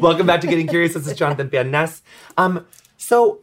Welcome 0.00 0.26
back 0.26 0.40
to 0.40 0.46
Getting 0.46 0.66
Curious. 0.66 0.94
This 0.94 1.06
is 1.06 1.18
Jonathan 1.18 1.50
Van 1.50 1.70
Ness. 1.70 2.02
Um, 2.38 2.66
so 2.96 3.40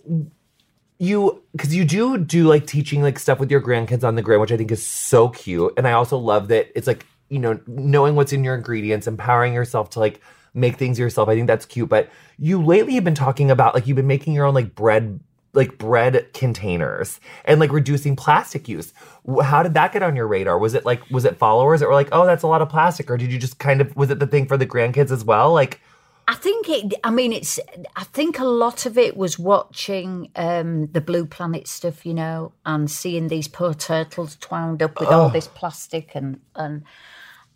you 0.98 1.44
because 1.52 1.76
you 1.76 1.86
do 1.86 2.18
do 2.18 2.48
like 2.48 2.66
teaching 2.66 3.04
like 3.04 3.20
stuff 3.20 3.40
with 3.40 3.52
your 3.52 3.62
grandkids 3.62 4.04
on 4.04 4.16
the 4.16 4.24
gram, 4.24 4.42
which 4.42 4.52
I 4.52 4.58
think 4.58 4.72
is 4.72 4.84
so 4.84 5.30
cute. 5.30 5.74
And 5.78 5.88
I 5.88 5.92
also 5.92 6.18
love 6.18 6.48
that 6.48 6.72
it's 6.76 6.88
like, 6.88 7.06
you 7.30 7.40
know, 7.40 7.60
knowing 7.68 8.16
what's 8.16 8.34
in 8.34 8.44
your 8.44 8.56
ingredients, 8.56 9.08
empowering 9.08 9.54
yourself 9.54 9.90
to 9.92 10.00
like 10.00 10.22
make 10.54 10.78
things 10.78 10.98
yourself. 10.98 11.30
I 11.30 11.36
think 11.36 11.48
that's 11.48 11.66
cute. 11.66 11.90
But 11.90 12.10
you 12.38 12.62
lately 12.62 12.96
have 12.96 13.04
been 13.04 13.16
talking 13.16 13.52
about 13.52 13.74
like 13.74 13.88
you've 13.88 13.96
been 13.96 14.08
making 14.08 14.34
your 14.34 14.46
own 14.46 14.54
like 14.54 14.76
bread 14.76 15.20
like 15.54 15.78
bread 15.78 16.32
containers 16.34 17.20
and 17.46 17.60
like 17.60 17.72
reducing 17.72 18.16
plastic 18.16 18.68
use. 18.68 18.94
How 19.42 19.64
did 19.64 19.74
that 19.74 19.92
get 19.92 20.04
on 20.04 20.16
your 20.16 20.28
radar? 20.28 20.58
Was 20.58 20.74
it 20.74 20.86
like 20.86 21.10
was 21.10 21.26
it 21.26 21.38
followers 21.38 21.80
that 21.80 21.88
were 21.88 21.96
like, 21.96 22.10
oh, 22.12 22.26
that's 22.26 22.44
a 22.44 22.48
lot 22.48 22.62
of 22.62 22.70
plastic, 22.70 23.10
or 23.10 23.18
did 23.18 23.32
you 23.32 23.40
just 23.40 23.60
kind 23.60 23.82
of 23.82 23.96
was 23.96 24.10
it 24.10 24.20
the 24.20 24.28
thing 24.28 24.46
for 24.46 24.58
the 24.58 24.68
grandkids 24.68 25.12
as 25.12 25.26
well? 25.26 25.54
Like, 25.54 25.82
I 26.28 26.36
think 26.36 26.70
it. 26.70 26.94
I 27.04 27.10
mean, 27.10 27.34
it's. 27.34 27.60
I 27.96 28.04
think 28.04 28.38
a 28.38 28.46
lot 28.46 28.86
of 28.86 28.98
it 28.98 29.18
was 29.18 29.40
watching 29.40 30.30
um, 30.36 30.88
the 30.88 31.02
Blue 31.02 31.26
Planet 31.26 31.68
stuff, 31.68 32.06
you 32.06 32.14
know, 32.14 32.52
and 32.66 32.90
seeing 32.92 33.30
these 33.30 33.48
poor 33.48 33.74
turtles 33.74 34.38
wound 34.52 34.84
up 34.84 35.00
with 35.00 35.10
all 35.10 35.30
this 35.30 35.48
plastic 35.48 36.12
and 36.14 36.40
and 36.56 36.84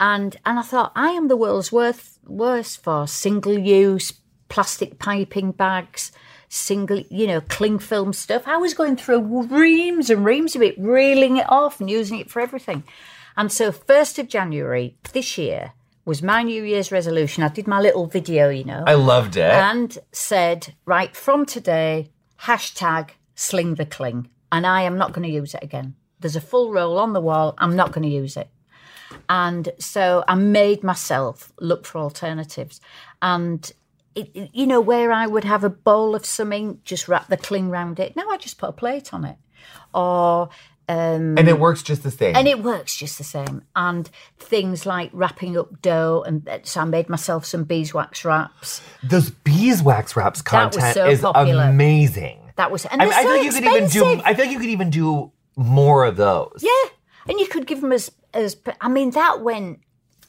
and 0.01 0.35
and 0.45 0.59
I 0.59 0.63
thought 0.63 0.91
I 0.95 1.11
am 1.11 1.29
the 1.29 1.37
world's 1.37 1.71
worst 1.71 2.19
worst 2.25 2.83
for 2.83 3.07
single 3.07 3.57
use 3.57 4.11
plastic 4.51 4.99
piping 4.99 5.53
bags, 5.53 6.11
single, 6.49 6.99
you 7.09 7.25
know, 7.25 7.39
cling 7.39 7.79
film 7.79 8.11
stuff. 8.11 8.43
I 8.45 8.57
was 8.57 8.73
going 8.73 8.97
through 8.97 9.43
reams 9.43 10.09
and 10.09 10.25
reams 10.25 10.57
of 10.57 10.61
it, 10.61 10.75
reeling 10.77 11.37
it 11.37 11.49
off 11.49 11.79
and 11.79 11.89
using 11.89 12.19
it 12.19 12.29
for 12.29 12.41
everything. 12.41 12.83
And 13.37 13.49
so, 13.49 13.71
first 13.71 14.19
of 14.19 14.27
January 14.27 14.97
this 15.13 15.37
year 15.37 15.71
was 16.03 16.21
my 16.21 16.43
New 16.43 16.63
Year's 16.63 16.91
resolution. 16.91 17.43
I 17.43 17.47
did 17.47 17.65
my 17.65 17.79
little 17.79 18.07
video, 18.07 18.49
you 18.49 18.65
know 18.65 18.83
I 18.85 18.95
loved 18.95 19.37
it. 19.37 19.53
and 19.53 19.97
said, 20.11 20.75
right, 20.85 21.15
from 21.15 21.45
today, 21.45 22.11
hashtag 22.41 23.11
sling 23.35 23.75
the 23.75 23.85
cling. 23.85 24.29
And 24.51 24.67
I 24.67 24.81
am 24.81 24.97
not 24.97 25.13
going 25.13 25.25
to 25.25 25.33
use 25.33 25.53
it 25.53 25.63
again. 25.63 25.95
There's 26.19 26.35
a 26.35 26.41
full 26.41 26.73
roll 26.73 26.97
on 26.99 27.13
the 27.13 27.21
wall. 27.21 27.55
I'm 27.57 27.77
not 27.77 27.93
going 27.93 28.03
to 28.03 28.13
use 28.13 28.35
it. 28.35 28.49
And 29.29 29.69
so 29.79 30.23
I 30.27 30.35
made 30.35 30.83
myself 30.83 31.51
look 31.59 31.85
for 31.85 31.99
alternatives. 31.99 32.81
And, 33.21 33.71
it, 34.15 34.49
you 34.53 34.67
know, 34.67 34.81
where 34.81 35.11
I 35.11 35.27
would 35.27 35.43
have 35.43 35.63
a 35.63 35.69
bowl 35.69 36.15
of 36.15 36.25
something, 36.25 36.79
just 36.83 37.07
wrap 37.07 37.27
the 37.27 37.37
cling 37.37 37.69
round 37.69 37.99
it. 37.99 38.15
Now 38.15 38.29
I 38.29 38.37
just 38.37 38.57
put 38.57 38.69
a 38.69 38.73
plate 38.73 39.13
on 39.13 39.25
it. 39.25 39.37
Or, 39.93 40.49
um, 40.91 41.37
and 41.37 41.47
it 41.47 41.57
works 41.57 41.83
just 41.83 42.03
the 42.03 42.11
same. 42.11 42.35
and 42.35 42.49
it 42.49 42.61
works 42.61 42.97
just 42.97 43.17
the 43.17 43.23
same. 43.23 43.61
And 43.75 44.09
things 44.37 44.85
like 44.85 45.09
wrapping 45.13 45.57
up 45.57 45.81
dough, 45.81 46.23
and 46.27 46.47
uh, 46.49 46.59
so 46.63 46.81
I 46.81 46.85
made 46.85 47.07
myself 47.07 47.45
some 47.45 47.63
beeswax 47.63 48.25
wraps. 48.25 48.81
Those 49.01 49.29
beeswax 49.29 50.17
wraps 50.17 50.41
content 50.41 50.95
so 50.95 51.07
is 51.07 51.21
popular. 51.21 51.63
amazing. 51.63 52.39
That 52.57 52.71
was, 52.71 52.85
and 52.85 53.01
I, 53.01 53.05
mean, 53.05 53.13
I 53.13 53.21
feel 53.21 53.31
like 53.31 53.43
you 53.43 53.51
could 53.51 53.63
even 53.63 53.87
do. 53.87 54.21
I 54.25 54.33
feel 54.33 54.45
like 54.45 54.53
you 54.53 54.59
could 54.59 54.69
even 54.69 54.89
do 54.89 55.31
more 55.55 56.03
of 56.03 56.17
those. 56.17 56.59
Yeah, 56.59 56.91
and 57.29 57.39
you 57.39 57.47
could 57.47 57.67
give 57.67 57.79
them 57.79 57.93
as 57.93 58.11
as. 58.33 58.57
I 58.79 58.89
mean, 58.89 59.11
that 59.11 59.41
went 59.41 59.79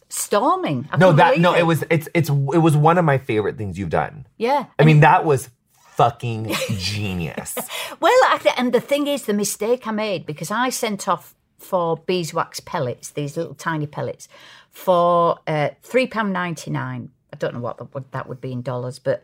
storming. 0.09 0.89
I 0.93 0.97
No, 0.99 1.13
that 1.13 1.39
no, 1.39 1.55
it. 1.55 1.61
it 1.61 1.63
was 1.63 1.85
it's 1.91 2.09
it's 2.15 2.29
it 2.29 2.59
was 2.59 2.77
one 2.77 2.99
of 2.99 3.05
my 3.05 3.19
favorite 3.19 3.57
things 3.57 3.79
you've 3.79 3.91
done. 3.91 4.27
Yeah. 4.37 4.67
I 4.79 4.85
mean, 4.85 5.01
that 5.01 5.25
was 5.25 5.51
fucking 5.93 6.53
genius. 6.77 7.57
Well, 8.01 8.13
I 8.27 8.39
th- 8.43 8.55
and 8.59 8.73
the 8.73 8.81
thing 8.81 9.07
is, 9.07 9.27
the 9.27 9.33
mistake 9.35 9.87
I 9.87 9.93
made 9.93 10.27
because 10.27 10.51
I 10.51 10.71
sent 10.71 11.07
off 11.07 11.35
for 11.59 11.99
beeswax 11.99 12.59
pellets, 12.59 13.11
these 13.11 13.37
little 13.37 13.55
tiny 13.55 13.87
pellets, 13.87 14.27
for 14.71 15.39
uh, 15.47 15.69
three 15.83 16.09
pound 16.09 16.33
ninety 16.33 16.71
nine. 16.71 17.11
I 17.33 17.37
don't 17.37 17.55
know 17.55 17.61
what 17.61 17.79
that 17.79 17.95
would, 17.95 18.11
that 18.11 18.29
would 18.29 18.41
be 18.41 18.51
in 18.51 18.63
dollars, 18.63 18.99
but 18.99 19.23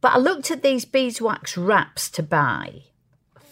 but 0.00 0.12
I 0.12 0.18
looked 0.18 0.50
at 0.50 0.62
these 0.62 0.84
beeswax 0.84 1.56
wraps 1.56 2.10
to 2.10 2.22
buy 2.22 2.82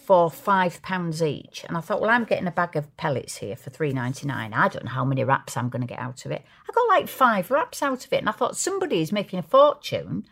for 0.05 0.29
five 0.29 0.81
pounds 0.81 1.21
each, 1.23 1.65
and 1.67 1.75
I 1.75 1.81
thought, 1.81 1.99
well, 1.99 2.11
I'm 2.11 2.25
getting 2.25 2.47
a 2.47 2.51
bag 2.51 2.75
of 2.75 2.95
pellets 2.97 3.37
here 3.37 3.55
for 3.55 3.71
three 3.71 3.91
ninety 3.91 4.27
nine. 4.27 4.53
I 4.53 4.67
don't 4.67 4.85
know 4.85 4.91
how 4.91 5.05
many 5.05 5.23
wraps 5.23 5.57
I'm 5.57 5.69
going 5.69 5.81
to 5.81 5.87
get 5.87 5.99
out 5.99 6.25
of 6.25 6.31
it. 6.31 6.43
I 6.69 6.73
got 6.73 6.87
like 6.87 7.07
five 7.07 7.49
wraps 7.49 7.81
out 7.81 8.05
of 8.05 8.13
it, 8.13 8.19
and 8.19 8.29
I 8.29 8.31
thought 8.31 8.55
somebody 8.55 9.01
is 9.01 9.11
making 9.11 9.39
a 9.39 9.43
fortune, 9.43 10.25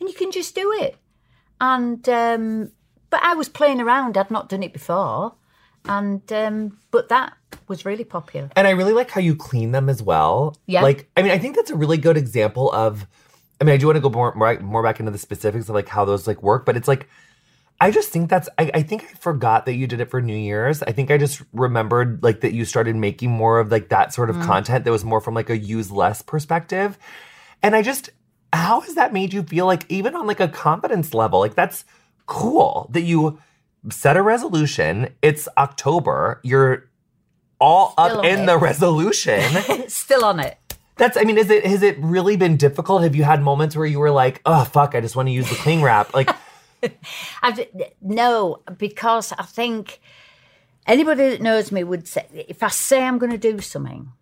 and 0.00 0.08
you 0.08 0.14
can 0.14 0.30
just 0.32 0.54
do 0.54 0.72
it. 0.80 0.96
And 1.60 2.08
um, 2.08 2.72
but 3.10 3.22
I 3.22 3.34
was 3.34 3.48
playing 3.48 3.80
around. 3.80 4.16
I'd 4.16 4.30
not 4.30 4.48
done 4.48 4.62
it 4.62 4.72
before, 4.72 5.34
and 5.84 6.32
um, 6.32 6.78
but 6.90 7.08
that 7.10 7.34
was 7.68 7.84
really 7.84 8.04
popular. 8.04 8.50
And 8.56 8.66
I 8.66 8.70
really 8.70 8.94
like 8.94 9.10
how 9.10 9.20
you 9.20 9.36
clean 9.36 9.72
them 9.72 9.88
as 9.88 10.02
well. 10.02 10.56
Yeah. 10.66 10.82
Like, 10.82 11.10
I 11.16 11.22
mean, 11.22 11.32
I 11.32 11.38
think 11.38 11.56
that's 11.56 11.70
a 11.70 11.76
really 11.76 11.98
good 11.98 12.16
example 12.16 12.72
of. 12.72 13.06
I 13.60 13.64
mean, 13.64 13.74
I 13.74 13.76
do 13.76 13.86
want 13.86 13.96
to 13.96 14.00
go 14.00 14.10
more 14.10 14.34
more, 14.34 14.58
more 14.60 14.82
back 14.82 15.00
into 15.00 15.12
the 15.12 15.18
specifics 15.18 15.68
of 15.68 15.74
like 15.74 15.88
how 15.88 16.04
those 16.04 16.26
like 16.26 16.42
work, 16.42 16.64
but 16.64 16.76
it's 16.76 16.88
like. 16.88 17.08
I 17.80 17.90
just 17.92 18.10
think 18.10 18.28
that's. 18.28 18.48
I, 18.58 18.70
I 18.74 18.82
think 18.82 19.04
I 19.04 19.14
forgot 19.14 19.66
that 19.66 19.74
you 19.74 19.86
did 19.86 20.00
it 20.00 20.10
for 20.10 20.20
New 20.20 20.36
Year's. 20.36 20.82
I 20.82 20.90
think 20.90 21.10
I 21.10 21.18
just 21.18 21.42
remembered 21.52 22.22
like 22.22 22.40
that 22.40 22.52
you 22.52 22.64
started 22.64 22.96
making 22.96 23.30
more 23.30 23.60
of 23.60 23.70
like 23.70 23.90
that 23.90 24.12
sort 24.12 24.30
of 24.30 24.36
mm-hmm. 24.36 24.46
content 24.46 24.84
that 24.84 24.90
was 24.90 25.04
more 25.04 25.20
from 25.20 25.34
like 25.34 25.48
a 25.48 25.56
use 25.56 25.90
less 25.90 26.20
perspective. 26.20 26.98
And 27.62 27.76
I 27.76 27.82
just, 27.82 28.10
how 28.52 28.80
has 28.80 28.94
that 28.96 29.12
made 29.12 29.32
you 29.32 29.44
feel 29.44 29.66
like 29.66 29.84
even 29.88 30.16
on 30.16 30.26
like 30.26 30.40
a 30.40 30.48
confidence 30.48 31.14
level? 31.14 31.38
Like 31.38 31.54
that's 31.54 31.84
cool 32.26 32.88
that 32.92 33.02
you 33.02 33.38
set 33.90 34.16
a 34.16 34.22
resolution. 34.22 35.14
It's 35.22 35.48
October. 35.56 36.40
You're 36.42 36.88
all 37.60 37.92
Still 37.92 38.18
up 38.18 38.24
in 38.24 38.40
it. 38.40 38.46
the 38.46 38.56
resolution. 38.58 39.42
Still 39.88 40.24
on 40.24 40.40
it. 40.40 40.58
That's, 40.96 41.16
I 41.16 41.22
mean, 41.22 41.38
is 41.38 41.48
it, 41.48 41.64
has 41.64 41.84
it 41.84 41.96
really 42.00 42.36
been 42.36 42.56
difficult? 42.56 43.02
Have 43.02 43.14
you 43.14 43.22
had 43.22 43.40
moments 43.40 43.76
where 43.76 43.86
you 43.86 44.00
were 44.00 44.10
like, 44.10 44.40
oh, 44.44 44.64
fuck, 44.64 44.96
I 44.96 45.00
just 45.00 45.14
want 45.14 45.28
to 45.28 45.32
use 45.32 45.48
the 45.48 45.54
cling 45.54 45.80
wrap? 45.80 46.12
Like, 46.12 46.28
no, 48.00 48.60
because 48.76 49.32
I 49.38 49.42
think 49.44 50.00
anybody 50.86 51.30
that 51.30 51.40
knows 51.42 51.72
me 51.72 51.84
would 51.84 52.06
say 52.08 52.26
if 52.48 52.62
I 52.62 52.68
say 52.68 53.02
I'm 53.04 53.18
going 53.18 53.32
to 53.32 53.38
do 53.38 53.60
something, 53.60 54.12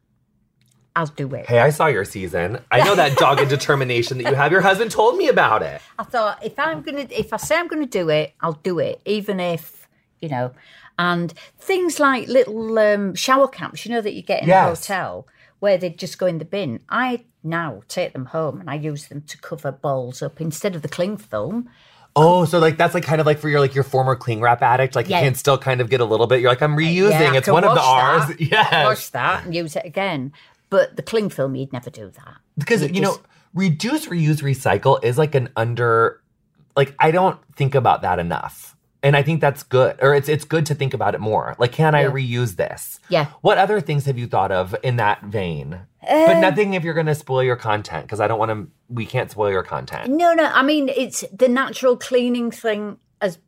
I'll 0.94 1.07
do 1.07 1.34
it. 1.34 1.46
hey, 1.46 1.59
I 1.59 1.68
saw 1.70 1.86
your 1.88 2.07
season. 2.07 2.59
I 2.70 2.82
know 2.82 2.94
that 2.94 3.18
dogged 3.18 3.48
determination 3.50 4.16
that 4.18 4.30
you 4.30 4.34
have. 4.34 4.50
Your 4.50 4.62
husband 4.62 4.90
told 4.90 5.18
me 5.18 5.28
about 5.28 5.62
it. 5.62 5.82
I 5.98 6.04
thought 6.04 6.42
if 6.42 6.59
I'm 6.59 6.80
gonna, 6.80 7.07
if 7.11 7.34
I 7.34 7.36
say 7.36 7.57
I'm 7.59 7.68
gonna 7.68 7.84
do 7.84 8.09
it, 8.09 8.32
I'll 8.40 8.54
do 8.62 8.78
it, 8.78 9.02
even 9.04 9.38
if 9.38 9.86
you 10.20 10.30
know. 10.30 10.52
And 10.98 11.34
things 11.59 12.00
like 12.00 12.28
little 12.28 12.78
um, 12.78 13.14
shower 13.14 13.46
caps, 13.46 13.84
you 13.84 13.92
know, 13.92 14.00
that 14.00 14.14
you 14.14 14.22
get 14.22 14.42
in 14.42 14.48
Yes. 14.48 14.64
a 14.64 14.68
hotel 14.70 15.28
where 15.59 15.76
they 15.76 15.90
just 15.90 16.18
go 16.18 16.24
in 16.24 16.38
the 16.38 16.46
bin. 16.46 16.80
I 16.88 17.24
now 17.44 17.82
take 17.88 18.14
them 18.14 18.24
home 18.26 18.59
and 18.61 18.70
I 18.70 18.76
use 18.76 19.09
them 19.09 19.20
to 19.20 19.36
cover 19.36 19.70
bowls 19.72 20.22
up 20.22 20.40
instead 20.40 20.74
of 20.74 20.80
the 20.80 20.88
cling 20.88 21.18
film. 21.18 21.68
Oh, 22.17 22.45
so 22.47 22.59
like 22.59 22.77
that's 22.79 22.95
like 22.95 23.05
kind 23.05 23.21
of 23.21 23.27
like 23.27 23.39
for 23.39 23.49
your 23.49 23.61
like 23.61 23.75
your 23.75 23.85
former 23.85 24.17
cling 24.17 24.41
wrap 24.41 24.62
addict, 24.62 24.97
like 24.97 25.09
Yeah. 25.09 25.21
you 25.21 25.27
can 25.27 25.35
still 25.35 25.59
kind 25.59 25.81
of 25.81 25.91
get 25.91 26.01
a 26.01 26.05
little 26.05 26.27
bit. 26.27 26.41
You're 26.41 26.51
like, 26.51 26.62
I'm 26.62 26.73
uh, 26.75 26.79
reusing. 26.79 27.11
Yeah, 27.11 27.35
it's 27.35 27.47
one 27.49 27.62
of 27.64 27.75
the 27.75 27.81
R's. 27.83 28.29
that, 28.29 28.41
Yes. 28.51 28.85
Wash 28.87 29.09
that 29.11 29.45
and 29.45 29.55
use 29.55 29.77
it 29.77 29.85
again. 29.85 30.33
But 30.71 30.97
the 30.97 31.03
cling 31.03 31.29
film, 31.29 31.55
you'd 31.55 31.73
never 31.73 31.91
do 31.91 32.11
that. 32.11 32.37
because 32.59 32.83
you, 32.83 32.89
You 32.89 33.01
know 33.03 33.19
reduce 33.55 34.07
reuse 34.07 34.43
recycle 34.43 35.03
is 35.03 35.17
like 35.17 35.35
an 35.35 35.49
under 35.57 36.21
like 36.77 36.95
i 36.99 37.11
don't 37.11 37.39
think 37.55 37.75
about 37.75 38.03
that 38.03 38.19
enough 38.19 38.76
and 39.03 39.16
i 39.16 39.22
think 39.22 39.40
that's 39.40 39.62
good 39.62 39.97
or 40.01 40.14
it's 40.14 40.28
it's 40.28 40.44
good 40.44 40.66
to 40.66 40.74
think 40.74 40.94
about 40.94 41.14
it 41.14 41.20
more 41.20 41.55
like 41.59 41.72
can 41.72 41.94
i 41.94 42.05
reuse 42.05 42.57
this 42.57 42.99
Yeah. 43.09 43.26
what 43.40 43.59
other 43.59 43.80
things 43.80 44.05
have 44.07 44.18
you 44.18 44.26
thought 44.26 44.53
of 44.53 44.74
in 44.82 44.97
that 44.97 45.22
vein 45.22 45.80
but 46.01 46.36
uh, 46.36 46.40
nothing 46.40 46.74
if 46.74 46.84
you're 46.84 46.94
going 46.94 47.07
to 47.07 47.14
spoil 47.14 47.42
your 47.42 47.57
content 47.57 48.05
because 48.07 48.20
i 48.20 48.28
don't 48.28 48.38
want 48.38 48.51
to 48.53 48.68
we 48.88 49.05
can't 49.07 49.30
spoil 49.30 49.51
your 49.51 49.64
content 49.64 50.09
No, 50.12 50.32
no. 50.34 50.44
I 50.44 50.62
mean, 50.62 50.88
it's 50.88 51.24
the 51.32 51.49
natural 51.49 51.97
cleaning 51.97 52.53
thing, 52.53 52.99
as 53.20 53.38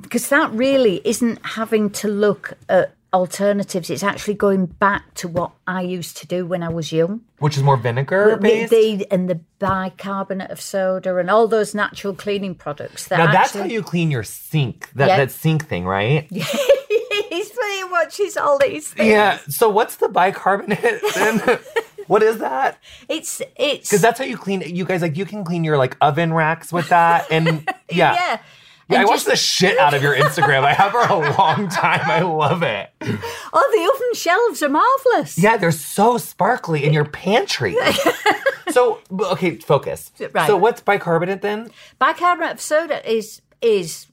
because 0.00 0.28
that 0.28 0.50
really 0.52 1.00
isn't 1.04 1.38
having 1.44 1.90
to 1.90 2.08
look 2.08 2.54
at 2.68 2.94
alternatives. 3.14 3.90
It's 3.90 4.02
actually 4.02 4.34
going 4.34 4.66
back 4.66 5.14
to 5.14 5.28
what 5.28 5.52
I 5.66 5.82
used 5.82 6.16
to 6.18 6.26
do 6.26 6.46
when 6.46 6.62
I 6.62 6.68
was 6.68 6.92
young. 6.92 7.22
which 7.38 7.56
is 7.56 7.62
more 7.62 7.76
vinegar 7.76 8.32
The, 8.32 8.36
based 8.36 8.70
the- 8.70 9.06
and 9.10 9.28
the 9.30 9.40
bicarbonate 9.58 10.50
of 10.50 10.60
soda 10.60 11.16
and 11.16 11.30
all 11.30 11.46
those 11.48 11.74
natural 11.74 12.14
cleaning 12.14 12.54
products. 12.54 13.08
That 13.08 13.18
now 13.18 13.32
that's 13.32 13.54
how 13.54 13.64
you 13.64 13.82
clean 13.82 14.10
your 14.10 14.24
sink 14.24 14.90
that 14.94 15.08
Yeah. 15.08 15.16
that 15.18 15.30
sink 15.30 15.66
thing 15.68 15.84
right 15.86 16.26
He's 16.30 17.50
funny 17.50 17.80
and 17.82 17.90
watches 17.90 18.36
all 18.36 18.58
these 18.58 18.88
things. 18.92 19.08
yeah 19.08 19.38
so 19.48 19.68
what's 19.68 19.96
the 19.96 20.08
bicarbonate 20.08 21.00
then 21.14 21.58
what 22.06 22.22
is 22.22 22.38
that 22.38 22.78
It's 23.08 23.40
it's 23.56 23.88
because 23.88 24.00
that's 24.00 24.18
how 24.18 24.24
you 24.24 24.36
clean 24.36 24.60
you 24.62 24.84
guys 24.84 25.02
like 25.02 25.16
you 25.16 25.24
can 25.26 25.44
clean 25.44 25.62
your 25.64 25.76
like 25.78 25.96
oven 26.00 26.32
racks 26.32 26.72
with 26.72 26.88
that 26.88 27.26
and 27.30 27.46
yeah 27.90 28.14
yeah. 28.14 28.40
Yeah, 28.88 28.98
I 28.98 29.00
And 29.00 29.08
watched 29.08 29.26
the 29.26 29.36
shit 29.36 29.78
out 29.78 29.92
of 29.94 30.02
your 30.02 30.14
Instagram. 30.16 30.64
I 30.64 30.72
have 30.72 30.92
for 30.92 31.00
a 31.00 31.14
long 31.36 31.68
time. 31.68 32.10
I 32.10 32.22
love 32.22 32.62
it. 32.62 32.90
Oh, 33.00 33.70
the 33.72 33.94
oven 33.94 34.14
shelves 34.14 34.62
are 34.62 34.68
marvelous. 34.68 35.38
Yeah, 35.38 35.56
they're 35.58 35.70
so 35.70 36.18
sparkly 36.18 36.84
in 36.84 36.92
your 36.92 37.04
pantry. 37.04 37.76
so, 38.70 39.00
okay, 39.12 39.56
focus. 39.56 40.10
Right. 40.32 40.46
So, 40.46 40.56
what's 40.56 40.80
bicarbonate 40.80 41.42
then? 41.42 41.70
Bicarbonate 41.98 42.52
of 42.52 42.60
soda 42.60 43.08
is 43.10 43.42
is 43.60 44.06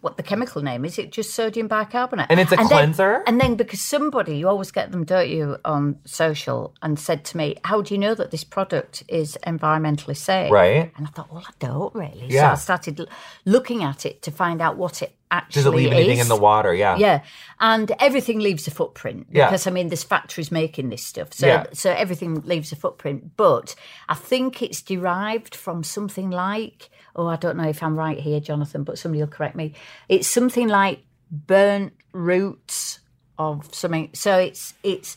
what 0.00 0.16
the 0.16 0.22
chemical 0.22 0.62
name 0.62 0.84
is. 0.84 0.98
It 0.98 1.12
just 1.12 1.34
sodium 1.34 1.68
bicarbonate, 1.68 2.26
And 2.30 2.40
it's 2.40 2.52
a 2.52 2.56
then- 2.56 2.68
cleanser? 2.68 3.22
and 3.26 3.40
then 3.40 3.54
because 3.56 3.80
somebody, 3.80 4.36
you 4.38 4.48
always 4.48 4.70
get 4.70 4.92
them, 4.92 5.04
don't 5.04 5.28
you, 5.28 5.58
on 5.64 5.98
social, 6.04 6.74
and 6.82 6.98
said 6.98 7.24
to 7.26 7.36
me, 7.36 7.56
"How 7.64 7.82
do 7.82 7.94
you 7.94 7.98
know 7.98 8.14
that 8.14 8.30
this 8.30 8.44
product 8.44 9.04
is 9.08 9.36
environmentally 9.46 10.16
safe?" 10.16 10.50
Right. 10.50 10.90
And 10.96 11.06
I 11.06 11.10
thought, 11.10 11.32
well, 11.32 11.44
I 11.46 11.52
don't 11.58 11.94
really. 11.94 12.26
Yeah. 12.28 12.48
So 12.48 12.52
I 12.52 12.54
started 12.56 13.08
looking 13.44 13.84
at 13.84 14.06
it 14.06 14.22
to 14.22 14.30
find 14.30 14.60
out 14.62 14.76
what 14.76 15.02
it 15.02 15.14
actually 15.32 15.62
Does 15.62 15.66
it 15.66 15.76
leave 15.76 15.92
anything 15.92 16.18
is. 16.18 16.22
in 16.22 16.28
the 16.28 16.36
water? 16.36 16.74
Yeah. 16.74 16.96
Yeah, 16.96 17.20
and 17.60 17.92
everything 18.00 18.40
leaves 18.40 18.66
a 18.66 18.70
footprint 18.72 19.26
Yeah. 19.30 19.46
because 19.46 19.66
I 19.66 19.70
mean, 19.70 19.88
there's 19.88 20.02
factories 20.02 20.50
making 20.50 20.88
this 20.88 21.04
stuff, 21.04 21.32
so 21.32 21.46
Yeah. 21.46 21.66
so 21.72 21.90
everything 21.92 22.40
leaves 22.42 22.72
a 22.72 22.76
footprint. 22.76 23.36
But 23.36 23.74
I 24.08 24.14
think 24.14 24.60
it's 24.62 24.82
derived 24.82 25.54
from 25.54 25.84
something 25.84 26.30
like, 26.30 26.90
oh, 27.16 27.26
I 27.26 27.36
don't 27.36 27.56
know 27.56 27.68
if 27.68 27.82
I'm 27.82 27.96
right 27.96 28.18
here, 28.18 28.40
Jonathan, 28.40 28.84
but 28.84 28.98
somebody 28.98 29.20
will 29.20 29.28
correct 29.28 29.56
me. 29.56 29.74
It's 30.08 30.28
something 30.28 30.68
like 30.68 31.04
burnt 31.30 31.92
roots 32.12 33.00
of 33.38 33.74
something. 33.74 34.10
So 34.14 34.38
it's 34.38 34.74
it's 34.82 35.16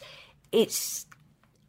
it's 0.51 1.05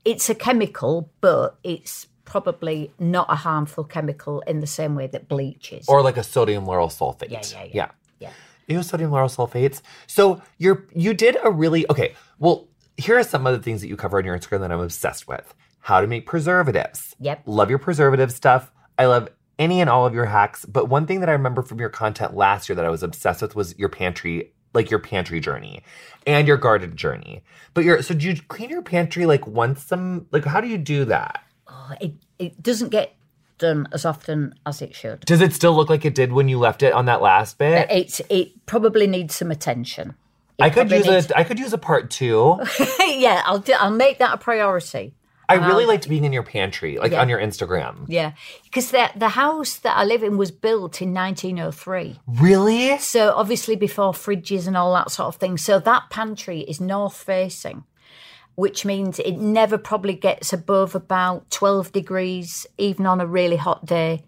it's 0.05 0.29
a 0.29 0.35
chemical, 0.35 1.11
but 1.20 1.59
it's 1.62 2.07
probably 2.25 2.93
not 2.99 3.27
a 3.31 3.37
harmful 3.37 3.85
chemical 3.85 4.41
in 4.43 4.61
the 4.61 4.66
same 4.66 4.95
way 4.95 5.07
that 5.09 5.29
bleach 5.29 5.72
is. 5.72 5.89
Or 5.89 6.03
like 6.03 6.16
a 6.16 6.22
sodium 6.22 6.64
lauryl 6.64 6.89
sulfate. 6.89 7.31
Yeah, 7.31 7.43
yeah, 7.51 7.64
yeah. 7.64 7.70
Yeah. 7.72 8.31
yeah. 8.68 8.77
Ew, 8.77 8.83
sodium 8.83 9.11
lauryl 9.11 9.35
sulfates. 9.35 9.83
So 10.07 10.43
you're 10.59 10.87
you 10.95 11.14
did 11.14 11.37
a 11.43 11.51
really 11.51 11.89
okay. 11.91 12.14
Well, 12.39 12.68
here 12.97 13.18
are 13.18 13.25
some 13.25 13.47
of 13.47 13.57
the 13.57 13.62
things 13.62 13.81
that 13.81 13.89
you 13.89 13.97
cover 13.97 14.18
on 14.18 14.25
your 14.25 14.39
Instagram 14.39 14.61
that 14.61 14.72
I'm 14.72 14.81
obsessed 14.81 15.27
with. 15.27 15.55
How 15.81 16.01
to 16.01 16.07
make 16.07 16.27
preservatives. 16.27 17.14
Yep. 17.20 17.43
Love 17.47 17.68
your 17.68 17.79
preservative 17.79 18.33
stuff. 18.33 18.72
I 18.99 19.07
love 19.07 19.29
any 19.59 19.81
and 19.81 19.91
all 19.91 20.07
of 20.07 20.15
your 20.15 20.27
hacks. 20.27 20.65
But 20.65 20.89
one 20.89 21.07
thing 21.07 21.21
that 21.21 21.29
I 21.29 21.33
remember 21.33 21.63
from 21.63 21.79
your 21.79 21.89
content 21.89 22.35
last 22.35 22.69
year 22.69 22.77
that 22.77 22.85
I 22.85 22.91
was 22.91 23.03
obsessed 23.03 23.43
with 23.43 23.55
was 23.55 23.79
your 23.79 23.89
pantry, 23.89 24.53
like 24.73 24.91
your 24.91 25.01
pantry 25.01 25.41
journey 25.41 25.83
and 26.27 26.49
your 26.49 26.57
garden 26.57 26.97
journey. 26.97 27.43
But 27.75 27.85
your 27.85 28.03
so 28.03 28.15
do 28.15 28.29
you 28.29 28.41
clean 28.49 28.71
your 28.71 28.83
pantry 28.83 29.27
like 29.27 29.47
once 29.47 29.85
some 29.85 30.27
like 30.31 30.45
how 30.45 30.61
do 30.61 30.69
you 30.69 30.79
do 30.79 31.05
that? 31.07 31.45
Oh, 31.69 31.93
it 32.01 32.15
it 32.39 32.63
doesn't 32.63 32.91
get 32.91 33.15
done 33.59 33.87
as 33.93 34.05
often 34.05 34.55
as 34.67 34.83
it 34.83 34.95
should. 34.95 35.21
Does 35.21 35.41
it 35.41 35.53
still 35.53 35.75
look 35.75 35.89
like 35.89 36.05
it 36.05 36.15
did 36.15 36.33
when 36.33 36.49
you 36.49 36.59
left 36.59 36.83
it 36.83 36.93
on 36.93 37.07
that 37.07 37.23
last 37.23 37.59
bit? 37.59 37.91
Uh, 37.91 37.95
it's 37.95 38.21
it 38.29 38.67
probably 38.67 39.07
needs 39.07 39.35
some 39.35 39.51
attention. 39.51 40.15
I 40.61 40.71
could 40.71 40.91
use 40.91 41.07
needs- 41.07 41.31
a 41.31 41.39
I 41.39 41.45
could 41.45 41.59
use 41.59 41.73
a 41.73 41.79
part 41.79 42.11
two. 42.11 42.61
yeah, 43.01 43.43
I'll 43.45 43.59
do, 43.59 43.73
I'll 43.73 43.91
make 43.91 44.19
that 44.19 44.35
a 44.35 44.39
priority. 44.39 45.15
I 45.49 45.55
really 45.55 45.84
um, 45.84 45.88
liked 45.88 46.09
being 46.09 46.24
in 46.24 46.32
your 46.32 46.42
pantry, 46.42 46.99
like 46.99 47.12
Yeah. 47.12 47.20
on 47.20 47.28
your 47.28 47.38
Instagram. 47.38 48.07
Yeah, 48.09 48.32
because 48.64 48.90
the 48.90 49.11
the 49.14 49.30
house 49.30 49.76
that 49.78 49.97
I 49.97 50.05
live 50.05 50.22
in 50.22 50.36
was 50.36 50.51
built 50.51 51.03
in 51.03 51.12
1903. 51.12 52.18
Really? 52.26 52.99
So 52.99 53.32
obviously 53.34 53.76
before 53.76 54.12
fridges 54.12 54.66
and 54.66 54.76
all 54.76 54.92
that 54.95 55.11
sort 55.11 55.28
of 55.28 55.36
thing. 55.36 55.59
So 55.59 55.78
that 55.78 56.11
pantry 56.11 56.61
is 56.61 56.80
north 56.80 57.16
facing, 57.16 57.84
which 58.55 58.84
means 58.84 59.18
it 59.18 59.38
never 59.38 59.78
probably 59.78 60.14
gets 60.14 60.53
above 60.53 60.95
about 60.95 61.51
12 61.51 61.92
degrees, 61.92 62.66
even 62.78 63.07
on 63.07 63.20
a 63.20 63.26
really 63.26 63.57
hot 63.57 63.84
day. 63.86 64.24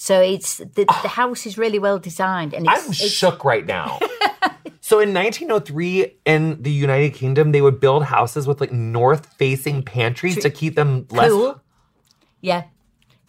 So 0.00 0.20
it's 0.20 0.58
the, 0.58 0.84
the 0.84 0.86
ah. 0.88 1.08
house 1.08 1.44
is 1.44 1.58
really 1.58 1.80
well 1.80 1.98
designed, 1.98 2.54
and 2.54 2.66
it's, 2.68 2.84
I'm 2.84 2.90
it's 2.90 3.10
shook 3.10 3.44
right 3.44 3.66
now. 3.66 3.98
So 4.88 5.00
in 5.00 5.12
1903 5.12 6.16
in 6.24 6.62
the 6.62 6.70
United 6.70 7.12
Kingdom, 7.12 7.52
they 7.52 7.60
would 7.60 7.78
build 7.78 8.04
houses 8.04 8.46
with 8.46 8.58
like 8.58 8.72
north-facing 8.72 9.82
pantries 9.82 10.38
to 10.38 10.48
keep 10.48 10.76
them 10.76 11.06
less. 11.10 11.28
Cool. 11.28 11.60
Yeah. 12.40 12.62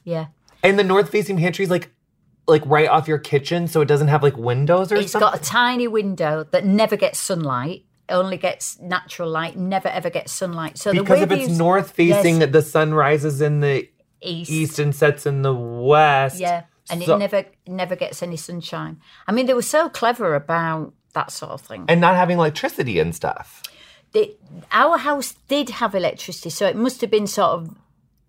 Yeah. 0.05 0.27
And 0.63 0.79
the 0.79 0.85
north-facing 0.85 1.35
pantries 1.37 1.69
like 1.69 1.89
like 2.47 2.63
right 2.65 2.87
off 2.87 3.09
your 3.09 3.17
kitchen, 3.17 3.67
so 3.67 3.81
it 3.81 3.89
doesn't 3.89 4.07
have 4.07 4.23
like 4.23 4.37
windows 4.37 4.89
or 4.93 4.95
It's 4.95 5.11
something. 5.11 5.29
got 5.31 5.37
a 5.37 5.43
tiny 5.43 5.89
window 5.89 6.45
that 6.51 6.63
never 6.65 6.95
gets 6.95 7.19
sunlight. 7.19 7.83
Only 8.07 8.37
gets 8.37 8.79
natural 8.79 9.29
light, 9.29 9.57
never 9.57 9.89
ever 9.89 10.09
gets 10.09 10.31
sunlight. 10.31 10.77
So 10.77 10.93
the 10.93 11.01
because 11.01 11.17
way 11.17 11.23
if 11.23 11.31
it's 11.33 11.49
use- 11.49 11.57
north-facing, 11.57 12.39
Yes. 12.39 12.51
the 12.53 12.61
sun 12.61 12.93
rises 12.93 13.41
in 13.41 13.59
the 13.59 13.89
east, 14.21 14.49
east 14.49 14.79
and 14.79 14.95
sets 14.95 15.25
in 15.25 15.41
the 15.41 15.53
west. 15.53 16.39
yeah, 16.39 16.63
and 16.89 17.03
So- 17.03 17.15
it 17.15 17.19
never 17.19 17.43
never 17.67 17.97
gets 17.97 18.23
any 18.23 18.37
sunshine. 18.37 19.01
I 19.27 19.33
mean, 19.33 19.45
they 19.45 19.53
were 19.53 19.61
so 19.61 19.89
clever 19.89 20.35
about 20.35 20.93
that 21.13 21.31
sort 21.31 21.51
of 21.51 21.61
thing. 21.61 21.85
and 21.87 21.99
not 22.01 22.15
having 22.15 22.37
electricity 22.37 22.99
and 22.99 23.15
stuff. 23.15 23.63
They, 24.11 24.35
our 24.71 24.97
house 24.97 25.35
did 25.47 25.69
have 25.69 25.93
electricity, 25.95 26.49
so 26.49 26.65
it 26.67 26.75
must 26.75 27.01
have 27.01 27.11
been 27.11 27.27
sort 27.27 27.51
of 27.51 27.75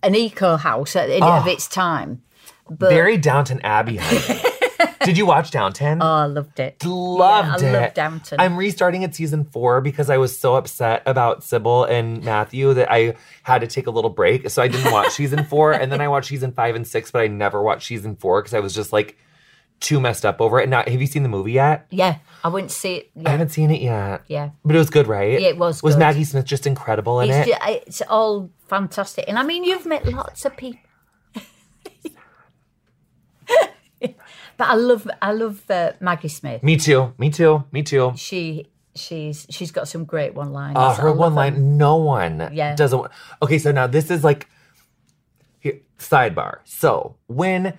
an 0.02 0.14
eco 0.14 0.56
house 0.56 0.94
at, 0.96 1.08
in, 1.10 1.22
of 1.22 1.46
Oh. 1.46 1.50
its 1.50 1.66
time. 1.68 2.22
But 2.68 2.90
Very 2.90 3.16
Downton 3.16 3.60
Abbey. 3.64 3.98
Did 5.04 5.16
you 5.16 5.24
watch 5.26 5.50
Downton? 5.50 6.00
oh, 6.02 6.06
I 6.06 6.26
loved 6.26 6.60
it. 6.60 6.84
Loved 6.84 7.62
yeah, 7.62 7.68
I 7.68 7.70
it. 7.70 7.80
love 7.82 7.94
Downton. 7.94 8.38
I'm 8.40 8.56
restarting 8.56 9.02
at 9.02 9.14
season 9.14 9.44
four 9.44 9.80
because 9.80 10.10
I 10.10 10.18
was 10.18 10.38
so 10.38 10.54
upset 10.56 11.02
about 11.06 11.42
Sybil 11.42 11.84
and 11.84 12.22
Matthew 12.22 12.74
that 12.74 12.90
I 12.92 13.14
had 13.42 13.60
to 13.62 13.66
take 13.66 13.86
a 13.86 13.90
little 13.90 14.10
break. 14.10 14.48
So 14.50 14.62
I 14.62 14.68
didn't 14.68 14.92
watch 14.92 15.10
season 15.14 15.44
four, 15.44 15.72
and 15.72 15.90
then 15.90 16.00
I 16.02 16.08
watched 16.08 16.28
season 16.28 16.52
five 16.52 16.74
and 16.76 16.86
six, 16.86 17.10
but 17.10 17.22
I 17.22 17.26
never 17.28 17.62
watched 17.62 17.86
season 17.88 18.14
four 18.16 18.40
because 18.42 18.52
I 18.54 18.60
was 18.60 18.74
just 18.74 18.92
like 18.92 19.16
too 19.80 20.00
messed 20.00 20.24
up 20.26 20.40
over 20.40 20.60
it. 20.60 20.68
Now, 20.68 20.82
have 20.86 21.00
you 21.00 21.06
seen 21.06 21.22
the 21.22 21.28
movie 21.28 21.52
yet? 21.52 21.86
yeah, 21.90 22.18
I 22.44 22.48
wouldn't 22.48 22.70
see 22.70 22.96
it. 22.96 23.10
I 23.26 23.30
haven't 23.30 23.50
seen 23.50 23.70
it 23.70 23.80
yet. 23.80 24.22
yeah. 24.28 24.50
But 24.64 24.76
it 24.76 24.78
was 24.78 24.90
good, 24.90 25.06
right? 25.06 25.40
Yeah, 25.40 25.48
it 25.48 25.58
was 25.58 25.82
Was 25.82 25.94
good. 25.94 26.00
Maggie 26.00 26.24
Smith 26.24 26.44
just 26.44 26.66
incredible 26.66 27.20
in 27.20 27.30
It's, 27.30 27.48
it? 27.48 27.58
it's 27.86 28.02
all 28.08 28.50
fantastic. 28.68 29.24
And 29.28 29.38
I 29.38 29.42
mean, 29.42 29.64
you've 29.64 29.86
met 29.86 30.06
lots 30.06 30.44
of 30.44 30.56
people. 30.56 30.80
but 34.00 34.14
I 34.68 34.74
love, 34.74 35.08
I 35.20 35.32
love 35.32 35.62
uh, 35.70 35.92
Maggie 36.00 36.28
Smith. 36.28 36.62
Me 36.62 36.76
too. 36.76 37.12
Me 37.18 37.30
too. 37.30 37.64
Me 37.72 37.82
too. 37.82 38.12
She, 38.16 38.66
she's, 38.94 39.46
she's 39.50 39.70
got 39.70 39.88
some 39.88 40.04
great 40.04 40.34
one-liners. 40.34 40.76
Uh, 40.76 40.94
her 40.94 41.12
one 41.12 41.32
them. 41.32 41.36
line, 41.36 41.76
no 41.78 41.96
one 41.96 42.50
Yeah. 42.52 42.74
doesn't. 42.76 43.06
Okay, 43.42 43.58
so 43.58 43.72
now 43.72 43.86
this 43.86 44.10
is 44.10 44.24
like 44.24 44.48
here, 45.58 45.80
sidebar. 45.98 46.58
So 46.64 47.16
when 47.26 47.76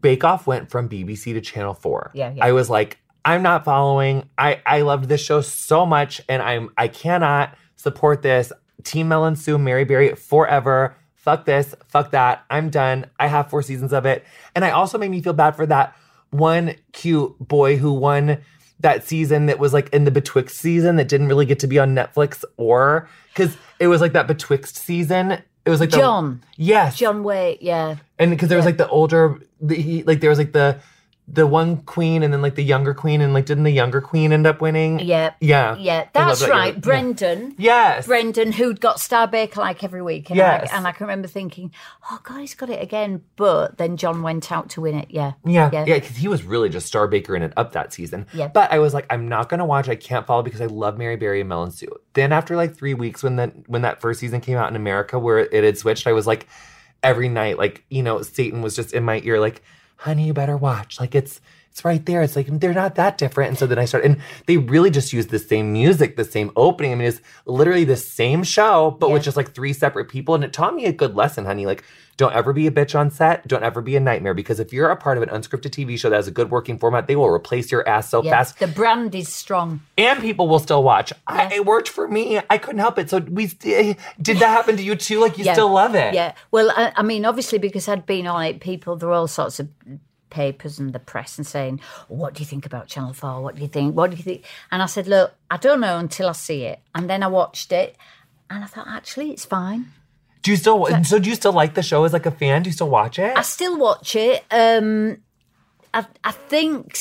Bake 0.00 0.24
Off 0.24 0.46
went 0.46 0.70
from 0.70 0.88
BBC 0.88 1.34
to 1.34 1.40
Channel 1.40 1.74
Four, 1.74 2.10
Yeah, 2.14 2.32
yeah. 2.34 2.44
I 2.44 2.52
was 2.52 2.68
like, 2.68 2.98
I'm 3.24 3.42
not 3.42 3.64
following. 3.64 4.28
I 4.36 4.60
I 4.66 4.82
loved 4.82 5.08
this 5.08 5.24
show 5.24 5.40
so 5.40 5.86
much, 5.86 6.20
and 6.28 6.42
I'm 6.42 6.70
I 6.76 6.88
cannot 6.88 7.56
support 7.76 8.22
this. 8.22 8.52
Team 8.82 9.08
Mel 9.08 9.24
and 9.24 9.38
Sue, 9.38 9.56
Mary 9.58 9.84
Berry 9.84 10.14
forever. 10.14 10.96
Fuck 11.14 11.46
this. 11.46 11.74
Fuck 11.88 12.10
that. 12.10 12.44
I'm 12.50 12.68
done. 12.68 13.06
I 13.18 13.28
have 13.28 13.48
four 13.48 13.62
seasons 13.62 13.92
of 13.92 14.04
it, 14.04 14.24
and 14.54 14.64
I 14.64 14.70
also 14.70 14.98
made 14.98 15.10
me 15.10 15.22
feel 15.22 15.32
bad 15.32 15.56
for 15.56 15.66
that 15.66 15.96
one 16.30 16.74
cute 16.92 17.36
boy 17.38 17.76
who 17.76 17.92
won 17.92 18.38
that 18.80 19.04
season 19.04 19.46
that 19.46 19.58
was 19.58 19.72
like 19.72 19.88
in 19.90 20.04
the 20.04 20.10
betwixt 20.10 20.58
season 20.58 20.96
that 20.96 21.08
didn't 21.08 21.28
really 21.28 21.46
get 21.46 21.60
to 21.60 21.66
be 21.66 21.78
on 21.78 21.94
Netflix 21.94 22.44
or 22.56 23.08
because 23.28 23.56
it 23.78 23.86
was 23.86 24.00
like 24.00 24.12
that 24.12 24.26
betwixt 24.26 24.76
season. 24.76 25.42
It 25.64 25.70
was 25.70 25.80
like 25.80 25.90
the- 25.90 25.96
John. 25.98 26.42
yes, 26.56 26.96
John 26.96 27.24
Wait, 27.24 27.62
yeah. 27.62 27.96
and 28.18 28.30
because 28.30 28.48
there 28.48 28.58
was 28.58 28.66
like 28.66 28.76
the 28.76 28.88
older, 28.88 29.40
the, 29.60 29.74
he, 29.76 30.02
like 30.02 30.20
there 30.20 30.30
was 30.30 30.38
like 30.38 30.52
the 30.52 30.78
the 31.26 31.46
one 31.46 31.78
queen 31.78 32.22
and 32.22 32.34
then 32.34 32.42
like 32.42 32.54
the 32.54 32.62
younger 32.62 32.92
queen 32.92 33.22
and 33.22 33.32
like 33.32 33.46
didn't 33.46 33.64
the 33.64 33.70
younger 33.70 34.00
queen 34.02 34.30
end 34.30 34.46
up 34.46 34.60
winning? 34.60 35.00
Yeah. 35.00 35.32
yeah, 35.40 35.74
Yeah, 35.76 36.06
that's 36.12 36.40
that 36.40 36.50
right. 36.50 36.66
younger- 36.66 36.80
Brendan. 36.80 37.54
Yes, 37.56 38.06
Brendan, 38.06 38.52
who'd 38.52 38.78
got 38.78 39.00
Star 39.00 39.26
Baker 39.26 39.60
like 39.60 39.82
every 39.82 40.02
week. 40.02 40.28
And, 40.28 40.36
Yes. 40.36 40.70
I, 40.70 40.76
and 40.76 40.86
I 40.86 40.92
can 40.92 41.06
remember 41.06 41.26
thinking, 41.26 41.72
oh, 42.10 42.20
God, 42.22 42.40
he's 42.40 42.54
got 42.54 42.68
it 42.68 42.82
again. 42.82 43.22
But 43.36 43.78
then 43.78 43.96
John 43.96 44.22
went 44.22 44.52
out 44.52 44.68
to 44.70 44.82
win 44.82 44.96
it. 44.96 45.06
Yeah. 45.10 45.32
Yeah, 45.46 45.70
Yeah. 45.72 45.84
yeah, 45.86 45.94
because 45.98 46.16
he 46.16 46.28
was 46.28 46.42
really 46.44 46.68
just 46.68 46.86
Star 46.86 47.08
Baker 47.08 47.34
in 47.34 47.42
it 47.42 47.54
up 47.56 47.72
that 47.72 47.94
season. 47.94 48.26
Yeah. 48.34 48.48
But 48.48 48.70
I 48.70 48.78
was 48.78 48.92
like, 48.92 49.06
I'm 49.08 49.26
not 49.28 49.48
gonna 49.48 49.64
watch. 49.64 49.88
I 49.88 49.96
can't 49.96 50.26
follow 50.26 50.42
because 50.42 50.60
I 50.60 50.66
love 50.66 50.98
Mary 50.98 51.16
Berry 51.16 51.40
and 51.40 51.48
Mel 51.48 51.62
and 51.62 51.72
Sue. 51.72 51.88
Then 52.12 52.32
after 52.32 52.54
like 52.54 52.76
three 52.76 52.92
weeks, 52.94 53.22
when 53.22 53.36
that 53.36 53.52
when 53.66 53.80
that 53.82 54.02
first 54.02 54.20
season 54.20 54.42
came 54.42 54.58
out 54.58 54.68
in 54.68 54.76
America, 54.76 55.18
where 55.18 55.38
it 55.38 55.64
had 55.64 55.78
switched, 55.78 56.06
I 56.06 56.12
was 56.12 56.26
like, 56.26 56.46
every 57.02 57.30
night, 57.30 57.56
like 57.56 57.82
you 57.88 58.02
know, 58.02 58.20
Satan 58.20 58.60
was 58.60 58.76
just 58.76 58.92
in 58.92 59.04
my 59.04 59.20
ear, 59.24 59.40
like, 59.40 59.62
honey, 60.04 60.24
you 60.24 60.34
better 60.34 60.56
watch. 60.56 61.00
Like 61.00 61.14
it's 61.14 61.40
it's 61.74 61.84
right 61.84 62.06
there. 62.06 62.22
It's 62.22 62.36
like 62.36 62.46
they're 62.60 62.72
not 62.72 62.94
that 62.94 63.18
different. 63.18 63.48
And 63.48 63.58
so 63.58 63.66
then 63.66 63.80
I 63.80 63.84
started, 63.84 64.08
and 64.12 64.20
they 64.46 64.58
really 64.58 64.90
just 64.90 65.12
used 65.12 65.30
the 65.30 65.40
same 65.40 65.72
music, 65.72 66.14
the 66.14 66.24
same 66.24 66.52
opening. 66.54 66.92
I 66.92 66.94
mean, 66.94 67.08
it's 67.08 67.20
literally 67.46 67.82
the 67.82 67.96
same 67.96 68.44
show, 68.44 68.92
but 69.00 69.10
with 69.10 69.24
just 69.24 69.36
like 69.36 69.56
three 69.56 69.72
separate 69.72 70.08
people. 70.08 70.36
And 70.36 70.44
it 70.44 70.52
taught 70.52 70.76
me 70.76 70.84
a 70.86 70.92
good 70.92 71.16
lesson, 71.16 71.46
honey. 71.46 71.66
Like, 71.66 71.82
don't 72.16 72.32
ever 72.32 72.52
be 72.52 72.68
a 72.68 72.70
bitch 72.70 72.96
on 72.96 73.10
set. 73.10 73.48
Don't 73.48 73.64
ever 73.64 73.82
be 73.82 73.96
a 73.96 74.00
nightmare 74.00 74.34
because 74.34 74.60
if 74.60 74.72
you're 74.72 74.88
a 74.88 74.94
part 74.94 75.16
of 75.18 75.24
an 75.24 75.30
unscripted 75.30 75.70
TV 75.70 75.98
show 75.98 76.10
that 76.10 76.14
has 76.14 76.28
a 76.28 76.30
good 76.30 76.48
working 76.48 76.78
format, 76.78 77.08
they 77.08 77.16
will 77.16 77.28
replace 77.28 77.72
your 77.72 77.82
ass 77.88 78.08
so 78.08 78.22
Yeah. 78.22 78.30
fast, 78.30 78.60
The 78.60 78.68
brand 78.68 79.12
is 79.16 79.28
strong. 79.28 79.80
and 79.98 80.20
people 80.20 80.46
will 80.46 80.60
still 80.60 80.84
watch. 80.84 81.12
I, 81.26 81.52
it 81.52 81.66
worked 81.66 81.88
for 81.88 82.06
me. 82.06 82.40
I 82.48 82.56
couldn't 82.56 82.78
help 82.78 83.00
it. 83.00 83.10
So 83.10 83.18
we 83.18 83.48
st- 83.48 83.96
eh, 83.96 84.00
did 84.22 84.38
that 84.38 84.50
happen 84.50 84.76
to 84.76 84.82
you 84.84 84.94
too? 84.94 85.18
Like 85.18 85.38
you 85.38 85.44
Yeah. 85.44 85.54
still 85.54 85.72
love 85.72 85.96
it? 85.96 86.14
Yeah. 86.14 86.34
Well, 86.52 86.70
I, 86.70 86.92
I 86.94 87.02
mean, 87.02 87.24
obviously, 87.24 87.58
because 87.58 87.88
I'd 87.88 88.06
been 88.06 88.28
on 88.28 88.44
it, 88.44 88.60
people, 88.60 88.94
there 88.94 89.08
were 89.08 89.16
all 89.16 89.26
sorts 89.26 89.58
of 89.58 89.68
papers 90.34 90.78
and 90.78 90.92
the 90.92 90.98
press 90.98 91.38
and 91.38 91.46
saying, 91.46 91.80
What 92.08 92.34
do 92.34 92.40
you 92.40 92.46
think 92.46 92.66
about 92.66 92.88
Channel 92.88 93.12
4? 93.12 93.40
What 93.40 93.54
do 93.54 93.62
you 93.62 93.68
think? 93.68 93.96
What 93.96 94.10
do 94.10 94.16
you 94.16 94.22
think? 94.22 94.44
And 94.70 94.82
I 94.82 94.86
said, 94.86 95.06
Look, 95.06 95.34
I 95.50 95.56
don't 95.56 95.80
know 95.80 95.98
until 95.98 96.28
I 96.28 96.32
see 96.32 96.64
it. 96.64 96.80
And 96.94 97.08
then 97.08 97.22
I 97.22 97.28
watched 97.28 97.72
it 97.72 97.96
and 98.50 98.64
I 98.64 98.66
thought, 98.66 98.88
Actually, 98.88 99.30
it's 99.30 99.44
fine. 99.44 99.92
Do 100.42 100.50
you 100.50 100.58
still? 100.58 100.86
So 101.04 101.18
do 101.18 101.30
you 101.30 101.36
still 101.36 101.54
like 101.54 101.72
the 101.72 101.82
show 101.82 102.04
as 102.04 102.12
like 102.12 102.26
a 102.26 102.30
fan? 102.30 102.62
Do 102.62 102.68
you 102.68 102.74
still 102.74 102.90
watch 102.90 103.18
it? 103.18 103.34
I 103.34 103.40
still 103.40 103.78
watch 103.78 104.14
it. 104.14 104.44
Um, 104.50 105.22
I, 105.94 106.04
I 106.22 106.32
think 106.32 106.98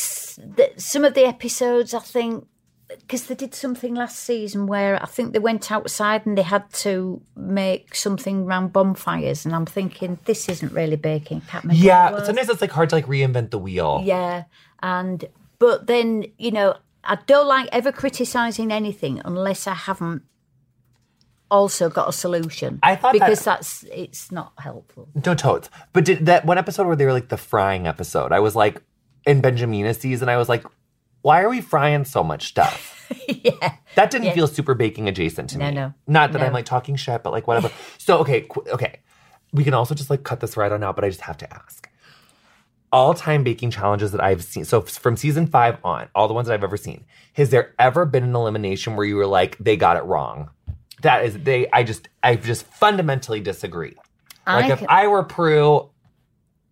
that 0.55 0.79
some 0.79 1.03
of 1.03 1.13
the 1.13 1.25
episodes, 1.25 1.93
I 1.93 1.99
think, 1.99 2.47
because 2.89 3.25
they 3.27 3.35
did 3.35 3.55
something 3.55 3.95
last 3.95 4.19
season 4.19 4.67
where 4.67 5.01
I 5.01 5.05
think 5.05 5.33
they 5.33 5.39
went 5.39 5.71
outside 5.71 6.25
and 6.25 6.37
they 6.37 6.43
had 6.43 6.71
to 6.73 7.21
make 7.35 7.95
something 7.95 8.43
around 8.43 8.73
bonfires, 8.73 9.45
and 9.45 9.55
I'm 9.55 9.65
thinking 9.65 10.19
this 10.25 10.47
isn't 10.49 10.71
really 10.73 10.95
baking. 10.97 11.41
Can't 11.41 11.63
remember 11.63 11.79
what 11.79 11.85
it 11.85 11.87
yeah. 11.87 12.23
Sometimes 12.23 12.49
it's 12.49 12.61
like 12.61 12.71
hard 12.71 12.89
to 12.89 12.95
like 12.95 13.07
reinvent 13.07 13.49
the 13.51 13.59
wheel. 13.59 14.01
Yeah, 14.05 14.43
and 14.81 15.25
but 15.59 15.87
then 15.87 16.25
you 16.37 16.51
know 16.51 16.75
I 17.03 17.17
don't 17.25 17.47
like 17.47 17.69
ever 17.71 17.91
criticizing 17.91 18.71
anything 18.71 19.21
unless 19.25 19.65
I 19.67 19.73
haven't 19.73 20.23
also 21.49 21.89
got 21.89 22.09
a 22.09 22.13
solution. 22.13 22.79
I 22.83 22.95
thought 22.95 23.13
that- 23.13 23.19
because 23.27 23.43
that's 23.43 23.83
it's 23.91 24.31
not 24.31 24.53
helpful. 24.57 25.09
No 25.25 25.35
totes. 25.35 25.69
But 25.93 26.05
did 26.05 26.25
that 26.25 26.45
one 26.45 26.57
episode 26.57 26.87
where 26.87 26.95
they 26.95 27.05
were 27.05 27.13
like 27.13 27.29
the 27.29 27.37
frying 27.37 27.87
episode? 27.87 28.31
I 28.31 28.39
was 28.39 28.55
like 28.55 28.81
in 29.25 29.41
Benjamina's 29.41 29.99
season. 29.99 30.29
I 30.29 30.37
was 30.37 30.49
like, 30.49 30.63
why 31.23 31.41
are 31.41 31.49
we 31.49 31.59
frying 31.61 32.05
so 32.05 32.23
much 32.23 32.47
stuff? 32.49 32.91
yeah, 33.27 33.75
That 33.95 34.11
didn't 34.11 34.33
feel 34.33 34.45
super 34.47 34.75
baking 34.75 35.07
adjacent 35.09 35.49
to 35.51 35.57
No, 35.57 35.65
me. 35.69 35.73
no. 35.73 35.87
No. 35.87 35.93
Not 36.07 36.31
that 36.33 36.39
No. 36.39 36.45
I'm 36.45 36.53
like 36.53 36.65
talking 36.65 36.95
shit, 36.95 37.23
but 37.23 37.31
like 37.33 37.47
whatever. 37.47 37.71
so 37.97 38.19
okay, 38.19 38.41
qu- 38.41 38.65
okay. 38.71 38.99
We 39.51 39.63
can 39.63 39.73
also 39.73 39.93
just 39.95 40.09
like 40.09 40.23
cut 40.23 40.39
this 40.39 40.55
right 40.55 40.71
on 40.71 40.83
out, 40.83 40.95
but 40.95 41.03
I 41.05 41.09
just 41.09 41.21
have 41.21 41.37
to 41.39 41.53
ask. 41.53 41.89
All 42.91 43.13
time 43.15 43.43
baking 43.43 43.71
challenges 43.71 44.11
that 44.11 44.21
I've 44.23 44.43
seen. 44.43 44.65
So 44.65 44.81
from 44.81 45.17
season 45.17 45.47
five 45.47 45.77
on, 45.83 46.09
all 46.13 46.27
the 46.27 46.33
ones 46.35 46.47
that 46.47 46.53
I've 46.53 46.63
ever 46.63 46.77
seen, 46.77 47.05
has 47.33 47.49
there 47.49 47.73
ever 47.79 48.05
been 48.05 48.23
an 48.23 48.35
elimination 48.35 48.95
where 48.95 49.05
you 49.05 49.15
were 49.15 49.25
like, 49.25 49.57
they 49.57 49.75
got 49.77 49.97
it 49.97 50.03
wrong? 50.03 50.51
That 51.01 51.25
is, 51.25 51.37
they. 51.39 51.67
I 51.71 51.83
just, 51.83 52.07
I 52.21 52.35
just 52.35 52.65
fundamentally 52.67 53.39
disagree. 53.41 53.95
Like 54.45 54.65
I 54.65 54.71
if 54.73 54.83
I 54.87 55.07
were 55.07 55.23
Prue, 55.23 55.89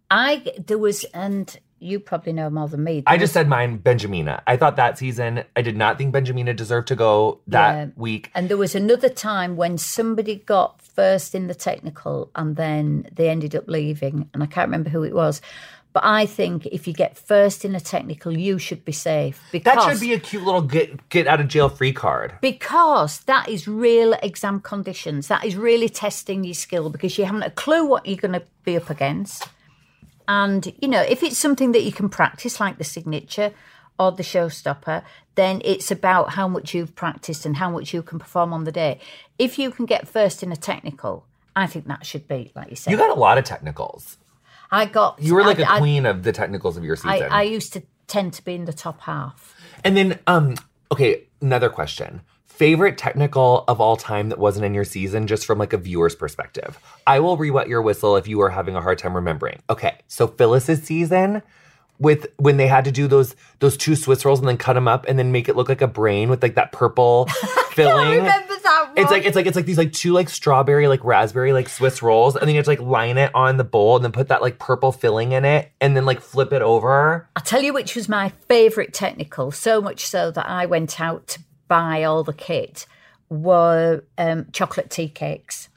I 0.09 0.43
there 0.67 0.77
was, 0.77 1.03
and 1.05 1.57
you 1.81 1.99
probably 1.99 2.31
know 2.33 2.49
more 2.49 2.67
than 2.67 2.83
me. 2.83 3.03
I 3.07 3.17
just 3.17 3.33
said 3.33 3.47
mine, 3.49 3.79
Benjamina. 3.79 4.41
I 4.47 4.55
thought 4.55 4.75
that 4.75 4.97
season, 4.97 5.43
I 5.55 5.61
did 5.61 5.75
not 5.75 5.97
think 5.97 6.13
Benjamina 6.13 6.55
deserved 6.55 6.87
to 6.89 6.95
go 6.95 7.39
that 7.47 7.73
Yeah. 7.75 7.85
week. 7.95 8.29
and 8.35 8.47
there 8.49 8.57
was 8.57 8.75
another 8.75 9.09
time 9.09 9.55
when 9.55 9.77
somebody 9.77 10.35
got 10.45 10.81
first 10.81 11.33
in 11.33 11.47
the 11.47 11.55
technical, 11.55 12.29
and 12.35 12.55
then 12.55 13.07
they 13.15 13.29
ended 13.29 13.55
up 13.55 13.65
leaving, 13.67 14.29
and 14.33 14.43
I 14.43 14.45
can't 14.45 14.67
remember 14.67 14.89
who 14.89 15.03
it 15.03 15.13
was. 15.13 15.41
But 15.93 16.03
I 16.05 16.25
think 16.25 16.65
if 16.67 16.87
you 16.87 16.93
get 16.93 17.17
first 17.17 17.65
in 17.65 17.75
a 17.75 17.79
technical, 17.81 18.37
you 18.37 18.57
should 18.59 18.85
be 18.85 18.93
safe 18.93 19.41
because 19.51 19.73
That 19.75 19.91
should 19.91 19.99
be 19.99 20.13
a 20.13 20.19
cute 20.19 20.43
little 20.43 20.61
get 20.61 21.09
get 21.09 21.27
out 21.27 21.41
of 21.41 21.49
jail 21.49 21.67
free 21.67 21.91
card. 21.91 22.33
because 22.41 23.19
that 23.25 23.49
is 23.49 23.67
real 23.67 24.13
exam 24.23 24.61
conditions. 24.61 25.27
That 25.27 25.43
is 25.43 25.57
really 25.57 25.89
testing 25.89 26.45
your 26.45 26.53
skill 26.53 26.89
because 26.89 27.17
you 27.17 27.25
haven't 27.25 27.43
a 27.43 27.49
clue 27.49 27.83
what 27.85 28.05
you're 28.05 28.15
going 28.15 28.33
to 28.39 28.43
be 28.63 28.77
up 28.77 28.89
against. 28.89 29.49
And, 30.27 30.73
you 30.81 30.87
know, 30.87 31.01
if 31.01 31.23
it's 31.23 31.37
something 31.37 31.71
that 31.73 31.83
you 31.83 31.91
can 31.91 32.09
practice, 32.09 32.59
like 32.59 32.77
the 32.77 32.83
signature 32.83 33.53
or 33.99 34.11
the 34.11 34.23
showstopper, 34.23 35.03
then 35.35 35.61
it's 35.63 35.91
about 35.91 36.31
how 36.31 36.47
much 36.47 36.73
you've 36.73 36.95
practiced 36.95 37.45
and 37.45 37.57
how 37.57 37.69
much 37.69 37.93
you 37.93 38.01
can 38.01 38.19
perform 38.19 38.53
on 38.53 38.63
the 38.63 38.71
day. 38.71 38.99
If 39.37 39.59
you 39.59 39.71
can 39.71 39.85
get 39.85 40.07
first 40.07 40.43
in 40.43 40.51
a 40.51 40.55
technical, 40.55 41.25
I 41.55 41.67
think 41.67 41.87
that 41.87 42.05
should 42.05 42.27
be, 42.27 42.51
like 42.55 42.69
you 42.69 42.75
said. 42.75 42.91
You 42.91 42.97
got 42.97 43.15
a 43.15 43.19
lot 43.19 43.37
of 43.37 43.43
technicals. 43.43 44.17
I 44.71 44.85
got. 44.85 45.21
You 45.21 45.35
were 45.35 45.43
like 45.43 45.59
a 45.59 45.63
a 45.63 45.77
queen 45.77 46.05
of 46.05 46.23
the 46.23 46.31
technicals 46.31 46.77
of 46.77 46.83
your 46.83 46.95
season. 46.95 47.23
I, 47.29 47.39
I 47.39 47.41
used 47.43 47.73
to 47.73 47.83
tend 48.07 48.33
to 48.33 48.43
be 48.43 48.55
in 48.55 48.65
the 48.65 48.73
top 48.73 49.01
half. 49.01 49.55
and 49.83 49.95
then 49.97 50.19
um 50.27 50.55
Okay, 50.91 51.23
another 51.41 51.69
question. 51.69 52.21
Favorite 52.61 52.95
technical 52.95 53.63
of 53.67 53.81
all 53.81 53.97
time 53.97 54.29
that 54.29 54.37
wasn't 54.37 54.63
in 54.65 54.75
your 54.75 54.83
season, 54.83 55.25
just 55.25 55.47
from 55.47 55.57
like 55.57 55.73
a 55.73 55.79
viewer's 55.79 56.15
perspective. 56.15 56.77
I 57.07 57.19
will 57.19 57.35
re-wet 57.35 57.67
your 57.67 57.81
whistle 57.81 58.17
if 58.17 58.27
you 58.27 58.39
are 58.41 58.51
having 58.51 58.75
a 58.75 58.81
hard 58.81 58.99
time 58.99 59.15
remembering. 59.15 59.63
Okay, 59.67 59.97
so 60.07 60.27
Phyllis's 60.27 60.83
season 60.83 61.41
with 61.97 62.27
when 62.37 62.57
they 62.57 62.67
had 62.67 62.85
to 62.85 62.91
do 62.91 63.07
those 63.07 63.35
those 63.61 63.77
two 63.77 63.95
Swiss 63.95 64.25
rolls 64.25 64.37
and 64.37 64.47
then 64.47 64.57
cut 64.57 64.73
them 64.73 64.87
up 64.87 65.07
and 65.07 65.17
then 65.17 65.31
make 65.31 65.49
it 65.49 65.55
look 65.55 65.69
like 65.69 65.81
a 65.81 65.87
brain 65.87 66.29
with 66.29 66.43
like 66.43 66.53
that 66.53 66.71
purple 66.71 67.25
filling. 67.71 68.17
remember 68.17 68.53
that 68.61 68.85
one. 68.89 68.97
It's 68.99 69.09
like 69.09 69.25
it's 69.25 69.35
like 69.35 69.47
it's 69.47 69.55
like 69.55 69.65
these 69.65 69.79
like 69.79 69.91
two 69.91 70.13
like 70.13 70.29
strawberry 70.29 70.87
like 70.87 71.03
raspberry 71.03 71.53
like 71.53 71.67
Swiss 71.67 72.03
rolls 72.03 72.35
and 72.35 72.43
then 72.43 72.49
you 72.49 72.57
have 72.57 72.65
to 72.65 72.71
like 72.71 72.79
line 72.79 73.17
it 73.17 73.31
on 73.33 73.57
the 73.57 73.63
bowl 73.63 73.95
and 73.95 74.05
then 74.05 74.11
put 74.11 74.27
that 74.27 74.43
like 74.43 74.59
purple 74.59 74.91
filling 74.91 75.31
in 75.31 75.45
it 75.45 75.71
and 75.81 75.97
then 75.97 76.05
like 76.05 76.21
flip 76.21 76.53
it 76.53 76.61
over. 76.61 77.27
I'll 77.35 77.43
tell 77.43 77.63
you 77.63 77.73
which 77.73 77.95
was 77.95 78.07
my 78.07 78.29
favourite 78.47 78.93
technical, 78.93 79.49
so 79.49 79.81
much 79.81 80.05
so 80.05 80.29
that 80.29 80.47
I 80.47 80.67
went 80.67 81.01
out 81.01 81.27
to 81.29 81.39
buy 81.71 82.03
all 82.03 82.21
the 82.21 82.33
kit, 82.33 82.85
were 83.29 84.03
um, 84.17 84.45
chocolate 84.51 84.89
tea 84.89 85.07
cakes. 85.07 85.69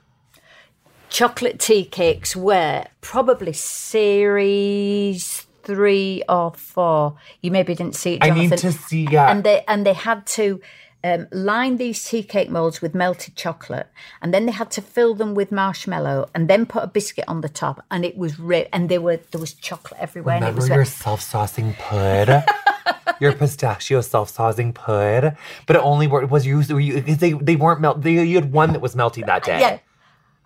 Chocolate 1.09 1.61
tea 1.61 1.85
cakes 1.85 2.35
were 2.35 2.85
probably 3.01 3.53
series 3.53 5.47
three 5.63 6.25
or 6.29 6.53
four. 6.53 7.17
You 7.43 7.53
maybe 7.53 7.77
didn't 7.77 7.95
see 7.95 8.15
it, 8.15 8.25
I 8.25 8.31
Jonathan. 8.31 8.51
need 8.51 8.59
to 8.59 8.73
see 8.73 9.07
yeah. 9.09 9.31
and 9.31 9.45
they 9.45 9.63
and 9.69 9.87
they 9.87 9.93
had 9.93 10.27
to 10.39 10.61
um, 11.05 11.29
line 11.31 11.77
these 11.77 12.03
tea 12.03 12.25
cake 12.25 12.51
molds 12.51 12.83
with 12.83 12.93
melted 12.93 13.37
chocolate, 13.37 13.87
and 14.21 14.35
then 14.35 14.47
they 14.47 14.53
had 14.53 14.73
to 14.73 14.83
fill 14.83 15.15
them 15.15 15.35
with 15.37 15.53
marshmallow, 15.53 16.29
and 16.35 16.51
then 16.51 16.67
put 16.67 16.83
a 16.83 16.89
biscuit 16.89 17.27
on 17.29 17.41
the 17.41 17.49
top, 17.49 17.85
and 17.93 18.05
it 18.05 18.17
was 18.17 18.41
ri- 18.41 18.69
and 18.73 18.89
there 18.89 19.01
were 19.01 19.19
there 19.31 19.41
was 19.41 19.53
chocolate 19.53 20.01
everywhere, 20.01 20.35
and 20.35 20.45
it 20.45 20.49
Remember 20.49 20.77
was 20.77 20.77
your 20.77 20.85
self-saucing 20.85 21.79
pud? 21.79 22.45
your 23.21 23.33
pistachio 23.33 24.01
self-saucing 24.01 24.75
pud? 24.75 25.37
But 25.67 25.77
it 25.77 25.83
only 25.83 26.07
worked 26.07 26.31
was 26.31 26.47
used 26.47 26.71
were 26.73 26.81
you 26.81 27.01
they 27.01 27.33
they 27.33 27.57
weren't 27.57 27.81
melt 27.81 28.03
they, 28.03 28.23
you 28.25 28.37
had 28.37 28.53
one 28.53 28.73
that 28.73 28.81
was 28.81 28.95
melting 28.97 29.27
that 29.27 29.45
day. 29.45 29.61
yeah, 29.61 29.79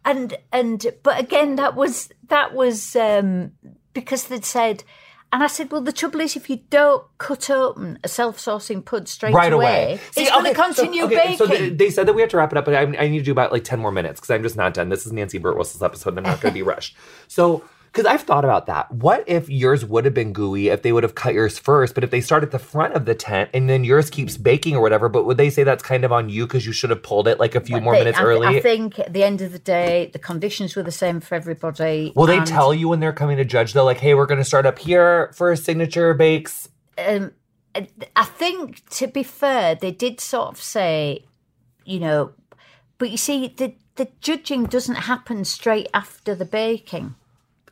and 0.05 0.37
and 0.53 0.87
but 1.03 1.19
again 1.21 1.57
that 1.57 1.75
was 1.75 2.09
that 2.29 2.55
was 2.55 2.95
um, 2.97 3.53
because 3.93 4.25
they'd 4.25 4.45
said. 4.45 4.85
And 5.31 5.43
I 5.43 5.47
said, 5.47 5.71
well, 5.71 5.83
the 5.83 5.93
trouble 5.93 6.21
is, 6.23 6.37
if 6.37 6.49
you 6.49 6.61
don't 6.71 7.05
cut 7.19 7.51
open 7.51 7.99
a 8.03 8.09
self-saucing 8.09 8.83
pud 8.87 9.09
straight 9.09 9.35
Right 9.35 9.53
away, 9.53 9.67
away. 9.67 9.93
it's 10.07 10.15
See, 10.17 10.25
going 10.25 10.43
to 10.45 10.51
okay, 10.53 10.57
so- 10.57 10.65
continue 10.65 11.05
okay, 11.05 11.17
baking. 11.17 11.37
So 11.37 11.47
they, 11.47 11.69
they 11.69 11.91
said 11.91 12.07
that 12.09 12.15
we 12.15 12.23
have 12.23 12.31
to 12.31 12.39
wrap 12.39 12.51
it 12.51 12.57
up, 12.57 12.65
but 12.65 12.73
I, 12.75 12.81
I 12.81 13.09
need 13.09 13.19
to 13.19 13.25
do 13.25 13.33
about 13.33 13.53
like 13.53 13.63
10 13.63 13.79
more 13.79 13.93
minutes 13.93 14.21
because 14.21 14.31
I'm 14.31 14.43
just 14.43 14.57
not 14.57 14.73
done. 14.73 14.89
This 14.89 15.05
is 15.05 15.13
Nancy 15.13 15.37
Birtwhistle's 15.39 15.83
episode 15.83 16.17
and 16.17 16.21
I'm 16.27 16.33
not 16.33 16.41
going 16.41 16.53
to 16.55 16.59
be 16.59 16.63
rushed. 16.63 16.97
So, 17.27 17.63
because 17.93 18.07
I've 18.07 18.23
thought 18.23 18.45
about 18.45 18.67
that. 18.67 18.91
What 18.93 19.25
if 19.27 19.49
yours 19.49 19.85
would 19.85 20.05
have 20.05 20.15
been 20.15 20.33
gooey 20.33 20.69
if 20.69 20.83
they 20.83 20.93
would 20.93 21.03
have 21.03 21.15
cut 21.15 21.35
yours 21.35 21.59
first, 21.59 21.95
but 21.95 22.05
if 22.05 22.11
they 22.11 22.21
start 22.21 22.43
at 22.43 22.51
the 22.51 22.59
front 22.59 22.95
of 22.95 23.05
the 23.05 23.15
tent 23.15 23.51
and 23.53 23.69
then 23.69 23.83
yours 23.85 24.11
keeps 24.11 24.37
baking 24.37 24.77
or 24.77 24.81
whatever, 24.83 25.09
but 25.09 25.25
would 25.25 25.37
they 25.37 25.51
say 25.51 25.65
that's 25.65 25.83
kind 25.83 26.05
of 26.05 26.13
on 26.13 26.29
you 26.29 26.47
because 26.47 26.67
you 26.67 26.73
should 26.73 26.91
have 26.91 27.03
pulled 27.03 27.27
it 27.27 27.39
like 27.41 27.55
a 27.55 27.61
few 27.61 27.81
more 27.81 27.95
They- 27.95 28.01
minutes 28.01 28.19
I, 28.19 28.23
early? 28.23 28.47
I 28.59 28.61
think 28.61 28.99
at 28.99 29.13
the 29.13 29.25
end 29.25 29.41
of 29.43 29.53
the 29.53 29.59
day, 29.59 30.11
the 30.13 30.19
conditions 30.19 30.77
were 30.77 30.83
the 30.83 30.93
same 30.93 31.21
for 31.21 31.35
everybody. 31.35 32.13
Will 32.15 32.27
they 32.27 32.41
tell 32.41 32.73
you 32.73 32.89
when 32.89 33.01
they're 33.01 33.13
coming 33.13 33.37
to 33.39 33.45
judge 33.45 33.73
though, 33.73 33.85
like, 33.85 33.99
hey, 33.99 34.15
we're 34.15 34.27
going 34.27 34.39
to 34.39 34.45
start 34.45 34.67
up 34.67 34.79
here 34.79 35.33
for 35.35 35.55
signature 35.57 36.15
bakes? 36.15 36.69
um, 36.99 37.33
I 38.17 38.25
think, 38.25 38.89
to 38.91 39.07
be 39.07 39.23
fair, 39.23 39.75
they 39.75 39.93
did 39.93 40.21
sort 40.21 40.49
of 40.49 40.61
say, 40.61 41.25
you 41.85 42.01
know, 42.01 42.33
but 42.99 43.11
you 43.11 43.17
see, 43.17 43.49
the 43.49 43.75
the 43.95 44.09
judging 44.21 44.65
doesn't 44.65 44.95
happen 44.95 45.45
straight 45.45 45.89
after 45.93 46.35
the 46.35 46.45
baking 46.45 47.15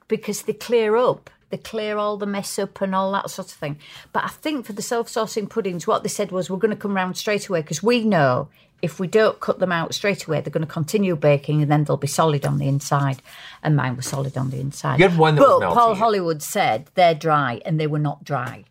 because 0.09 0.43
they 0.43 0.53
clear 0.53 0.97
up, 0.97 1.31
they 1.51 1.57
clear 1.57 1.97
all 1.97 2.17
the 2.17 2.27
mess 2.27 2.59
up 2.59 2.81
and 2.81 2.95
all 2.95 3.13
that 3.13 3.31
sort 3.31 3.49
of 3.49 3.55
thing. 3.55 3.79
But 4.13 4.25
I 4.25 4.29
think 4.29 4.67
for 4.67 4.73
the 4.73 4.83
self-saucing 4.83 5.49
puddings, 5.49 5.87
what 5.87 6.03
they 6.03 6.09
said 6.09 6.33
was, 6.33 6.51
we're 6.51 6.57
going 6.57 6.75
to 6.75 6.77
come 6.77 6.97
round 6.97 7.17
straight 7.17 7.49
away 7.49 7.63
because 7.63 7.83
we 7.83 8.05
know 8.05 8.49
if 8.83 9.01
we 9.01 9.07
don't 9.07 9.41
cut 9.41 9.59
them 9.59 9.73
out 9.73 9.95
straight 9.95 10.27
away, 10.27 10.41
they're 10.41 10.51
going 10.51 10.67
to 10.67 10.73
continue 10.73 11.17
baking 11.17 11.63
and 11.63 11.71
then 11.71 11.85
they'll 11.85 11.97
be 11.97 12.07
solid 12.07 12.45
on 12.45 12.59
the 12.59 12.69
inside. 12.69 13.23
And 13.63 13.75
mine 13.77 13.97
was 13.97 14.07
solid 14.07 14.37
on 14.37 14.51
the 14.51 14.61
inside. 14.61 14.99
You 14.99 15.09
had 15.09 15.19
one 15.19 15.35
that 15.37 15.41
but 15.41 15.61
was 15.61 15.75
Paul. 15.75 15.95
Hollywood 15.95 16.43
said 16.43 16.89
they're 16.95 17.15
dry 17.15 17.61
and 17.65 17.81
they 17.81 17.87
were 17.87 17.99
not 17.99 18.25
dry. 18.25 18.65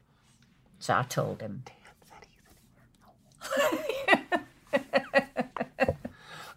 So 0.79 0.93
I 0.93 1.03
told 1.03 1.41
him. 1.41 1.63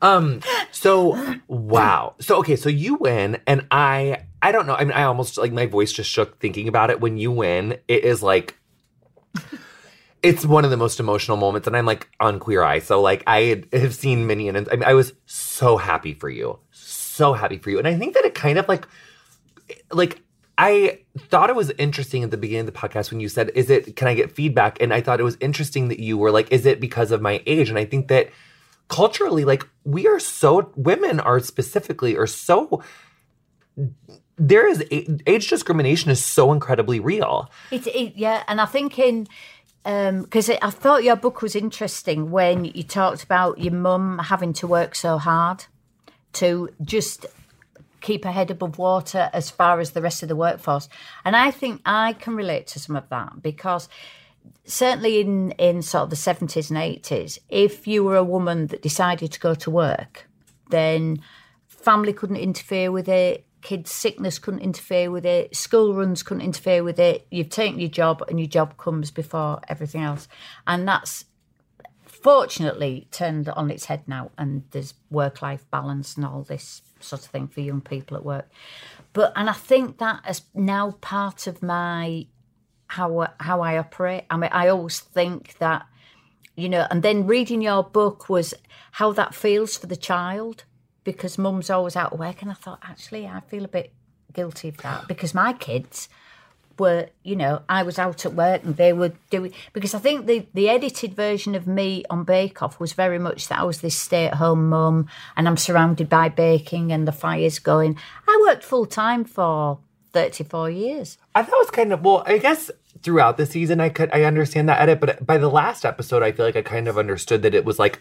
um. 0.03 0.41
So 0.71 1.39
wow. 1.47 2.15
So 2.21 2.37
okay, 2.41 2.57
so 2.57 2.69
you 2.69 2.97
win, 2.97 3.41
and 3.47 3.67
I 3.71 4.25
I 4.41 4.53
don't 4.53 4.67
know. 4.67 4.75
I 4.75 4.85
mean, 4.85 4.93
I 4.93 5.03
almost 5.05 5.37
like 5.39 5.53
my 5.53 5.67
voice 5.67 5.93
just 5.93 6.11
shook 6.11 6.39
thinking 6.39 6.69
about 6.69 6.91
it. 6.91 7.01
When 7.01 7.17
you 7.17 7.33
win, 7.33 7.79
it 7.89 8.05
is 8.05 8.23
like 8.23 8.57
it's 10.23 10.45
one 10.45 10.65
of 10.65 10.71
the 10.71 10.77
most 10.77 11.01
emotional 11.01 11.37
moments, 11.37 11.67
and 11.67 11.77
I'm 11.77 11.87
like 11.87 12.09
on 12.21 12.39
Queer 12.39 12.63
Eye. 12.63 12.79
So 12.81 13.01
like 13.01 13.23
I 13.27 13.65
have 13.73 13.95
seen 13.95 14.27
many, 14.27 14.49
and 14.49 14.57
I 14.57 14.77
mean, 14.77 14.85
I 14.85 14.95
was 14.95 15.13
so 15.27 15.77
happy 15.77 16.15
for 16.15 16.29
you, 16.29 16.59
so 16.71 17.33
happy 17.33 17.59
for 17.59 17.71
you, 17.71 17.79
and 17.79 17.89
I 17.89 17.97
think 17.97 18.15
that 18.15 18.25
it 18.25 18.35
kind 18.35 18.59
of 18.59 18.69
like 18.69 18.87
like 19.93 20.23
I 20.57 21.01
thought 21.19 21.51
it 21.51 21.57
was 21.57 21.71
interesting 21.79 22.25
at 22.25 22.31
the 22.31 22.37
beginning 22.37 22.69
of 22.69 22.75
the 22.75 22.79
podcast 22.79 23.11
when 23.11 23.21
you 23.21 23.29
said, 23.29 23.51
"Is 23.55 23.71
it? 23.71 23.97
Can 23.97 24.09
I 24.09 24.15
get 24.15 24.33
feedback?" 24.33 24.81
And 24.81 24.93
I 24.93 25.01
thought 25.01 25.21
it 25.21 25.25
was 25.25 25.37
interesting 25.41 25.89
that 25.89 26.01
you 26.01 26.19
were 26.19 26.31
like, 26.31 26.51
"Is 26.53 26.67
it 26.67 26.81
because 26.81 27.11
of 27.11 27.23
my 27.23 27.43
age?" 27.47 27.69
And 27.69 27.79
I 27.79 27.85
think 27.85 28.09
that 28.09 28.31
culturally, 28.89 29.45
like 29.45 29.67
we 29.85 30.07
are 30.09 30.19
so 30.19 30.73
women 30.75 31.21
are 31.21 31.39
specifically 31.41 32.17
are 32.17 32.27
so 32.27 32.83
there 34.39 34.67
is 34.69 34.85
age 34.91 35.49
discrimination 35.49 36.11
is 36.11 36.25
so 36.25 36.53
incredibly 36.53 37.01
real. 37.01 37.51
It, 37.71 37.87
it, 37.89 38.17
yeah, 38.17 38.45
and 38.47 38.61
I 38.61 38.67
think 38.67 38.99
in 38.99 39.27
um, 39.85 40.23
because 40.23 40.51
I 40.51 40.71
thought 40.71 41.05
your 41.05 41.17
book 41.17 41.43
was 41.43 41.57
interesting 41.57 42.31
when 42.31 42.65
you 42.65 42.83
talked 42.83 43.23
about 43.23 43.59
your 43.59 43.73
mum 43.73 44.19
having 44.19 44.53
to 44.55 44.67
work 44.67 44.95
so 44.95 45.19
hard 45.19 45.65
to 46.35 46.69
just 46.83 47.27
keep 48.01 48.25
her 48.25 48.33
head 48.33 48.51
above 48.51 48.79
water 48.79 49.29
as 49.33 49.51
far 49.51 49.81
as 49.81 49.91
the 49.91 50.03
rest 50.03 50.23
of 50.23 50.29
the 50.29 50.37
workforce, 50.37 50.89
and 51.25 51.35
I 51.35 51.51
think 51.51 51.81
I 51.85 52.13
can 52.13 52.37
relate 52.37 52.67
to 52.69 52.79
some 52.79 52.97
of 52.97 53.09
that 53.09 53.43
because 53.43 53.89
certainly 54.65 55.21
in 55.21 55.53
in 55.53 55.83
sort 55.83 56.05
of 56.05 56.11
the 56.11 56.17
seventies 56.17 56.71
and 56.71 56.79
eighties, 56.79 57.39
if 57.49 57.87
you 57.87 58.05
were 58.05 58.17
a 58.17 58.25
woman 58.25 58.69
that 58.69 58.83
decided 58.83 59.33
to 59.33 59.41
go 59.41 59.55
to 59.55 59.71
work, 59.71 60.29
then 60.71 61.21
family 61.67 62.13
couldn't 62.13 62.37
interfere 62.37 62.93
with 62.93 63.09
it. 63.09 63.45
Kids' 63.61 63.91
sickness 63.91 64.39
couldn't 64.39 64.61
interfere 64.61 65.11
with 65.11 65.27
it. 65.27 65.55
School 65.57 65.95
runs 65.95 66.23
couldn't 66.23 66.45
interfere 66.45 66.83
with 66.85 66.99
it. 66.99 67.27
You've 67.31 67.51
taken 67.51 67.81
your 67.81 67.91
job, 67.91 68.23
and 68.29 68.39
your 68.39 68.49
job 68.49 68.77
comes 68.77 69.11
before 69.11 69.61
everything 69.69 70.03
else. 70.03 70.29
And 70.67 70.87
that's 70.87 71.25
fortunately 72.05 73.09
turned 73.11 73.49
on 73.49 73.71
its 73.71 73.87
head 73.87 74.03
now. 74.07 74.31
And 74.39 74.65
there's 74.71 74.95
work-life 75.11 75.65
balance 75.71 76.17
and 76.17 76.25
all 76.25 76.43
this 76.43 76.83
sort 77.01 77.25
of 77.25 77.31
thing 77.31 77.49
for 77.49 77.61
young 77.61 77.81
people 77.81 78.17
at 78.17 78.25
work. 78.25 78.51
But 79.13 79.33
and 79.37 79.49
I 79.49 79.53
think 79.53 79.99
that 79.99 80.23
is 80.29 80.43
now 80.55 80.93
part 81.01 81.47
of 81.47 81.63
my 81.63 82.27
how 82.89 83.29
how 83.41 83.61
I 83.61 83.79
operate. 83.79 84.25
I 84.31 84.37
mean, 84.37 84.51
I 84.53 84.69
always 84.69 85.01
think 85.01 85.59
that 85.59 85.87
you 86.57 86.69
know, 86.69 86.89
and 86.91 87.05
then 87.05 87.27
reading 87.27 87.63
your 87.63 87.85
book 87.85 88.29
was 88.29 88.53
how 88.93 89.13
that 89.13 89.35
feels 89.35 89.77
for 89.77 89.87
the 89.87 89.97
child 89.97 90.65
because 91.13 91.39
mum's 91.39 91.71
always 91.71 91.97
out 91.97 92.13
of 92.13 92.19
work, 92.19 92.43
and 92.43 92.51
I 92.51 92.55
thought 92.55 92.81
actually 92.83 93.27
I 93.27 93.41
feel 93.41 93.65
a 93.65 93.69
bit 93.69 93.95
guilty 94.35 94.69
of 94.69 94.77
that 94.79 95.09
because 95.09 95.33
my 95.33 95.55
kids 95.55 96.07
were, 96.79 97.09
you 97.23 97.35
know, 97.35 97.63
I 97.67 97.83
was 97.83 97.99
out 97.99 98.27
at 98.27 98.35
work 98.35 98.63
and 98.63 98.77
they 98.77 98.93
were 98.93 99.13
doing 99.31 99.55
because 99.73 99.95
I 99.95 100.01
think 100.01 100.27
the 100.27 100.47
the 100.53 100.69
edited 100.69 101.15
version 101.15 101.55
of 101.55 101.67
me 101.67 102.05
on 102.11 102.25
Bake 102.25 102.63
Off 102.63 102.79
was 102.79 102.93
very 102.93 103.19
much 103.19 103.49
that 103.49 103.59
I 103.59 103.63
was 103.63 103.81
this 103.81 103.97
stay 103.97 104.27
at 104.27 104.35
home 104.35 104.69
mum 104.69 105.09
and 105.35 105.49
I'm 105.49 105.57
surrounded 105.57 106.11
by 106.11 106.29
baking 106.29 106.93
and 106.93 107.09
the 107.09 107.13
fire's 107.13 107.59
going. 107.59 107.97
I 108.29 108.39
worked 108.47 108.63
full 108.63 108.85
time 108.85 109.25
for 109.25 109.79
thirty 110.13 110.45
four 110.45 110.69
years. 110.69 111.17
I 111.35 111.43
thought 111.43 111.57
it 111.57 111.69
was 111.69 111.71
kind 111.71 111.95
of 111.95 112.03
well. 112.03 112.23
I 112.27 112.37
guess 112.37 112.71
throughout 113.03 113.39
the 113.39 113.47
season, 113.47 113.81
I 113.81 113.89
could 113.89 114.11
I 114.13 114.25
understand 114.25 114.69
that 114.69 114.83
edit, 114.83 115.01
but 115.01 115.25
by 115.25 115.39
the 115.39 115.49
last 115.49 115.87
episode, 115.87 116.23
I 116.23 116.33
feel 116.33 116.45
like 116.45 116.57
I 116.57 116.63
kind 116.63 116.87
of 116.87 116.99
understood 116.99 117.41
that 117.45 117.55
it 117.55 117.65
was 117.65 117.79
like 117.79 117.99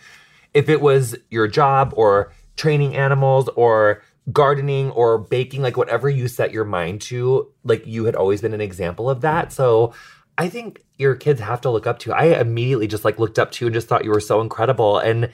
if 0.53 0.67
it 0.67 0.81
was 0.81 1.15
your 1.29 1.47
job 1.47 1.93
or 1.95 2.33
training 2.57 2.95
animals 2.95 3.47
or 3.55 4.03
gardening 4.33 4.91
or 4.91 5.17
baking, 5.17 5.61
like 5.61 5.77
whatever 5.77 6.09
you 6.09 6.27
set 6.27 6.51
your 6.51 6.65
mind 6.65 7.01
to, 7.01 7.49
like 7.63 7.87
you 7.87 8.05
had 8.05 8.15
always 8.15 8.41
been 8.41 8.53
an 8.53 8.61
example 8.61 9.09
of 9.09 9.21
that. 9.21 9.53
So 9.53 9.93
I 10.37 10.49
think 10.49 10.83
your 10.97 11.15
kids 11.15 11.39
have 11.39 11.61
to 11.61 11.69
look 11.69 11.87
up 11.87 11.99
to. 11.99 12.09
you. 12.09 12.15
I 12.15 12.39
immediately 12.39 12.87
just 12.87 13.05
like 13.05 13.19
looked 13.19 13.39
up 13.39 13.51
to 13.53 13.65
you 13.65 13.67
and 13.67 13.73
just 13.73 13.87
thought 13.87 14.03
you 14.03 14.11
were 14.11 14.19
so 14.19 14.41
incredible 14.41 14.97
and. 14.97 15.31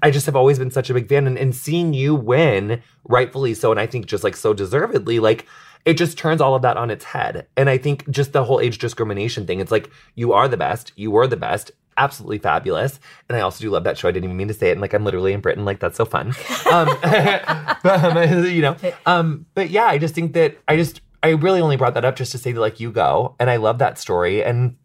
I 0.00 0.12
just 0.12 0.26
have 0.26 0.36
always 0.36 0.60
been 0.60 0.70
such 0.70 0.90
a 0.90 0.94
big 0.94 1.08
fan 1.08 1.26
and, 1.26 1.36
and 1.36 1.52
seeing 1.52 1.92
you 1.92 2.14
win, 2.14 2.82
rightfully 3.02 3.52
so, 3.52 3.72
and 3.72 3.80
I 3.80 3.88
think 3.88 4.06
just 4.06 4.22
like 4.22 4.36
so 4.36 4.54
deservedly, 4.54 5.18
like 5.18 5.44
it 5.84 5.94
just 5.94 6.18
turns 6.18 6.40
all 6.40 6.54
of 6.54 6.62
that 6.62 6.76
on 6.76 6.90
its 6.90 7.04
head. 7.04 7.46
And 7.56 7.68
I 7.68 7.78
think 7.78 8.08
just 8.08 8.32
the 8.32 8.44
whole 8.44 8.60
age 8.60 8.78
discrimination 8.78 9.46
thing, 9.46 9.58
it's 9.58 9.72
like 9.72 9.90
you 10.14 10.32
are 10.32 10.46
the 10.46 10.56
best, 10.56 10.92
you 10.96 11.10
were 11.10 11.26
the 11.26 11.36
best, 11.36 11.72
absolutely 11.98 12.38
fabulous. 12.38 12.98
And 13.28 13.36
I 13.36 13.40
also 13.42 13.60
do 13.62 13.70
love 13.70 13.84
that 13.84 13.98
show. 13.98 14.08
I 14.08 14.12
didn't 14.12 14.24
even 14.24 14.36
mean 14.36 14.48
to 14.48 14.54
say 14.54 14.68
it. 14.68 14.72
And 14.72 14.80
like 14.80 14.94
I'm 14.94 15.04
literally 15.04 15.32
in 15.32 15.40
Britain, 15.40 15.64
like 15.64 15.80
that's 15.80 15.96
so 15.96 16.04
fun. 16.04 16.28
Um, 16.70 16.88
but, 17.02 18.04
um, 18.04 18.44
you 18.46 18.62
know. 18.62 18.76
Um, 19.04 19.46
but 19.54 19.70
yeah, 19.70 19.86
I 19.86 19.98
just 19.98 20.14
think 20.14 20.32
that 20.32 20.56
I 20.66 20.76
just 20.76 21.00
I 21.22 21.30
really 21.30 21.60
only 21.60 21.76
brought 21.76 21.94
that 21.94 22.04
up 22.04 22.16
just 22.16 22.32
to 22.32 22.38
say 22.38 22.52
that 22.52 22.60
like 22.60 22.80
you 22.80 22.90
go. 22.90 23.34
And 23.38 23.50
I 23.50 23.56
love 23.56 23.78
that 23.78 23.98
story. 23.98 24.42
And 24.42 24.76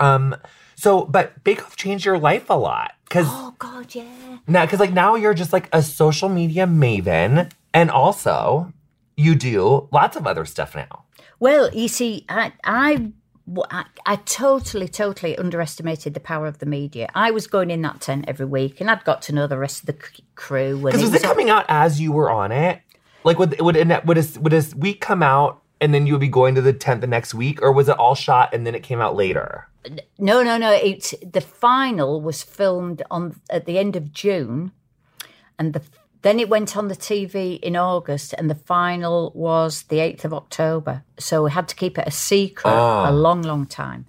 um 0.00 0.36
So, 0.76 1.04
but 1.06 1.42
Bake 1.44 1.64
Off 1.64 1.76
changed 1.76 2.04
your 2.04 2.18
life 2.18 2.50
a 2.50 2.54
lot 2.54 2.92
because 3.04 3.26
Oh 3.30 3.54
God, 3.58 3.94
yeah. 3.94 4.38
now, 4.46 4.64
because 4.66 4.80
like 4.80 4.92
now 4.92 5.14
you're 5.14 5.34
just 5.34 5.52
like 5.52 5.68
a 5.72 5.82
social 5.82 6.28
media 6.28 6.66
maven, 6.66 7.50
and 7.72 7.90
also 7.90 8.72
you 9.16 9.34
do 9.34 9.88
lots 9.92 10.16
of 10.16 10.26
other 10.26 10.44
stuff 10.44 10.74
now. 10.74 11.04
Well, 11.40 11.72
you 11.72 11.88
see, 11.88 12.24
I, 12.28 12.52
I, 12.64 13.12
I, 13.70 13.84
I 14.04 14.16
totally, 14.16 14.88
totally 14.88 15.36
underestimated 15.36 16.14
the 16.14 16.20
power 16.20 16.46
of 16.46 16.58
the 16.58 16.66
media. 16.66 17.08
I 17.14 17.30
was 17.30 17.46
going 17.46 17.70
in 17.70 17.82
that 17.82 18.00
tent 18.00 18.26
every 18.28 18.46
week, 18.46 18.80
and 18.80 18.90
I'd 18.90 19.04
got 19.04 19.22
to 19.22 19.32
know 19.32 19.46
the 19.46 19.58
rest 19.58 19.80
of 19.80 19.86
the 19.86 19.96
c- 20.04 20.24
crew. 20.34 20.82
Because 20.82 21.02
was 21.02 21.14
it 21.14 21.22
coming 21.22 21.50
out 21.50 21.64
as 21.68 22.00
you 22.00 22.12
were 22.12 22.30
on 22.30 22.52
it? 22.52 22.80
Like 23.24 23.38
would 23.38 23.60
would 23.60 23.76
it, 23.76 24.06
would 24.06 24.18
a, 24.18 24.40
would 24.40 24.52
a 24.52 24.64
week 24.76 25.00
come 25.00 25.22
out 25.22 25.62
and 25.80 25.94
then 25.94 26.06
you 26.06 26.14
would 26.14 26.20
be 26.20 26.28
going 26.28 26.54
to 26.54 26.60
the 26.60 26.72
tent 26.72 27.00
the 27.00 27.06
next 27.06 27.34
week, 27.34 27.62
or 27.62 27.72
was 27.72 27.88
it 27.88 27.98
all 27.98 28.14
shot 28.14 28.52
and 28.52 28.66
then 28.66 28.74
it 28.74 28.82
came 28.82 29.00
out 29.00 29.14
later? 29.16 29.68
No, 30.18 30.42
no, 30.42 30.58
no. 30.58 30.72
It's 30.72 31.14
the 31.24 31.40
final 31.40 32.20
was 32.20 32.42
filmed 32.42 33.02
on 33.10 33.40
at 33.50 33.64
the 33.66 33.78
end 33.78 33.96
of 33.96 34.12
June, 34.12 34.72
and 35.58 35.72
the 35.72 35.82
then 36.22 36.40
it 36.40 36.48
went 36.48 36.76
on 36.76 36.88
the 36.88 36.96
TV 36.96 37.60
in 37.60 37.76
August, 37.76 38.34
and 38.36 38.50
the 38.50 38.54
final 38.54 39.32
was 39.34 39.82
the 39.84 40.00
eighth 40.00 40.24
of 40.24 40.34
October. 40.34 41.04
So 41.18 41.44
we 41.44 41.50
had 41.50 41.68
to 41.68 41.76
keep 41.76 41.98
it 41.98 42.06
a 42.06 42.10
secret 42.10 42.72
a 42.72 43.12
long, 43.12 43.42
long 43.42 43.66
time, 43.66 44.06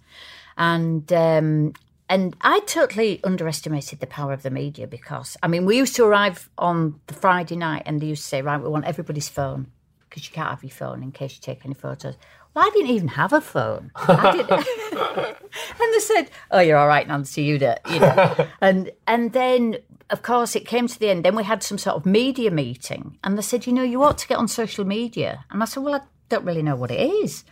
and 0.57 1.11
um, 1.13 1.73
and 2.09 2.35
I 2.41 2.61
totally 2.61 3.23
underestimated 3.23 3.99
the 3.99 4.07
power 4.07 4.33
of 4.33 4.41
the 4.41 4.49
media 4.49 4.87
because 4.87 5.37
I 5.43 5.47
mean 5.47 5.65
we 5.65 5.77
used 5.77 5.95
to 5.97 6.05
arrive 6.05 6.49
on 6.57 6.99
the 7.07 7.13
Friday 7.13 7.55
night, 7.55 7.83
and 7.85 8.01
they 8.01 8.07
used 8.07 8.23
to 8.23 8.27
say, 8.27 8.41
right, 8.41 8.61
we 8.61 8.69
want 8.69 8.85
everybody's 8.85 9.29
phone 9.29 9.67
because 10.09 10.27
you 10.27 10.33
can't 10.33 10.49
have 10.49 10.63
your 10.63 10.71
phone 10.71 11.03
in 11.03 11.11
case 11.11 11.35
you 11.35 11.41
take 11.41 11.63
any 11.65 11.75
photos. 11.75 12.15
Well, 12.53 12.65
I 12.65 12.71
didn't 12.71 12.89
even 12.89 13.09
have 13.09 13.31
a 13.31 13.41
phone. 13.41 13.91
I 13.95 14.31
didn't. 14.31 14.51
and 15.81 15.93
they 15.93 15.99
said, 15.99 16.31
"Oh, 16.49 16.59
you're 16.59 16.77
all 16.77 16.87
right, 16.87 17.07
Nancy. 17.07 17.43
You 17.43 17.59
do, 17.59 17.73
you 17.91 17.99
know." 17.99 18.47
and 18.61 18.91
and 19.05 19.33
then, 19.33 19.77
of 20.09 20.21
course, 20.21 20.55
it 20.55 20.67
came 20.67 20.87
to 20.87 20.99
the 20.99 21.09
end. 21.09 21.25
Then 21.25 21.35
we 21.35 21.43
had 21.43 21.63
some 21.63 21.77
sort 21.77 21.95
of 21.95 22.05
media 22.05 22.51
meeting, 22.51 23.17
and 23.23 23.37
they 23.37 23.41
said, 23.41 23.67
"You 23.67 23.73
know, 23.73 23.83
you 23.83 24.03
ought 24.03 24.17
to 24.19 24.27
get 24.27 24.37
on 24.37 24.47
social 24.47 24.85
media." 24.85 25.45
And 25.51 25.61
I 25.61 25.65
said, 25.65 25.83
"Well, 25.83 25.95
I 25.95 26.01
don't 26.29 26.45
really 26.45 26.63
know 26.63 26.75
what 26.75 26.91
it 26.91 26.99
is." 26.99 27.43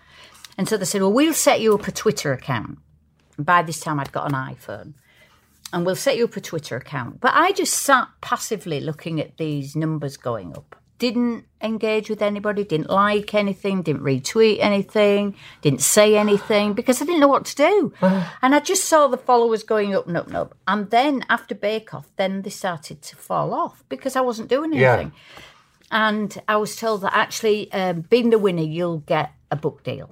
And 0.57 0.67
so 0.67 0.77
they 0.77 0.85
said, 0.85 1.01
"Well, 1.01 1.13
we'll 1.13 1.33
set 1.33 1.61
you 1.61 1.73
up 1.75 1.87
a 1.87 1.91
Twitter 1.91 2.33
account." 2.33 2.79
And 3.37 3.45
by 3.45 3.61
this 3.61 3.79
time, 3.79 3.99
I'd 3.99 4.11
got 4.11 4.27
an 4.27 4.33
iPhone, 4.33 4.93
and 5.71 5.85
we'll 5.85 5.95
set 5.95 6.17
you 6.17 6.23
up 6.23 6.37
a 6.37 6.41
Twitter 6.41 6.77
account. 6.77 7.19
But 7.19 7.33
I 7.35 7.51
just 7.51 7.73
sat 7.73 8.07
passively 8.21 8.79
looking 8.79 9.19
at 9.19 9.37
these 9.37 9.75
numbers 9.75 10.17
going 10.17 10.55
up. 10.55 10.76
Didn't 10.99 11.45
engage 11.61 12.09
with 12.09 12.21
anybody, 12.21 12.63
didn't 12.63 12.89
like 12.89 13.33
anything, 13.35 13.83
didn't 13.83 14.01
retweet 14.03 14.57
anything, 14.59 15.35
didn't 15.61 15.81
say 15.81 16.15
anything 16.17 16.73
because 16.73 17.01
I 17.01 17.05
didn't 17.05 17.19
know 17.19 17.27
what 17.27 17.45
to 17.45 17.55
do. 17.55 17.93
and 18.41 18.55
I 18.55 18.59
just 18.59 18.85
saw 18.85 19.07
the 19.07 19.17
followers 19.17 19.63
going 19.63 19.93
up 19.95 20.07
and 20.07 20.17
up 20.17 20.27
and 20.27 20.35
up. 20.35 20.55
And 20.67 20.89
then 20.89 21.23
after 21.29 21.53
Bake 21.53 21.93
Off, 21.93 22.09
then 22.15 22.41
they 22.41 22.49
started 22.49 23.01
to 23.03 23.15
fall 23.15 23.53
off 23.53 23.83
because 23.89 24.15
I 24.15 24.21
wasn't 24.21 24.49
doing 24.49 24.73
Yeah. 24.73 24.93
anything. 24.93 25.13
And 25.91 26.41
I 26.47 26.57
was 26.57 26.75
told 26.75 27.01
that 27.01 27.13
actually, 27.15 27.71
um, 27.71 28.01
being 28.01 28.29
the 28.31 28.39
winner, 28.39 28.63
you'll 28.63 28.99
get 28.99 29.33
a 29.51 29.55
book 29.55 29.83
deal. 29.83 30.09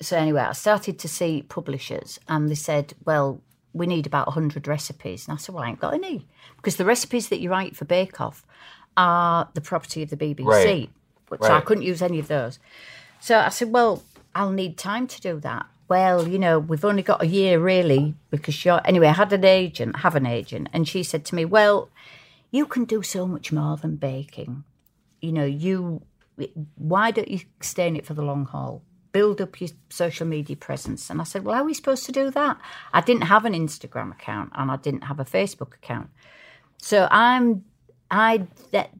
So 0.00 0.16
anyway, 0.16 0.42
I 0.42 0.52
started 0.52 0.98
to 1.00 1.08
see 1.08 1.42
publishers, 1.42 2.20
and 2.28 2.48
they 2.48 2.54
said, 2.54 2.94
"Well, 3.04 3.40
we 3.72 3.86
need 3.86 4.06
about 4.06 4.28
hundred 4.32 4.68
recipes." 4.68 5.26
And 5.26 5.34
I 5.34 5.38
said, 5.38 5.54
"Well, 5.54 5.64
I 5.64 5.68
ain't 5.70 5.80
got 5.80 5.92
any 5.94 6.26
because 6.56 6.76
the 6.76 6.84
recipes 6.84 7.28
that 7.28 7.40
you 7.40 7.50
write 7.50 7.76
for 7.76 7.84
Bake 7.84 8.20
Off 8.20 8.46
are 8.98 9.48
the 9.54 9.60
property 9.62 10.02
of 10.02 10.10
the 10.10 10.16
BBC, 10.16 10.90
Right. 11.30 11.42
so 11.42 11.54
I 11.54 11.60
couldn't 11.60 11.84
use 11.84 12.02
any 12.02 12.18
of 12.18 12.28
those." 12.28 12.58
So 13.20 13.38
I 13.38 13.48
said, 13.48 13.72
"Well, 13.72 14.02
I'll 14.34 14.50
need 14.52 14.76
time 14.76 15.06
to 15.06 15.20
do 15.20 15.40
that." 15.40 15.64
Well, 15.88 16.28
you 16.28 16.38
know, 16.38 16.58
we've 16.58 16.84
only 16.84 17.02
got 17.02 17.22
a 17.22 17.26
year 17.26 17.58
really 17.58 18.14
because 18.30 18.62
you're 18.64 18.82
anyway. 18.84 19.06
I 19.08 19.12
had 19.14 19.32
an 19.32 19.44
agent, 19.44 19.96
have 20.00 20.14
an 20.16 20.26
agent, 20.26 20.68
and 20.74 20.86
she 20.86 21.02
said 21.02 21.24
to 21.26 21.34
me, 21.34 21.44
"Well, 21.46 21.88
you 22.50 22.66
can 22.66 22.84
do 22.84 23.02
so 23.02 23.26
much 23.26 23.52
more 23.52 23.76
than 23.76 23.96
baking. 23.96 24.64
You 25.20 25.32
know, 25.32 25.44
you 25.44 26.02
why 26.76 27.10
don't 27.10 27.28
you 27.30 27.40
stay 27.60 27.88
in 27.88 27.96
it 27.96 28.06
for 28.06 28.14
the 28.14 28.22
long 28.22 28.44
haul? 28.46 28.82
Build 29.12 29.40
up 29.40 29.60
your 29.60 29.70
social 29.88 30.26
media 30.26 30.54
presence. 30.56 31.10
And 31.10 31.20
I 31.20 31.24
said, 31.24 31.44
Well, 31.44 31.54
how 31.56 31.62
are 31.62 31.64
we 31.64 31.74
supposed 31.74 32.06
to 32.06 32.12
do 32.12 32.30
that? 32.30 32.58
I 32.92 33.00
didn't 33.00 33.22
have 33.22 33.44
an 33.44 33.54
Instagram 33.54 34.12
account 34.12 34.52
and 34.54 34.70
I 34.70 34.76
didn't 34.76 35.04
have 35.04 35.18
a 35.18 35.24
Facebook 35.24 35.74
account. 35.74 36.10
So 36.80 37.08
I'm 37.10 37.64
I 38.10 38.46
that 38.72 38.90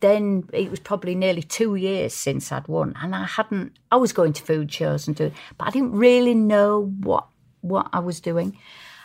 then 0.00 0.48
it 0.52 0.70
was 0.70 0.80
probably 0.80 1.14
nearly 1.14 1.42
two 1.42 1.76
years 1.76 2.12
since 2.12 2.52
I'd 2.52 2.68
won, 2.68 2.94
and 3.00 3.14
I 3.14 3.24
hadn't. 3.24 3.78
I 3.90 3.96
was 3.96 4.12
going 4.12 4.32
to 4.34 4.42
food 4.42 4.72
shows 4.72 5.06
and 5.06 5.16
doing, 5.16 5.32
but 5.56 5.68
I 5.68 5.70
didn't 5.70 5.92
really 5.92 6.34
know 6.34 6.92
what 7.00 7.26
what 7.60 7.88
I 7.92 8.00
was 8.00 8.20
doing. 8.20 8.58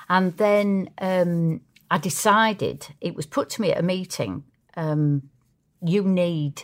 And 0.10 0.36
then 0.38 0.89
um, 1.00 1.62
I 1.89 1.97
decided 1.97 2.88
it 3.00 3.16
was 3.16 3.26
put 3.26 3.50
to 3.52 3.62
me 3.62 3.72
at 3.72 3.80
a 3.80 3.84
meeting. 3.84 4.43
Um, 4.76 5.30
you 5.82 6.04
need 6.04 6.64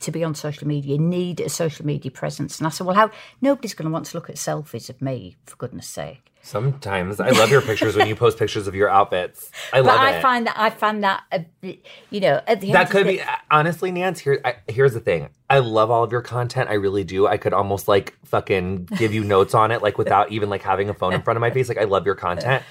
to 0.00 0.10
be 0.10 0.24
on 0.24 0.34
social 0.34 0.66
media. 0.66 0.94
You 0.94 0.98
need 0.98 1.40
a 1.40 1.48
social 1.48 1.86
media 1.86 2.10
presence. 2.10 2.58
And 2.58 2.66
I 2.66 2.70
said, 2.70 2.86
well, 2.86 2.96
how? 2.96 3.10
Nobody's 3.40 3.74
going 3.74 3.88
to 3.88 3.92
want 3.92 4.06
to 4.06 4.16
look 4.16 4.28
at 4.28 4.36
selfies 4.36 4.90
of 4.90 5.00
me, 5.00 5.36
for 5.44 5.56
goodness 5.56 5.86
sake. 5.86 6.32
Sometimes 6.46 7.18
I 7.18 7.30
love 7.30 7.50
your 7.50 7.60
pictures 7.60 7.96
when 7.96 8.06
you 8.06 8.14
post 8.24 8.38
pictures 8.38 8.68
of 8.68 8.74
your 8.76 8.88
outfits. 8.88 9.50
I 9.72 9.80
But 9.80 9.86
love 9.86 10.00
I 10.00 10.16
it. 10.18 10.22
find 10.22 10.46
that 10.46 10.54
I 10.56 10.70
find 10.70 11.02
that 11.02 11.24
you 11.62 12.20
know 12.20 12.40
at 12.46 12.60
the 12.60 12.68
end 12.68 12.74
that 12.76 12.88
could 12.88 13.04
be 13.04 13.20
honestly, 13.50 13.90
Nance. 13.90 14.20
Here, 14.20 14.40
I, 14.44 14.54
here's 14.68 14.94
the 14.94 15.00
thing. 15.00 15.28
I 15.50 15.58
love 15.58 15.90
all 15.90 16.04
of 16.04 16.12
your 16.12 16.22
content. 16.22 16.70
I 16.70 16.74
really 16.74 17.02
do. 17.02 17.26
I 17.26 17.36
could 17.36 17.52
almost 17.52 17.88
like 17.88 18.16
fucking 18.24 18.84
give 18.96 19.12
you 19.12 19.24
notes 19.24 19.54
on 19.54 19.72
it, 19.72 19.82
like 19.82 19.98
without 19.98 20.30
even 20.30 20.48
like 20.48 20.62
having 20.62 20.88
a 20.88 20.94
phone 20.94 21.14
in 21.14 21.22
front 21.22 21.36
of 21.36 21.40
my 21.40 21.50
face. 21.50 21.68
Like 21.68 21.78
I 21.78 21.84
love 21.84 22.06
your 22.06 22.14
content, 22.14 22.62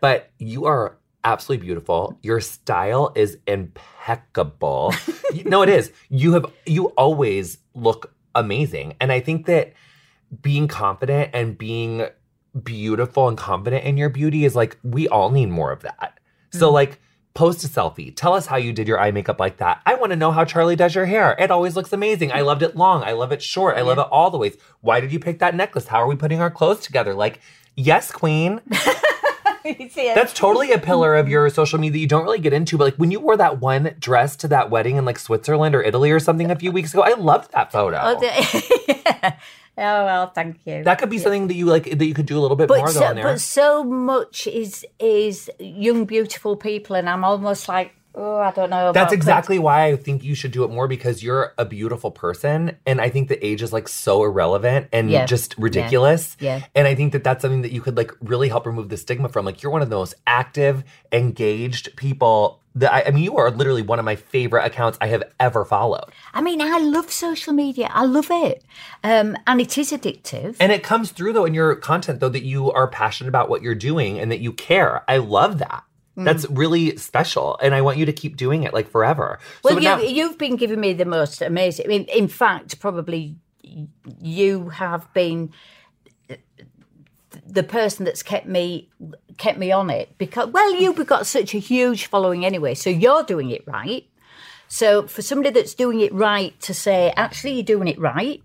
but 0.00 0.32
you 0.38 0.64
are 0.64 0.98
absolutely 1.22 1.64
beautiful. 1.64 2.18
Your 2.22 2.40
style 2.40 3.12
is 3.14 3.38
impeccable. 3.46 4.92
No, 5.44 5.62
it 5.62 5.68
is. 5.68 5.92
You 6.08 6.32
have 6.32 6.46
you 6.66 6.86
always 6.96 7.58
look 7.74 8.12
amazing, 8.34 8.96
and 9.00 9.12
I 9.12 9.20
think 9.20 9.46
that 9.46 9.72
being 10.42 10.66
confident 10.66 11.30
and 11.32 11.56
being 11.56 12.08
beautiful 12.62 13.28
and 13.28 13.36
confident 13.36 13.84
in 13.84 13.96
your 13.96 14.08
beauty 14.08 14.44
is 14.44 14.56
like 14.56 14.78
we 14.82 15.08
all 15.08 15.30
need 15.30 15.46
more 15.46 15.72
of 15.72 15.82
that. 15.82 16.18
So 16.52 16.70
like 16.70 17.00
post 17.34 17.64
a 17.64 17.68
selfie. 17.68 18.14
Tell 18.14 18.34
us 18.34 18.46
how 18.46 18.56
you 18.56 18.72
did 18.72 18.88
your 18.88 19.00
eye 19.00 19.12
makeup 19.12 19.38
like 19.38 19.58
that. 19.58 19.80
I 19.86 19.94
want 19.94 20.10
to 20.10 20.16
know 20.16 20.32
how 20.32 20.44
Charlie 20.44 20.76
does 20.76 20.94
your 20.94 21.06
hair. 21.06 21.36
It 21.38 21.50
always 21.50 21.76
looks 21.76 21.92
amazing. 21.92 22.32
I 22.32 22.40
loved 22.40 22.62
it 22.62 22.76
long. 22.76 23.04
I 23.04 23.12
love 23.12 23.32
it 23.32 23.42
short. 23.42 23.76
I 23.76 23.82
love 23.82 23.98
it 23.98 24.06
all 24.10 24.30
the 24.30 24.38
ways. 24.38 24.56
Why 24.80 25.00
did 25.00 25.12
you 25.12 25.20
pick 25.20 25.38
that 25.38 25.54
necklace? 25.54 25.86
How 25.86 26.02
are 26.02 26.08
we 26.08 26.16
putting 26.16 26.40
our 26.40 26.50
clothes 26.50 26.80
together? 26.80 27.14
Like, 27.14 27.40
yes, 27.76 28.10
queen. 28.10 28.60
That's 29.94 30.32
totally 30.32 30.72
a 30.72 30.78
pillar 30.78 31.16
of 31.16 31.28
your 31.28 31.48
social 31.50 31.78
media 31.78 31.92
that 31.92 31.98
you 31.98 32.06
don't 32.06 32.24
really 32.24 32.40
get 32.40 32.52
into. 32.52 32.76
But 32.76 32.84
like 32.84 32.96
when 32.96 33.10
you 33.10 33.20
wore 33.20 33.36
that 33.36 33.60
one 33.60 33.94
dress 33.98 34.34
to 34.36 34.48
that 34.48 34.70
wedding 34.70 34.96
in 34.96 35.04
like 35.04 35.18
Switzerland 35.18 35.74
or 35.74 35.82
Italy 35.82 36.10
or 36.10 36.18
something 36.18 36.50
a 36.50 36.56
few 36.56 36.72
weeks 36.72 36.92
ago, 36.92 37.02
I 37.02 37.14
loved 37.14 37.52
that 37.52 37.70
photo. 37.70 38.00
Oh, 38.02 38.22
yeah. 38.88 39.36
Oh 39.80 40.04
well, 40.04 40.30
thank 40.30 40.58
you. 40.66 40.84
that 40.84 40.98
could 40.98 41.10
be 41.10 41.18
something 41.18 41.48
that 41.48 41.54
you 41.54 41.66
like 41.66 41.84
that 41.98 42.04
you 42.04 42.14
could 42.14 42.26
do 42.26 42.38
a 42.38 42.42
little 42.42 42.56
bit 42.56 42.68
but 42.68 42.78
more 42.78 42.88
so, 42.88 43.08
in 43.10 43.16
there. 43.16 43.24
but 43.24 43.40
so 43.40 43.82
much 43.82 44.46
is 44.46 44.86
is 44.98 45.50
young 45.58 46.04
beautiful 46.04 46.56
people, 46.56 46.96
and 46.96 47.08
I'm 47.08 47.24
almost 47.24 47.68
like, 47.68 47.92
oh, 48.14 48.38
I 48.38 48.50
don't 48.50 48.70
know. 48.70 48.92
That's 48.92 49.12
exactly 49.12 49.58
why 49.58 49.86
I 49.86 49.96
think 49.96 50.24
you 50.24 50.34
should 50.34 50.50
do 50.52 50.64
it 50.64 50.68
more 50.70 50.88
because 50.88 51.22
you're 51.22 51.54
a 51.58 51.64
beautiful 51.64 52.10
person. 52.10 52.76
And 52.86 53.00
I 53.00 53.08
think 53.08 53.28
that 53.28 53.44
age 53.44 53.62
is 53.62 53.72
like 53.72 53.88
so 53.88 54.24
irrelevant 54.24 54.88
and 54.92 55.10
Yeah. 55.10 55.26
just 55.26 55.56
ridiculous. 55.58 56.36
Yeah. 56.40 56.62
And 56.74 56.86
I 56.88 56.94
think 56.94 57.12
that 57.12 57.24
that's 57.24 57.42
something 57.42 57.62
that 57.62 57.72
you 57.72 57.80
could 57.80 57.96
like 57.96 58.12
really 58.20 58.48
help 58.48 58.66
remove 58.66 58.88
the 58.88 58.96
stigma 58.96 59.28
from. 59.28 59.44
Like, 59.44 59.62
you're 59.62 59.72
one 59.72 59.82
of 59.82 59.90
the 59.90 59.96
most 59.96 60.14
active, 60.26 60.84
engaged 61.12 61.94
people 61.96 62.60
that 62.74 62.92
I, 62.92 63.02
I 63.08 63.10
mean, 63.10 63.24
you 63.24 63.36
are 63.36 63.50
literally 63.50 63.82
one 63.82 63.98
of 63.98 64.04
my 64.04 64.14
favorite 64.14 64.64
accounts 64.64 64.96
I 65.00 65.08
have 65.08 65.24
ever 65.40 65.64
followed. 65.64 66.04
I 66.32 66.40
mean, 66.40 66.60
I 66.62 66.78
love 66.78 67.10
social 67.10 67.52
media. 67.52 67.90
I 67.92 68.04
love 68.04 68.28
it, 68.30 68.62
um, 69.02 69.36
and 69.46 69.60
it 69.60 69.76
is 69.76 69.90
addictive. 69.90 70.56
And 70.60 70.70
it 70.70 70.84
comes 70.84 71.10
through 71.10 71.32
though 71.32 71.44
in 71.46 71.52
your 71.54 71.74
content 71.74 72.20
though 72.20 72.28
that 72.28 72.44
you 72.44 72.70
are 72.70 72.86
passionate 72.86 73.28
about 73.28 73.48
what 73.48 73.62
you're 73.62 73.74
doing 73.74 74.20
and 74.20 74.30
that 74.30 74.38
you 74.38 74.52
care. 74.52 75.02
I 75.08 75.16
love 75.16 75.58
that. 75.58 75.82
Mm. 76.16 76.24
That's 76.24 76.48
really 76.50 76.96
special. 76.96 77.58
And 77.62 77.74
I 77.74 77.82
want 77.82 77.98
you 77.98 78.06
to 78.06 78.12
keep 78.12 78.36
doing 78.36 78.64
it 78.64 78.74
like 78.74 78.90
forever. 78.90 79.38
well, 79.62 79.74
so 79.74 79.80
you, 79.80 79.84
now, 79.88 79.98
you've 80.00 80.38
been 80.38 80.56
giving 80.56 80.80
me 80.80 80.92
the 80.92 81.04
most 81.04 81.40
amazing. 81.40 81.86
I 81.86 81.88
mean, 81.88 82.04
in 82.04 82.28
fact, 82.28 82.80
probably 82.80 83.36
you 84.20 84.70
have 84.70 85.12
been 85.12 85.52
the 87.46 87.62
person 87.62 88.04
that's 88.04 88.22
kept 88.22 88.46
me 88.46 88.88
kept 89.38 89.58
me 89.58 89.72
on 89.72 89.90
it 89.90 90.16
because 90.18 90.48
well 90.48 90.74
you've 90.74 91.06
got 91.06 91.26
such 91.26 91.54
a 91.54 91.58
huge 91.58 92.06
following 92.06 92.44
anyway 92.44 92.74
so 92.74 92.90
you're 92.90 93.22
doing 93.22 93.50
it 93.50 93.66
right 93.66 94.06
so 94.68 95.06
for 95.06 95.22
somebody 95.22 95.50
that's 95.50 95.74
doing 95.74 96.00
it 96.00 96.12
right 96.12 96.58
to 96.60 96.74
say 96.74 97.12
actually 97.16 97.52
you're 97.52 97.62
doing 97.62 97.88
it 97.88 97.98
right 97.98 98.42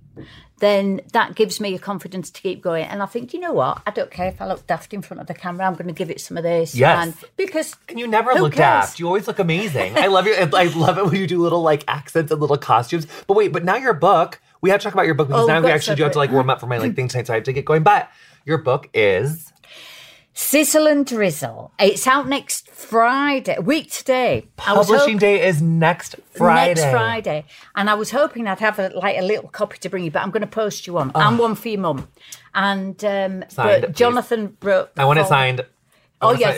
then 0.65 0.99
that 1.13 1.35
gives 1.35 1.59
me 1.59 1.75
a 1.75 1.79
confidence 1.79 2.29
to 2.31 2.41
keep 2.41 2.61
going 2.61 2.83
and 2.85 3.01
i 3.03 3.05
think 3.05 3.33
you 3.33 3.39
know 3.39 3.53
what 3.53 3.81
i 3.87 3.91
don't 3.91 4.11
care 4.11 4.27
if 4.27 4.41
i 4.41 4.47
look 4.47 4.65
daft 4.67 4.93
in 4.93 5.01
front 5.01 5.21
of 5.21 5.27
the 5.27 5.33
camera 5.33 5.65
i'm 5.67 5.73
going 5.75 5.87
to 5.87 5.93
give 5.93 6.09
it 6.09 6.19
some 6.19 6.35
of 6.37 6.43
this 6.43 6.73
Yes. 6.75 6.97
and 7.05 7.13
because 7.37 7.75
And 7.89 7.99
you 7.99 8.07
never 8.07 8.33
look 8.33 8.53
cares? 8.53 8.85
daft. 8.87 8.99
You 8.99 9.07
always 9.07 9.27
look 9.27 9.39
amazing. 9.39 9.97
I 9.97 10.07
love 10.07 10.25
your. 10.25 10.35
I 10.39 10.63
love 10.85 10.97
it 10.97 11.05
when 11.05 11.15
you 11.15 11.27
do 11.27 11.39
little 11.41 11.61
like 11.61 11.83
accents 11.87 12.31
and 12.31 12.41
little 12.41 12.57
costumes. 12.57 13.05
But 13.27 13.35
wait, 13.37 13.53
but 13.53 13.63
now 13.63 13.75
your 13.77 13.93
book. 13.93 14.41
We 14.61 14.69
have 14.71 14.79
to 14.79 14.83
talk 14.85 14.93
about 14.93 15.05
your 15.05 15.13
book 15.13 15.27
because 15.27 15.43
Oh, 15.43 15.47
now 15.47 15.61
we 15.61 15.69
actually 15.71 15.95
do 15.97 16.03
have 16.03 16.13
to 16.13 16.17
like 16.17 16.31
warm 16.31 16.49
up 16.49 16.59
for 16.59 16.65
my 16.67 16.77
like 16.79 16.95
thing 16.95 17.07
tonight, 17.07 17.27
so 17.27 17.33
I 17.33 17.35
have 17.37 17.43
to 17.45 17.53
get 17.53 17.65
going. 17.65 17.83
But 17.83 18.09
your 18.45 18.57
book 18.57 18.89
is 18.93 19.51
Sizzle 20.37 20.85
and 20.87 21.05
Drizzle. 21.05 21.71
It's 21.79 22.05
out 22.05 22.27
next 22.27 22.69
Friday, 22.69 23.57
week 23.59 23.89
today. 23.89 24.45
Publishing 24.57 25.13
hop- 25.13 25.19
day 25.21 25.47
is 25.47 25.61
next 25.61 26.17
Friday. 26.33 26.73
Next 26.81 26.91
Friday. 26.91 27.45
And 27.73 27.89
I 27.89 27.93
was 27.93 28.11
hoping 28.11 28.45
I'd 28.45 28.59
have 28.59 28.77
a, 28.77 28.89
like 28.89 29.17
a 29.17 29.21
little 29.21 29.47
copy 29.47 29.77
to 29.77 29.89
bring 29.89 30.03
you, 30.03 30.11
but 30.11 30.21
I'm 30.21 30.31
going 30.31 30.41
to 30.41 30.47
post 30.47 30.87
you 30.87 30.93
one 30.93 31.13
and 31.15 31.39
one 31.39 31.55
for 31.55 31.69
your 31.69 31.79
mum. 31.79 32.09
And 32.53 33.01
um, 33.05 33.45
Signed, 33.47 33.81
but 33.81 33.81
please. 33.85 33.95
Jonathan 33.95 34.57
wrote. 34.61 34.91
I 34.97 35.05
want 35.05 35.19
it 35.19 35.27
signed. 35.27 35.61
I 35.61 35.65
Oh, 36.21 36.31
it 36.31 36.39
yeah, 36.41 36.49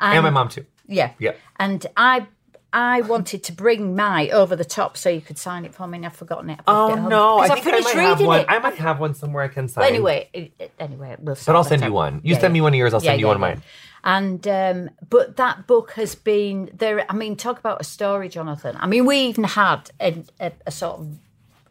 and 0.00 0.22
my 0.22 0.30
mom 0.30 0.48
too. 0.48 0.64
Yeah. 0.86 1.12
Yeah. 1.18 1.32
And 1.58 1.84
I 1.94 2.26
I 2.72 3.00
wanted 3.02 3.42
to 3.44 3.52
bring 3.52 3.96
my 3.96 4.28
over 4.28 4.54
the 4.54 4.64
top 4.64 4.96
so 4.96 5.08
you 5.08 5.22
could 5.22 5.38
sign 5.38 5.64
it 5.64 5.74
for 5.74 5.86
me 5.86 5.96
and 5.98 6.06
I've 6.06 6.16
forgotten 6.16 6.50
it. 6.50 6.60
Oh 6.66 6.94
no, 7.08 7.38
I 7.38 7.48
think 7.48 7.66
I 7.66 7.70
finished 7.70 7.94
might 7.94 8.02
have 8.02 8.20
one. 8.20 8.40
it. 8.40 8.46
I 8.48 8.58
might 8.58 8.74
have 8.76 9.00
one 9.00 9.14
somewhere 9.14 9.42
I 9.42 9.48
can 9.48 9.68
sign. 9.68 9.82
Well, 9.82 9.88
anyway, 9.90 10.52
anyway, 10.78 11.16
we'll 11.18 11.36
but 11.46 11.56
I'll 11.56 11.64
send 11.64 11.82
you 11.82 11.92
one. 11.92 12.20
You 12.22 12.34
Yeah, 12.34 12.40
send 12.40 12.52
me 12.52 12.60
one 12.60 12.74
of 12.74 12.78
yours. 12.78 12.92
I'll 12.92 13.02
Yeah, 13.02 13.10
send 13.12 13.20
you 13.20 13.26
yeah, 13.26 13.28
one 13.28 13.36
of 13.36 13.40
mine. 13.40 13.62
And 14.04 14.46
um, 14.48 14.90
but 15.08 15.36
that 15.38 15.66
book 15.66 15.92
has 15.92 16.14
been 16.14 16.70
there. 16.74 17.04
I 17.10 17.14
mean, 17.14 17.36
talk 17.36 17.58
about 17.58 17.80
a 17.80 17.84
story, 17.84 18.28
Jonathan. 18.28 18.76
I 18.78 18.86
mean, 18.86 19.06
we 19.06 19.18
even 19.20 19.44
had 19.44 19.90
a, 20.00 20.22
a, 20.38 20.52
a 20.66 20.70
sort 20.70 21.00
of 21.00 21.18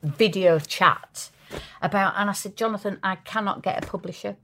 video 0.02 0.60
chat 0.60 1.30
about, 1.82 2.14
and 2.18 2.30
I 2.30 2.34
said, 2.34 2.56
Jonathan, 2.58 3.00
I 3.04 3.16
cannot 3.18 3.62
get 3.64 3.84
a 3.84 3.88
publisher. 3.88 4.36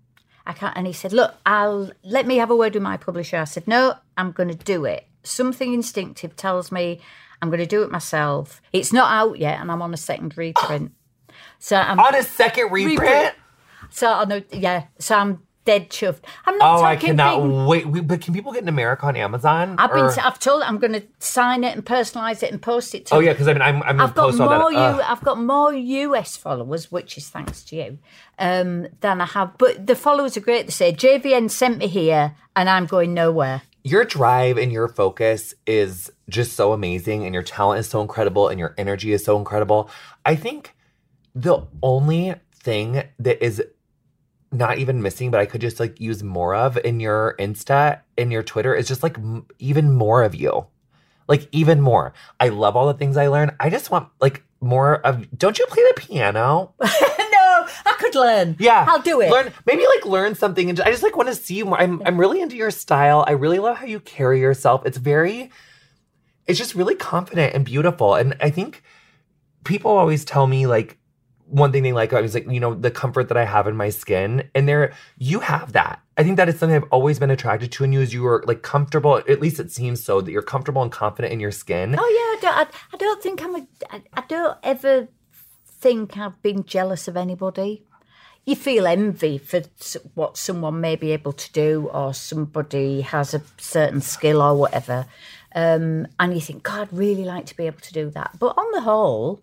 I 0.45 0.53
can't. 0.53 0.75
And 0.77 0.87
he 0.87 0.93
said, 0.93 1.13
Look, 1.13 1.35
I'll 1.45 1.91
let 2.03 2.27
me 2.27 2.37
have 2.37 2.49
a 2.51 2.55
word 2.55 2.73
with 2.73 2.83
my 2.83 2.97
publisher. 2.97 3.37
I 3.37 3.45
said, 3.45 3.67
No, 3.67 3.95
I'm 4.17 4.31
going 4.31 4.49
to 4.49 4.55
do 4.55 4.85
it. 4.85 5.07
Something 5.23 5.73
instinctive 5.73 6.35
tells 6.35 6.71
me 6.71 6.99
I'm 7.41 7.49
going 7.49 7.59
to 7.59 7.65
do 7.65 7.83
it 7.83 7.91
myself. 7.91 8.61
It's 8.71 8.93
not 8.93 9.11
out 9.11 9.39
yet, 9.39 9.59
and 9.59 9.71
I'm 9.71 9.81
on 9.81 9.93
a 9.93 9.97
second 9.97 10.37
reprint. 10.37 10.91
So 11.59 11.77
I'm 11.77 11.99
On 11.99 12.13
a 12.13 12.23
second 12.23 12.71
reprint. 12.71 12.99
Reprint. 13.01 13.35
so 13.89 14.11
I 14.11 14.25
know, 14.25 14.41
yeah. 14.51 14.85
So 14.99 15.15
I'm 15.15 15.41
dead 15.65 15.89
chuffed. 15.89 16.19
I'm 16.45 16.57
not 16.57 16.79
Oh, 16.79 16.83
I 16.83 16.95
cannot 16.97 17.41
big- 17.41 17.67
wait. 17.67 17.87
We, 17.87 18.01
but 18.01 18.19
can 18.21 18.33
people 18.33 18.51
get 18.51 18.61
in 18.63 18.67
America 18.67 19.05
on 19.05 19.15
Amazon? 19.15 19.75
I've 19.79 19.91
been. 19.91 20.05
Or- 20.05 20.19
I've 20.19 20.39
told. 20.39 20.63
I'm 20.63 20.77
going 20.77 20.93
to 20.93 21.03
sign 21.19 21.63
it 21.63 21.73
and 21.75 21.85
personalize 21.85 22.43
it 22.43 22.51
and 22.51 22.61
post 22.61 22.93
it. 22.95 23.05
to 23.07 23.15
oh 23.15 23.19
yeah, 23.19 23.31
because 23.31 23.47
I 23.47 23.53
mean, 23.53 23.61
I'm. 23.61 23.81
I'm 23.83 24.01
I've 24.01 24.13
got 24.13 24.35
more. 24.35 24.73
Uh. 24.73 25.01
I've 25.05 25.21
got 25.21 25.39
more 25.41 25.73
US 25.73 26.35
followers, 26.37 26.91
which 26.91 27.17
is 27.17 27.29
thanks 27.29 27.63
to 27.65 27.75
you, 27.77 27.97
um, 28.39 28.87
than 28.99 29.21
I 29.21 29.25
have. 29.25 29.57
But 29.57 29.87
the 29.87 29.95
followers 29.95 30.35
are 30.37 30.41
great. 30.41 30.65
They 30.67 30.71
say 30.71 30.93
JVN 30.93 31.49
sent 31.49 31.77
me 31.77 31.87
here, 31.87 32.35
and 32.57 32.69
I'm 32.69 32.85
going 32.85 33.13
nowhere. 33.13 33.61
Your 33.83 34.05
drive 34.05 34.57
and 34.57 34.71
your 34.71 34.87
focus 34.87 35.53
is 35.67 36.11
just 36.29 36.53
so 36.53 36.71
amazing 36.71 37.25
and 37.25 37.33
your 37.33 37.43
talent 37.43 37.79
is 37.79 37.89
so 37.89 38.01
incredible 38.01 38.47
and 38.47 38.59
your 38.59 38.73
energy 38.77 39.11
is 39.11 39.23
so 39.23 39.37
incredible. 39.37 39.89
I 40.25 40.35
think 40.35 40.75
the 41.35 41.67
only 41.81 42.35
thing 42.55 43.03
that 43.19 43.43
is 43.43 43.61
not 44.51 44.77
even 44.77 45.01
missing, 45.01 45.31
but 45.31 45.41
I 45.41 45.45
could 45.45 45.61
just 45.61 45.79
like 45.79 45.99
use 45.99 46.23
more 46.23 46.55
of 46.55 46.77
in 46.77 46.99
your 46.99 47.35
Insta, 47.39 48.01
in 48.17 48.31
your 48.31 48.43
Twitter, 48.43 48.73
is 48.73 48.87
just 48.87 49.03
like 49.03 49.17
m- 49.17 49.47
even 49.59 49.91
more 49.93 50.23
of 50.23 50.35
you. 50.35 50.67
Like 51.27 51.47
even 51.51 51.81
more. 51.81 52.13
I 52.39 52.49
love 52.49 52.75
all 52.75 52.87
the 52.87 52.93
things 52.93 53.17
I 53.17 53.27
learned. 53.27 53.53
I 53.59 53.69
just 53.69 53.89
want 53.89 54.09
like 54.21 54.43
more 54.61 54.95
of. 55.05 55.25
Don't 55.37 55.57
you 55.57 55.65
play 55.67 55.83
the 55.83 56.01
piano? 56.01 56.73
I 57.85 57.93
could 57.99 58.15
learn. 58.15 58.55
Yeah, 58.59 58.85
I'll 58.87 59.01
do 59.01 59.21
it. 59.21 59.31
Learn 59.31 59.51
maybe 59.65 59.85
like 59.85 60.05
learn 60.05 60.35
something, 60.35 60.69
and 60.69 60.79
I 60.81 60.91
just 60.91 61.03
like 61.03 61.15
want 61.15 61.29
to 61.29 61.35
see 61.35 61.55
you 61.55 61.65
more. 61.65 61.79
I'm 61.79 62.01
I'm 62.05 62.19
really 62.19 62.41
into 62.41 62.55
your 62.55 62.71
style. 62.71 63.23
I 63.27 63.31
really 63.31 63.59
love 63.59 63.77
how 63.77 63.85
you 63.85 63.99
carry 63.99 64.39
yourself. 64.39 64.85
It's 64.85 64.97
very, 64.97 65.51
it's 66.47 66.59
just 66.59 66.75
really 66.75 66.95
confident 66.95 67.53
and 67.53 67.65
beautiful. 67.65 68.15
And 68.15 68.35
I 68.41 68.49
think 68.49 68.83
people 69.63 69.91
always 69.91 70.25
tell 70.25 70.47
me 70.47 70.67
like 70.67 70.97
one 71.47 71.71
thing 71.71 71.83
they 71.83 71.93
like 71.93 72.13
I 72.13 72.21
was 72.21 72.33
like 72.33 72.49
you 72.49 72.59
know 72.59 72.73
the 72.73 72.91
comfort 72.91 73.27
that 73.27 73.37
I 73.37 73.45
have 73.45 73.67
in 73.67 73.75
my 73.75 73.89
skin, 73.89 74.49
and 74.55 74.67
there 74.67 74.93
you 75.17 75.39
have 75.39 75.73
that. 75.73 76.01
I 76.17 76.23
think 76.23 76.37
that 76.37 76.47
is 76.47 76.59
something 76.59 76.75
I've 76.75 76.89
always 76.91 77.19
been 77.19 77.31
attracted 77.31 77.71
to 77.73 77.83
in 77.83 77.91
you. 77.91 78.01
Is 78.01 78.13
you 78.13 78.25
are 78.27 78.43
like 78.47 78.61
comfortable. 78.61 79.17
At 79.17 79.41
least 79.41 79.59
it 79.59 79.71
seems 79.71 80.03
so 80.03 80.21
that 80.21 80.31
you're 80.31 80.41
comfortable 80.41 80.81
and 80.81 80.91
confident 80.91 81.33
in 81.33 81.39
your 81.39 81.51
skin. 81.51 81.95
Oh 81.97 82.39
yeah, 82.41 82.49
I 82.49 82.53
don't, 82.53 82.57
I, 82.57 82.77
I 82.93 82.97
don't 82.97 83.23
think 83.23 83.43
I'm 83.43 83.55
a. 83.55 83.67
I, 83.89 84.03
I 84.13 84.23
don't 84.27 84.57
ever 84.63 85.07
think 85.83 86.17
I've 86.17 86.41
been 86.41 86.63
jealous 86.63 87.09
of 87.09 87.17
anybody. 87.17 87.83
You 88.45 88.55
feel 88.55 88.87
envy 88.87 89.37
for 89.37 89.63
what 90.13 90.37
someone 90.37 90.79
may 90.79 90.95
be 90.95 91.11
able 91.11 91.33
to 91.33 91.51
do, 91.51 91.89
or 91.91 92.13
somebody 92.13 93.01
has 93.01 93.33
a 93.33 93.41
certain 93.57 93.99
skill 93.99 94.41
or 94.41 94.55
whatever, 94.55 95.07
um, 95.53 96.07
and 96.19 96.33
you 96.33 96.39
think, 96.39 96.63
God, 96.63 96.81
I'd 96.83 96.93
really 96.93 97.25
like 97.25 97.45
to 97.47 97.57
be 97.57 97.67
able 97.67 97.81
to 97.81 97.91
do 97.91 98.09
that. 98.11 98.31
But 98.39 98.57
on 98.57 98.71
the 98.71 98.81
whole, 98.81 99.41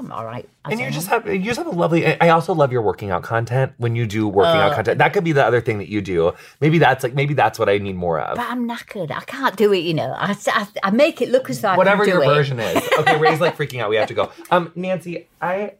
I'm 0.00 0.10
all 0.12 0.24
right. 0.24 0.48
as 0.64 0.72
And 0.72 0.80
you 0.80 0.90
just 0.90 1.08
have 1.08 1.26
you 1.26 1.38
just 1.42 1.58
have 1.58 1.66
a 1.66 1.70
lovely. 1.70 2.06
I 2.20 2.30
also 2.30 2.54
love 2.54 2.72
your 2.72 2.80
working 2.80 3.10
out 3.10 3.22
content 3.22 3.72
when 3.76 3.94
you 3.94 4.06
do 4.06 4.26
working 4.26 4.56
Uh, 4.58 4.64
out 4.64 4.74
content. 4.74 4.96
That 4.98 5.12
could 5.12 5.24
be 5.24 5.32
the 5.32 5.44
other 5.44 5.60
thing 5.60 5.76
that 5.78 5.88
you 5.88 6.00
do. 6.00 6.32
Maybe 6.60 6.78
that's 6.78 7.04
like 7.04 7.12
maybe 7.14 7.34
that's 7.34 7.58
what 7.58 7.68
I 7.68 7.76
need 7.78 7.96
more 7.96 8.18
of. 8.18 8.36
But 8.36 8.46
I'm 8.48 8.66
knackered. 8.66 9.10
I 9.10 9.20
can't 9.20 9.56
do 9.56 9.72
it. 9.74 9.80
You 9.80 9.92
know, 9.94 10.14
I, 10.16 10.34
I, 10.48 10.66
I 10.84 10.90
make 10.90 11.20
it 11.20 11.28
look 11.28 11.50
as 11.50 11.60
though 11.60 11.68
I 11.68 11.76
Whatever 11.76 12.06
your 12.06 12.22
it. 12.22 12.26
version 12.26 12.58
is. 12.58 12.82
Okay, 12.98 13.18
Ray's 13.20 13.40
like 13.40 13.56
freaking 13.58 13.80
out. 13.80 13.90
We 13.90 13.96
have 13.96 14.08
to 14.08 14.14
go. 14.14 14.32
Um, 14.50 14.72
Nancy, 14.74 15.28
I 15.42 15.74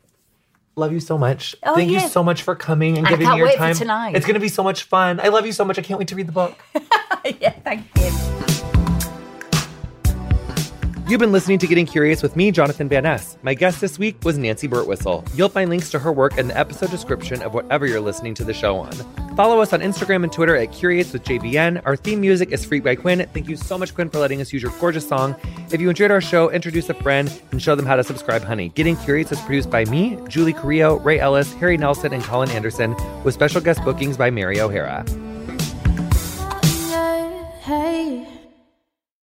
love 0.77 0.93
you 0.93 1.01
so 1.01 1.16
much. 1.16 1.57
Oh, 1.62 1.75
Thank 1.75 1.91
yeah. 1.91 2.03
you 2.03 2.09
so 2.09 2.23
much 2.23 2.43
for 2.43 2.55
coming 2.55 2.99
and 2.99 3.07
I 3.07 3.11
giving 3.11 3.29
me 3.31 3.37
your 3.39 3.53
time. 3.53 3.75
tonight. 3.75 4.16
It's 4.16 4.27
gonna 4.27 4.39
be 4.39 4.49
so 4.49 4.62
much 4.62 4.83
fun. 4.83 5.18
I 5.18 5.29
love 5.29 5.47
you 5.47 5.53
so 5.53 5.64
much. 5.64 5.79
I 5.79 5.83
can't 5.83 5.99
wait 5.99 6.09
to 6.09 6.14
read 6.14 6.29
the 6.29 6.33
book. 6.33 6.59
yeah, 7.41 7.53
thank 7.64 7.87
you. 7.97 8.60
You've 11.11 11.19
been 11.19 11.33
listening 11.33 11.59
to 11.59 11.67
Getting 11.67 11.87
Curious 11.87 12.23
with 12.23 12.37
me, 12.37 12.53
Jonathan 12.53 12.89
Van 12.89 13.03
Ness. 13.03 13.37
My 13.43 13.53
guest 13.53 13.81
this 13.81 13.99
week 13.99 14.23
was 14.23 14.39
Nancy 14.39 14.69
Birtwhistle. 14.69 15.29
You'll 15.37 15.49
find 15.49 15.69
links 15.69 15.91
to 15.91 15.99
her 15.99 16.13
work 16.13 16.39
in 16.39 16.47
the 16.47 16.57
episode 16.57 16.93
description 16.93 17.43
of 17.43 17.53
whatever 17.53 17.85
you're 17.85 18.01
listening 18.01 18.33
to 18.35 18.45
the 18.45 18.55
show 18.55 18.77
on. 18.77 18.93
Follow 19.35 19.61
us 19.61 19.73
on 19.73 19.81
Instagram 19.81 20.23
and 20.23 20.33
Twitter 20.33 20.55
at 20.55 20.71
Curious 20.71 21.13
with 21.13 21.25
JVN. 21.25 21.83
Our 21.85 21.97
theme 21.97 22.21
music 22.21 22.53
is 22.53 22.65
Freak 22.65 22.85
by 22.85 22.95
Quiñ. 22.95 23.29
Thank 23.33 23.49
you 23.49 23.57
so 23.57 23.77
much, 23.77 23.93
Quiñ, 23.93 24.13
for 24.13 24.21
letting 24.21 24.41
us 24.41 24.53
use 24.53 24.63
your 24.63 24.71
gorgeous 24.79 25.09
song. 25.09 25.35
If 25.73 25.81
you 25.81 25.89
enjoyed 25.89 26.13
our 26.13 26.21
show, 26.21 26.49
introduce 26.49 26.89
a 26.91 26.95
friend 26.95 27.43
and 27.51 27.61
show 27.61 27.75
them 27.75 27.87
how 27.87 27.97
to 27.97 28.05
subscribe, 28.05 28.45
honey. 28.45 28.69
Getting 28.69 28.97
Curious 28.99 29.33
is 29.33 29.41
produced 29.41 29.69
by 29.69 29.87
me, 29.87 30.17
Julie 30.29 30.53
Carrillo, 30.53 31.01
Ray 31.01 31.19
Ellis, 31.19 31.53
Harry 31.55 31.77
Nelson, 31.77 32.13
and 32.13 32.23
Colin 32.23 32.51
Anderson, 32.51 32.95
with 33.25 33.35
special 33.35 33.61
guest 33.61 33.83
bookings 33.83 34.17
by 34.17 34.31
Mary 34.31 34.61
O'Hara. 34.61 35.05